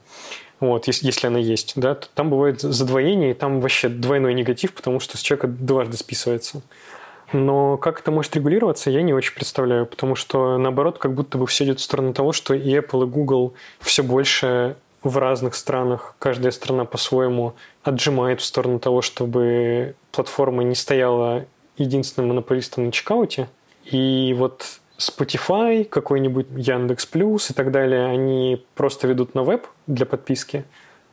вот, 0.60 0.86
если, 0.86 1.06
если 1.06 1.26
она 1.26 1.38
есть, 1.38 1.74
да, 1.76 1.94
то 1.94 2.08
там 2.14 2.30
бывает 2.30 2.60
задвоение, 2.60 3.32
и 3.32 3.34
там 3.34 3.60
вообще 3.60 3.88
двойной 3.88 4.34
негатив, 4.34 4.72
потому 4.72 5.00
что 5.00 5.16
с 5.18 5.20
человека 5.20 5.48
дважды 5.48 5.96
списывается. 5.96 6.62
Но 7.32 7.76
как 7.76 8.00
это 8.00 8.10
может 8.10 8.36
регулироваться, 8.36 8.90
я 8.90 9.02
не 9.02 9.12
очень 9.12 9.34
представляю, 9.34 9.86
потому 9.86 10.14
что, 10.14 10.56
наоборот, 10.56 10.98
как 10.98 11.14
будто 11.14 11.36
бы 11.36 11.46
все 11.46 11.64
идет 11.64 11.80
в 11.80 11.82
сторону 11.82 12.14
того, 12.14 12.32
что 12.32 12.54
и 12.54 12.78
Apple, 12.78 13.04
и 13.04 13.06
Google 13.06 13.54
все 13.80 14.02
больше 14.02 14.76
в 15.02 15.18
разных 15.18 15.54
странах, 15.54 16.14
каждая 16.18 16.52
страна 16.52 16.84
по-своему 16.84 17.54
отжимает 17.82 18.40
в 18.40 18.44
сторону 18.44 18.78
того, 18.78 19.02
чтобы 19.02 19.96
платформа 20.12 20.62
не 20.62 20.74
стояла 20.74 21.44
единственным 21.76 22.28
монополистом 22.30 22.86
на 22.86 22.92
чекауте. 22.92 23.48
И 23.84 24.34
вот 24.36 24.64
Spotify, 24.98 25.84
какой-нибудь 25.84 26.46
Яндекс 26.56 27.06
Плюс 27.06 27.50
и 27.50 27.54
так 27.54 27.70
далее, 27.70 28.06
они 28.06 28.64
просто 28.74 29.06
ведут 29.08 29.34
на 29.34 29.42
веб 29.42 29.66
для 29.86 30.06
подписки. 30.06 30.64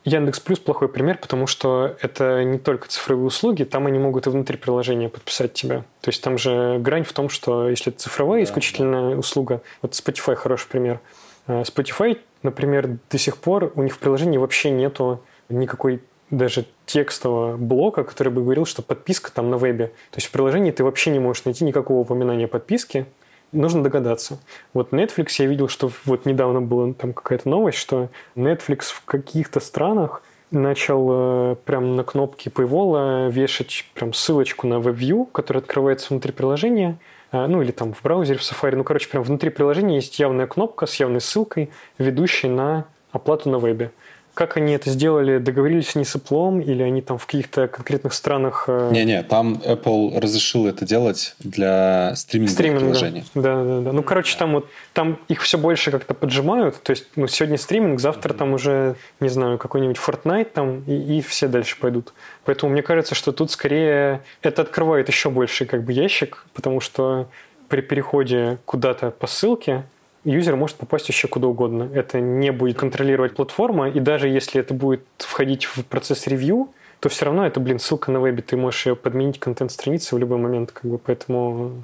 Яндекс 0.03 0.39
Плюс 0.39 0.59
плохой 0.59 0.87
пример, 0.87 1.19
потому 1.19 1.45
что 1.45 1.95
это 2.01 2.43
не 2.43 2.57
только 2.57 2.87
цифровые 2.87 3.27
услуги, 3.27 3.63
там 3.63 3.85
они 3.85 3.99
могут 3.99 4.25
и 4.25 4.29
внутри 4.31 4.57
приложения 4.57 5.09
подписать 5.09 5.53
тебя. 5.53 5.83
То 6.01 6.09
есть 6.09 6.23
там 6.23 6.37
же 6.37 6.79
грань 6.79 7.03
в 7.03 7.13
том, 7.13 7.29
что 7.29 7.69
если 7.69 7.91
это 7.91 8.01
цифровая 8.01 8.41
да, 8.41 8.45
исключительно 8.45 9.11
да. 9.11 9.17
услуга, 9.17 9.61
вот 9.81 9.91
Spotify 9.91 10.35
хороший 10.35 10.67
пример. 10.69 10.99
Э, 11.45 11.61
Spotify, 11.61 12.17
например, 12.41 12.97
до 13.09 13.17
сих 13.19 13.37
пор 13.37 13.71
у 13.75 13.83
них 13.83 13.93
в 13.93 13.99
приложении 13.99 14.39
вообще 14.39 14.71
нету 14.71 15.23
никакой 15.49 16.01
даже 16.31 16.65
текстового 16.85 17.57
блока, 17.57 18.03
который 18.03 18.29
бы 18.29 18.41
говорил, 18.41 18.65
что 18.65 18.81
подписка 18.81 19.31
там 19.31 19.49
на 19.49 19.57
вебе. 19.57 19.87
То 20.09 20.17
есть 20.17 20.27
в 20.27 20.31
приложении 20.31 20.71
ты 20.71 20.83
вообще 20.83 21.11
не 21.11 21.19
можешь 21.19 21.45
найти 21.45 21.63
никакого 21.63 21.99
упоминания 21.99 22.47
подписки, 22.47 23.05
нужно 23.51 23.83
догадаться. 23.83 24.39
Вот 24.73 24.91
Netflix, 24.91 25.33
я 25.39 25.45
видел, 25.45 25.67
что 25.67 25.91
вот 26.05 26.25
недавно 26.25 26.61
была 26.61 26.93
там 26.93 27.13
какая-то 27.13 27.49
новость, 27.49 27.77
что 27.77 28.09
Netflix 28.35 28.85
в 28.85 29.03
каких-то 29.05 29.59
странах 29.59 30.23
начал 30.51 31.07
э, 31.11 31.55
прям 31.65 31.95
на 31.95 32.03
кнопке 32.03 32.49
Paywall 32.49 33.31
вешать 33.31 33.85
прям 33.93 34.13
ссылочку 34.13 34.67
на 34.67 34.75
WebView, 34.75 35.27
которая 35.31 35.61
открывается 35.61 36.07
внутри 36.09 36.31
приложения, 36.33 36.97
э, 37.31 37.47
ну 37.47 37.61
или 37.61 37.71
там 37.71 37.93
в 37.93 38.01
браузере, 38.01 38.37
в 38.37 38.41
Safari, 38.41 38.75
ну 38.75 38.83
короче, 38.83 39.09
прям 39.09 39.23
внутри 39.23 39.49
приложения 39.49 39.95
есть 39.95 40.19
явная 40.19 40.47
кнопка 40.47 40.85
с 40.85 40.95
явной 40.95 41.21
ссылкой, 41.21 41.71
ведущей 41.97 42.49
на 42.49 42.85
оплату 43.11 43.49
на 43.49 43.59
вебе. 43.59 43.91
Как 44.33 44.57
они 44.57 44.73
это 44.73 44.89
сделали? 44.89 45.39
Договорились 45.39 45.95
они 45.95 46.05
с 46.05 46.15
Apple 46.15 46.63
или 46.63 46.83
они 46.83 47.01
там 47.01 47.17
в 47.17 47.25
каких-то 47.25 47.67
конкретных 47.67 48.13
странах... 48.13 48.65
Э, 48.67 48.89
Не-не, 48.91 49.23
там 49.23 49.61
Apple 49.65 50.19
разрешил 50.19 50.67
это 50.67 50.85
делать 50.85 51.35
для 51.39 52.13
стриминга, 52.15 52.51
стриминга. 52.53 52.79
приложений. 52.79 53.25
Да, 53.35 53.63
да, 53.63 53.79
да. 53.81 53.91
Ну, 53.91 54.03
короче, 54.03 54.37
там 54.37 54.53
вот 54.53 54.69
там 54.93 55.19
их 55.27 55.41
все 55.41 55.57
больше 55.57 55.91
как-то 55.91 56.13
поджимают. 56.13 56.81
То 56.81 56.91
есть, 56.91 57.05
ну, 57.15 57.27
сегодня 57.27 57.57
стриминг, 57.57 57.99
завтра 57.99 58.33
там 58.33 58.53
уже, 58.53 58.95
не 59.19 59.29
знаю, 59.29 59.57
какой-нибудь 59.57 59.97
Fortnite 59.97 60.49
там, 60.53 60.83
и, 60.87 61.17
и 61.17 61.21
все 61.21 61.47
дальше 61.47 61.77
пойдут. 61.79 62.13
Поэтому 62.45 62.71
мне 62.71 62.81
кажется, 62.81 63.15
что 63.15 63.31
тут 63.31 63.51
скорее 63.51 64.21
это 64.41 64.61
открывает 64.61 65.09
еще 65.09 65.29
больше 65.29 65.65
как 65.65 65.83
бы 65.83 65.91
ящик, 65.91 66.45
потому 66.53 66.79
что 66.79 67.27
при 67.67 67.81
переходе 67.81 68.57
куда-то 68.65 69.11
по 69.11 69.27
ссылке 69.27 69.83
юзер 70.23 70.55
может 70.55 70.77
попасть 70.77 71.07
еще 71.09 71.27
куда 71.27 71.47
угодно. 71.47 71.89
Это 71.93 72.19
не 72.19 72.51
будет 72.51 72.77
контролировать 72.77 73.35
платформа, 73.35 73.89
и 73.89 73.99
даже 73.99 74.27
если 74.27 74.61
это 74.61 74.73
будет 74.73 75.03
входить 75.17 75.65
в 75.65 75.83
процесс 75.85 76.27
ревью, 76.27 76.69
то 76.99 77.09
все 77.09 77.25
равно 77.25 77.45
это, 77.45 77.59
блин, 77.59 77.79
ссылка 77.79 78.11
на 78.11 78.19
вебе, 78.19 78.43
ты 78.43 78.55
можешь 78.55 78.85
ее 78.85 78.95
подменить 78.95 79.39
контент-страницы 79.39 80.15
в 80.15 80.19
любой 80.19 80.37
момент, 80.37 80.71
как 80.71 80.89
бы, 80.89 80.97
поэтому 80.99 81.83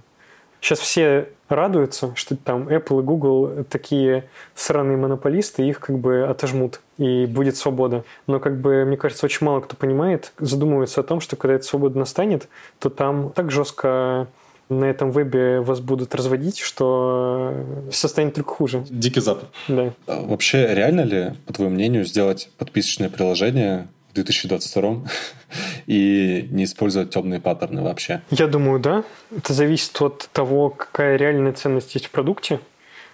сейчас 0.61 0.79
все 0.79 1.29
радуются, 1.49 2.13
что 2.15 2.35
там 2.35 2.67
Apple 2.67 2.99
и 2.99 3.03
Google 3.03 3.65
такие 3.69 4.25
сраные 4.53 4.97
монополисты, 4.97 5.63
их 5.63 5.79
как 5.79 5.97
бы 5.97 6.23
отожмут, 6.23 6.81
и 6.97 7.25
будет 7.25 7.55
свобода. 7.55 8.03
Но, 8.27 8.39
как 8.39 8.59
бы, 8.59 8.85
мне 8.85 8.97
кажется, 8.97 9.25
очень 9.25 9.45
мало 9.45 9.61
кто 9.61 9.75
понимает, 9.75 10.33
задумывается 10.37 11.01
о 11.01 11.03
том, 11.03 11.19
что 11.19 11.35
когда 11.35 11.55
эта 11.55 11.63
свобода 11.63 11.97
настанет, 11.97 12.47
то 12.79 12.89
там 12.89 13.31
так 13.31 13.49
жестко 13.49 14.27
на 14.69 14.85
этом 14.85 15.11
вебе 15.11 15.61
вас 15.61 15.79
будут 15.79 16.13
разводить, 16.15 16.59
что 16.59 17.53
все 17.91 18.07
станет 18.07 18.35
только 18.35 18.53
хуже. 18.53 18.85
Дикий 18.89 19.21
запад. 19.21 19.49
Да. 19.67 19.93
А 20.07 20.21
вообще, 20.21 20.73
реально 20.73 21.01
ли, 21.01 21.33
по 21.45 21.53
твоему 21.53 21.75
мнению, 21.75 22.05
сделать 22.05 22.49
подписочное 22.57 23.09
приложение 23.09 23.87
в 24.11 24.15
2022 24.15 25.03
и 25.87 26.47
не 26.51 26.65
использовать 26.65 27.11
темные 27.11 27.39
паттерны 27.39 27.81
вообще? 27.81 28.21
Я 28.29 28.47
думаю, 28.47 28.79
да. 28.79 29.03
Это 29.35 29.53
зависит 29.53 30.01
от 30.01 30.29
того, 30.33 30.69
какая 30.69 31.15
реальная 31.15 31.53
ценность 31.53 31.95
есть 31.95 32.07
в 32.07 32.11
продукте. 32.11 32.59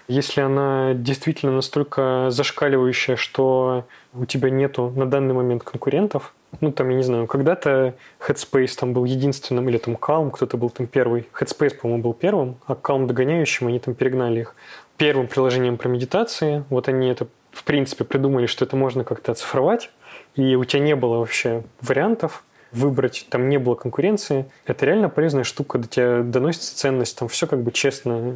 Если 0.07 0.41
она 0.41 0.93
действительно 0.93 1.53
настолько 1.53 2.27
зашкаливающая, 2.29 3.15
что 3.15 3.85
у 4.13 4.25
тебя 4.25 4.49
нету 4.49 4.91
на 4.95 5.05
данный 5.05 5.33
момент 5.33 5.63
конкурентов, 5.63 6.33
ну, 6.61 6.71
там, 6.71 6.89
я 6.89 6.95
не 6.95 7.03
знаю, 7.03 7.27
когда-то 7.27 7.95
Headspace 8.27 8.77
там 8.79 8.93
был 8.93 9.05
единственным, 9.05 9.69
или 9.69 9.77
там 9.77 9.95
Calm, 9.95 10.31
кто-то 10.31 10.57
был 10.57 10.69
там 10.69 10.87
первый. 10.87 11.27
Headspace, 11.39 11.75
по-моему, 11.75 12.03
был 12.03 12.13
первым, 12.13 12.57
а 12.65 12.73
Calm 12.73 13.05
догоняющим, 13.05 13.67
они 13.67 13.79
там 13.79 13.93
перегнали 13.93 14.41
их. 14.41 14.55
Первым 14.97 15.27
приложением 15.27 15.77
про 15.77 15.89
медитации, 15.89 16.63
вот 16.69 16.87
они 16.87 17.09
это, 17.09 17.27
в 17.51 17.63
принципе, 17.63 18.03
придумали, 18.03 18.45
что 18.45 18.65
это 18.65 18.75
можно 18.75 19.03
как-то 19.03 19.31
оцифровать, 19.31 19.89
и 20.35 20.55
у 20.55 20.63
тебя 20.63 20.81
не 20.81 20.95
было 20.95 21.17
вообще 21.17 21.63
вариантов 21.81 22.43
выбрать, 22.71 23.27
там 23.29 23.49
не 23.49 23.57
было 23.57 23.75
конкуренции. 23.75 24.45
Это 24.65 24.85
реально 24.85 25.09
полезная 25.09 25.43
штука, 25.43 25.77
до 25.77 25.87
тебя 25.87 26.23
доносится 26.23 26.75
ценность, 26.75 27.17
там 27.17 27.27
все 27.27 27.47
как 27.47 27.61
бы 27.61 27.71
честно, 27.71 28.35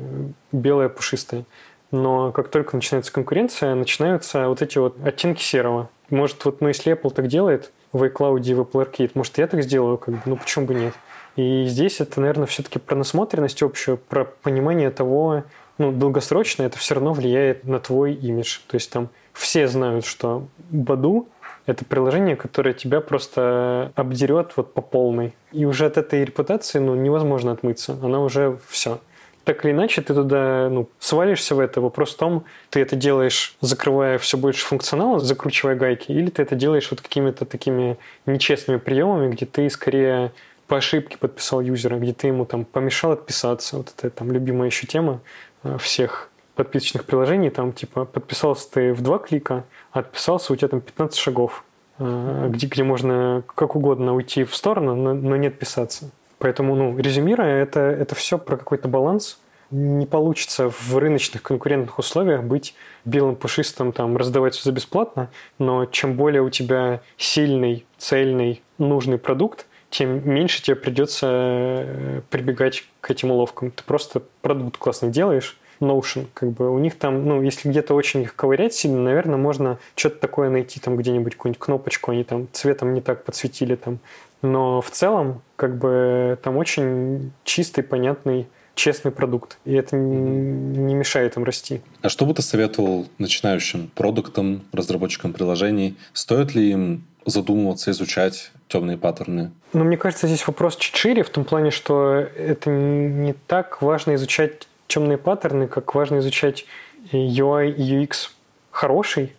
белое, 0.52 0.90
пушистое. 0.90 1.46
Но 1.92 2.32
как 2.32 2.50
только 2.50 2.76
начинается 2.76 3.12
конкуренция, 3.12 3.74
начинаются 3.74 4.48
вот 4.48 4.62
эти 4.62 4.78
вот 4.78 4.96
оттенки 5.04 5.42
серого. 5.42 5.90
Может, 6.10 6.46
вот, 6.46 6.62
ну, 6.62 6.68
если 6.68 6.94
Apple 6.94 7.14
так 7.14 7.28
делает, 7.28 7.72
в 7.92 8.04
iCloud 8.04 8.44
и 8.44 8.54
в 8.54 8.62
Apple 8.62 8.90
Arcade. 8.90 9.12
Может, 9.14 9.38
я 9.38 9.48
так 9.48 9.64
сделаю, 9.64 9.98
как 9.98 10.16
бы, 10.16 10.22
ну 10.26 10.38
почему 10.38 10.66
бы 10.66 10.76
нет? 10.76 10.94
И 11.36 11.66
здесь 11.66 12.02
это, 12.02 12.20
наверное, 12.20 12.48
все-таки 12.48 12.80
про 12.80 12.96
насмотренность 12.96 13.62
общую, 13.62 13.98
про 13.98 14.26
понимание 14.26 14.90
того, 14.90 15.44
ну, 15.78 15.92
долгосрочно 15.92 16.64
это 16.64 16.78
все 16.80 16.96
равно 16.96 17.14
влияет 17.14 17.66
на 17.66 17.80
твой 17.80 18.14
имидж. 18.14 18.60
То 18.68 18.76
есть 18.76 18.90
там 18.92 19.10
все 19.34 19.68
знают, 19.68 20.06
что 20.06 20.48
Баду– 20.72 21.30
это 21.68 21.86
приложение, 21.86 22.36
которое 22.36 22.74
тебя 22.74 23.02
просто 23.02 23.92
обдерет 23.96 24.54
вот 24.56 24.74
по 24.74 24.82
полной. 24.82 25.36
И 25.52 25.66
уже 25.66 25.86
от 25.86 25.98
этой 25.98 26.26
репутации 26.26 26.80
ну, 26.80 26.96
невозможно 26.96 27.52
отмыться. 27.52 27.98
Она 28.02 28.22
уже 28.22 28.58
все 28.68 29.00
так 29.48 29.64
или 29.64 29.72
иначе 29.72 30.02
ты 30.02 30.14
туда 30.14 30.68
ну, 30.70 30.90
свалишься 31.00 31.56
в 31.56 31.62
это. 31.62 31.80
Вопрос 31.80 32.14
в 32.14 32.18
том, 32.18 32.44
ты 32.70 32.82
это 32.82 32.98
делаешь, 32.98 33.56
закрывая 33.62 34.18
все 34.18 34.38
больше 34.38 34.66
функционала, 34.66 35.22
закручивая 35.22 35.76
гайки, 35.76 36.12
или 36.12 36.30
ты 36.30 36.42
это 36.42 36.56
делаешь 36.56 36.90
вот 36.92 37.00
какими-то 37.00 37.46
такими 37.46 37.98
нечестными 38.26 38.78
приемами, 38.78 39.32
где 39.32 39.46
ты 39.46 39.70
скорее 39.70 40.34
по 40.68 40.76
ошибке 40.76 41.18
подписал 41.18 41.62
юзера, 41.62 41.98
где 41.98 42.12
ты 42.12 42.28
ему 42.28 42.44
там 42.44 42.66
помешал 42.66 43.14
отписаться. 43.14 43.78
Вот 43.78 43.94
это 43.98 44.10
там 44.10 44.34
любимая 44.34 44.68
еще 44.68 44.86
тема 44.86 45.22
э, 45.64 45.78
всех 45.80 46.30
подписочных 46.56 47.06
приложений. 47.06 47.52
Там 47.52 47.72
типа 47.72 48.04
подписался 48.04 48.70
ты 48.70 48.94
в 48.94 49.02
два 49.02 49.18
клика, 49.18 49.64
а 49.94 50.00
отписался 50.00 50.52
у 50.52 50.58
тебя 50.58 50.68
там 50.68 50.82
15 50.82 51.18
шагов, 51.18 51.64
э, 52.00 52.50
где, 52.50 52.68
где 52.68 52.84
можно 52.84 53.44
как 53.56 53.78
угодно 53.78 54.14
уйти 54.14 54.44
в 54.44 54.54
сторону, 54.54 54.94
но, 54.94 55.14
но 55.14 55.38
не 55.38 55.48
отписаться. 55.48 56.12
Поэтому, 56.40 56.76
ну, 56.76 56.98
резюмируя, 56.98 57.62
это, 57.62 57.80
это 57.80 58.16
все 58.16 58.38
про 58.38 58.58
какой-то 58.58 58.88
баланс. 58.88 59.40
Не 59.70 60.06
получится 60.06 60.70
в 60.70 60.98
рыночных 60.98 61.42
конкурентных 61.42 62.00
условиях 62.00 62.44
быть 62.44 62.74
белым 63.04 63.36
пушистым, 63.36 63.92
там, 63.92 64.16
раздавать 64.16 64.54
все 64.54 64.64
за 64.64 64.72
бесплатно, 64.72 65.30
но 65.60 65.86
чем 65.86 66.16
более 66.16 66.42
у 66.42 66.50
тебя 66.50 67.02
сильный, 67.18 67.86
цельный, 67.98 68.62
нужный 68.78 69.18
продукт, 69.18 69.66
тем 69.90 70.30
меньше 70.30 70.62
тебе 70.62 70.76
придется 70.76 71.28
э, 71.30 72.22
прибегать 72.30 72.86
к 73.02 73.12
этим 73.12 73.32
уловкам. 73.32 73.72
Ты 73.72 73.84
просто 73.84 74.22
продукт 74.42 74.78
классно 74.78 75.10
делаешь, 75.10 75.58
Notion, 75.80 76.28
как 76.34 76.52
бы 76.52 76.72
у 76.72 76.80
них 76.80 76.98
там, 76.98 77.26
ну, 77.26 77.42
если 77.42 77.70
где-то 77.70 77.94
очень 77.94 78.24
их 78.24 78.36
ковырять 78.36 78.74
сильно, 78.74 79.02
наверное, 79.02 79.38
можно 79.38 79.78
что-то 79.96 80.20
такое 80.20 80.50
найти, 80.50 80.80
там 80.80 80.98
где-нибудь 80.98 81.36
какую-нибудь 81.36 81.60
кнопочку, 81.60 82.12
они 82.12 82.24
там 82.24 82.48
цветом 82.52 82.94
не 82.94 83.02
так 83.02 83.24
подсветили, 83.24 83.76
там 83.76 84.00
но 84.42 84.82
в 84.82 84.92
целом, 84.92 85.42
как 85.56 85.78
бы, 85.78 86.38
там 86.44 86.58
очень 86.58 87.32
чистый, 87.44 87.84
понятный, 87.84 88.48
честный 88.76 89.12
продукт. 89.12 89.58
И 89.66 89.74
это 89.74 89.96
не 89.96 90.94
мешает 90.94 91.36
им 91.36 91.44
расти. 91.44 91.82
А 92.02 92.10
что 92.10 92.26
бы 92.26 92.34
ты 92.34 92.42
советовал 92.42 93.08
начинающим 93.18 93.90
продуктам, 93.96 94.62
разработчикам 94.72 95.34
приложений? 95.34 95.98
Стоит 96.14 96.56
ли 96.56 96.72
им 96.72 97.06
задумываться, 97.26 97.92
изучать 97.92 98.52
темные 98.68 98.98
паттерны? 98.98 99.52
Ну, 99.74 99.84
мне 99.84 99.98
кажется, 99.98 100.28
здесь 100.28 100.46
вопрос 100.48 100.78
чуть 100.78 100.96
шире, 100.96 101.24
в 101.24 101.30
том 101.30 101.44
плане, 101.44 101.72
что 101.72 102.14
это 102.14 102.70
не 102.70 103.34
так 103.34 103.82
важно 103.82 104.16
изучать 104.16 104.68
темные 104.88 105.18
паттерны, 105.18 105.68
как 105.68 105.96
важно 105.96 106.20
изучать 106.20 106.66
UI 107.12 107.72
и 107.72 108.06
UX 108.06 108.30
хороший, 108.72 109.34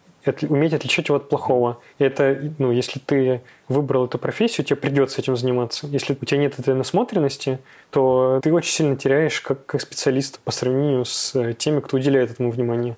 уметь 0.49 0.73
отличать 0.73 1.09
его 1.09 1.17
от 1.17 1.29
плохого. 1.29 1.81
Это, 1.99 2.53
ну, 2.59 2.71
если 2.71 2.99
ты 2.99 3.43
выбрал 3.69 4.07
эту 4.07 4.19
профессию, 4.19 4.65
тебе 4.65 4.77
придется 4.77 5.21
этим 5.21 5.37
заниматься. 5.37 5.87
Если 5.87 6.17
у 6.21 6.25
тебя 6.25 6.41
нет 6.41 6.59
этой 6.59 6.75
насмотренности, 6.75 7.59
то 7.91 8.41
ты 8.43 8.53
очень 8.53 8.73
сильно 8.73 8.97
теряешь 8.97 9.41
как, 9.41 9.65
как 9.67 9.81
специалист 9.81 10.39
по 10.41 10.51
сравнению 10.51 11.05
с 11.05 11.55
теми, 11.55 11.81
кто 11.81 11.97
уделяет 11.97 12.31
этому 12.31 12.51
внимание. 12.51 12.97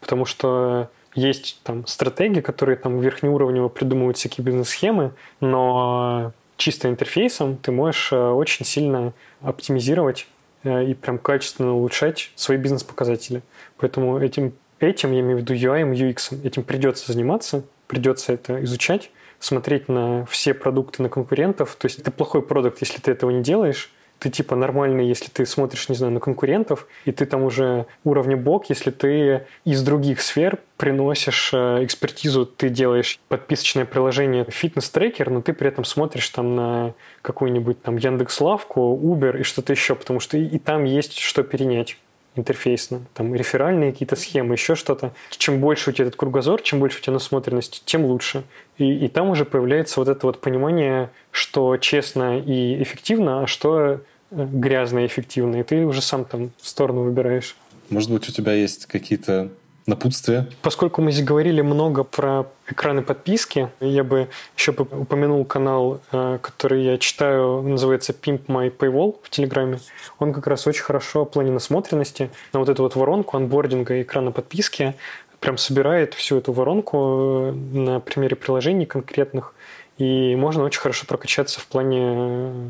Потому 0.00 0.24
что 0.24 0.88
есть 1.14 1.60
там 1.62 1.86
стратегии, 1.86 2.40
которые 2.40 2.76
там 2.76 2.98
верхнеуровнево 2.98 3.68
придумывают 3.68 4.16
всякие 4.16 4.44
бизнес-схемы, 4.44 5.12
но 5.40 6.32
чисто 6.56 6.88
интерфейсом 6.88 7.56
ты 7.56 7.72
можешь 7.72 8.12
э, 8.12 8.16
очень 8.16 8.64
сильно 8.64 9.12
оптимизировать 9.40 10.26
э, 10.64 10.84
и 10.84 10.94
прям 10.94 11.18
качественно 11.18 11.74
улучшать 11.74 12.30
свои 12.36 12.56
бизнес-показатели. 12.56 13.42
Поэтому 13.78 14.18
этим 14.18 14.54
этим, 14.82 15.12
я 15.12 15.20
имею 15.20 15.38
в 15.38 15.40
виду 15.40 15.54
UI, 15.54 15.90
UX, 15.92 16.44
этим 16.44 16.62
придется 16.62 17.12
заниматься, 17.12 17.64
придется 17.86 18.32
это 18.32 18.62
изучать, 18.64 19.10
смотреть 19.38 19.88
на 19.88 20.24
все 20.26 20.54
продукты 20.54 21.02
на 21.02 21.08
конкурентов. 21.08 21.76
То 21.76 21.86
есть 21.86 21.98
это 21.98 22.10
плохой 22.10 22.42
продукт, 22.42 22.80
если 22.80 23.00
ты 23.00 23.10
этого 23.10 23.30
не 23.30 23.42
делаешь, 23.42 23.90
ты 24.22 24.30
типа 24.30 24.54
нормальный, 24.54 25.08
если 25.08 25.28
ты 25.30 25.44
смотришь, 25.44 25.88
не 25.88 25.96
знаю, 25.96 26.12
на 26.12 26.20
конкурентов, 26.20 26.86
и 27.04 27.10
ты 27.10 27.26
там 27.26 27.42
уже 27.42 27.86
уровня 28.04 28.36
бог, 28.36 28.70
если 28.70 28.92
ты 28.92 29.46
из 29.64 29.82
других 29.82 30.20
сфер 30.20 30.60
приносишь 30.76 31.50
э, 31.52 31.82
экспертизу, 31.82 32.46
ты 32.46 32.68
делаешь 32.68 33.18
подписочное 33.26 33.84
приложение 33.84 34.46
фитнес-трекер, 34.48 35.28
но 35.28 35.42
ты 35.42 35.52
при 35.52 35.66
этом 35.66 35.84
смотришь 35.84 36.28
там 36.28 36.54
на 36.54 36.94
какую-нибудь 37.20 37.82
там 37.82 37.96
Яндекс.Лавку, 37.96 38.96
Uber 38.96 39.40
и 39.40 39.42
что-то 39.42 39.72
еще, 39.72 39.96
потому 39.96 40.20
что 40.20 40.38
и, 40.38 40.44
и 40.44 40.60
там 40.60 40.84
есть 40.84 41.18
что 41.18 41.42
перенять 41.42 41.96
интерфейсно, 42.34 43.02
там 43.14 43.34
реферальные 43.34 43.92
какие-то 43.92 44.16
схемы, 44.16 44.54
еще 44.54 44.74
что-то. 44.74 45.12
Чем 45.30 45.60
больше 45.60 45.90
у 45.90 45.92
тебя 45.92 46.06
этот 46.06 46.18
кругозор, 46.18 46.62
чем 46.62 46.78
больше 46.80 46.98
у 46.98 47.02
тебя 47.02 47.12
насмотренность, 47.14 47.82
тем 47.84 48.04
лучше. 48.04 48.44
И, 48.78 49.04
и 49.04 49.08
там 49.08 49.30
уже 49.30 49.44
появляется 49.44 50.00
вот 50.00 50.08
это 50.08 50.26
вот 50.26 50.40
понимание, 50.40 51.10
что 51.30 51.76
честно 51.76 52.38
и 52.38 52.82
эффективно, 52.82 53.42
а 53.42 53.46
что 53.46 53.78
э, 53.86 53.98
грязно 54.30 55.00
и 55.00 55.06
эффективно. 55.06 55.56
И 55.56 55.62
ты 55.62 55.84
уже 55.84 56.00
сам 56.00 56.24
там 56.24 56.52
сторону 56.60 57.02
выбираешь. 57.02 57.56
Может 57.90 58.10
быть, 58.10 58.28
у 58.28 58.32
тебя 58.32 58.54
есть 58.54 58.86
какие-то 58.86 59.50
напутствие. 59.86 60.48
Поскольку 60.62 61.02
мы 61.02 61.12
здесь 61.12 61.24
говорили 61.24 61.60
много 61.60 62.04
про 62.04 62.46
экраны 62.68 63.02
подписки, 63.02 63.68
я 63.80 64.04
бы 64.04 64.28
еще 64.56 64.72
упомянул 64.72 65.44
канал, 65.44 66.00
э, 66.12 66.38
который 66.40 66.84
я 66.84 66.98
читаю, 66.98 67.62
называется 67.62 68.12
Pimp 68.12 68.46
My 68.46 68.74
Paywall 68.74 69.16
в 69.22 69.30
Телеграме. 69.30 69.80
Он 70.18 70.32
как 70.32 70.46
раз 70.46 70.66
очень 70.66 70.82
хорошо 70.82 71.24
в 71.24 71.30
плане 71.30 71.50
насмотренности 71.50 72.30
на 72.52 72.60
вот 72.60 72.68
эту 72.68 72.82
вот 72.82 72.96
воронку 72.96 73.36
анбординга 73.36 74.02
экрана 74.02 74.30
подписки 74.30 74.94
прям 75.42 75.58
собирает 75.58 76.14
всю 76.14 76.38
эту 76.38 76.52
воронку 76.52 76.96
э, 76.96 77.52
на 77.52 78.00
примере 78.00 78.36
приложений 78.36 78.86
конкретных, 78.86 79.54
и 79.98 80.36
можно 80.36 80.62
очень 80.62 80.80
хорошо 80.80 81.04
прокачаться 81.06 81.60
в 81.60 81.66
плане 81.66 82.00
э, 82.00 82.68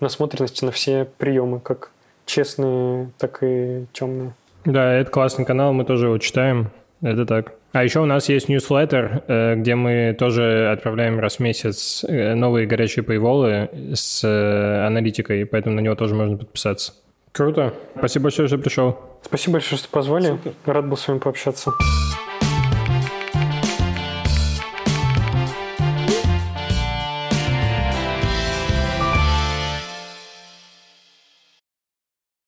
насмотренности 0.00 0.64
на 0.64 0.72
все 0.72 1.04
приемы, 1.18 1.60
как 1.60 1.90
честные, 2.24 3.10
так 3.18 3.42
и 3.42 3.84
темные. 3.92 4.32
Да, 4.64 4.94
это 4.94 5.10
классный 5.10 5.44
канал, 5.44 5.72
мы 5.72 5.84
тоже 5.84 6.06
его 6.06 6.18
читаем. 6.18 6.70
Это 7.02 7.26
так. 7.26 7.54
А 7.72 7.82
еще 7.82 8.00
у 8.00 8.06
нас 8.06 8.28
есть 8.28 8.48
newsletter, 8.48 9.24
э, 9.26 9.54
где 9.56 9.74
мы 9.74 10.16
тоже 10.18 10.70
отправляем 10.70 11.18
раз 11.18 11.36
в 11.36 11.40
месяц 11.40 12.04
э, 12.04 12.34
новые 12.34 12.66
горячие 12.66 13.04
пейволы 13.04 13.68
с 13.94 14.22
э, 14.24 14.86
аналитикой, 14.86 15.44
поэтому 15.44 15.76
на 15.76 15.80
него 15.80 15.96
тоже 15.96 16.14
можно 16.14 16.38
подписаться. 16.38 16.94
Круто. 17.32 17.74
Спасибо 17.98 18.24
большое, 18.24 18.46
что 18.46 18.58
пришел. 18.58 18.96
Спасибо 19.22 19.54
большое, 19.54 19.78
что 19.78 19.88
позвали. 19.88 20.28
Супер. 20.28 20.52
Рад 20.66 20.88
был 20.88 20.96
с 20.96 21.08
вами 21.08 21.18
пообщаться. 21.18 21.72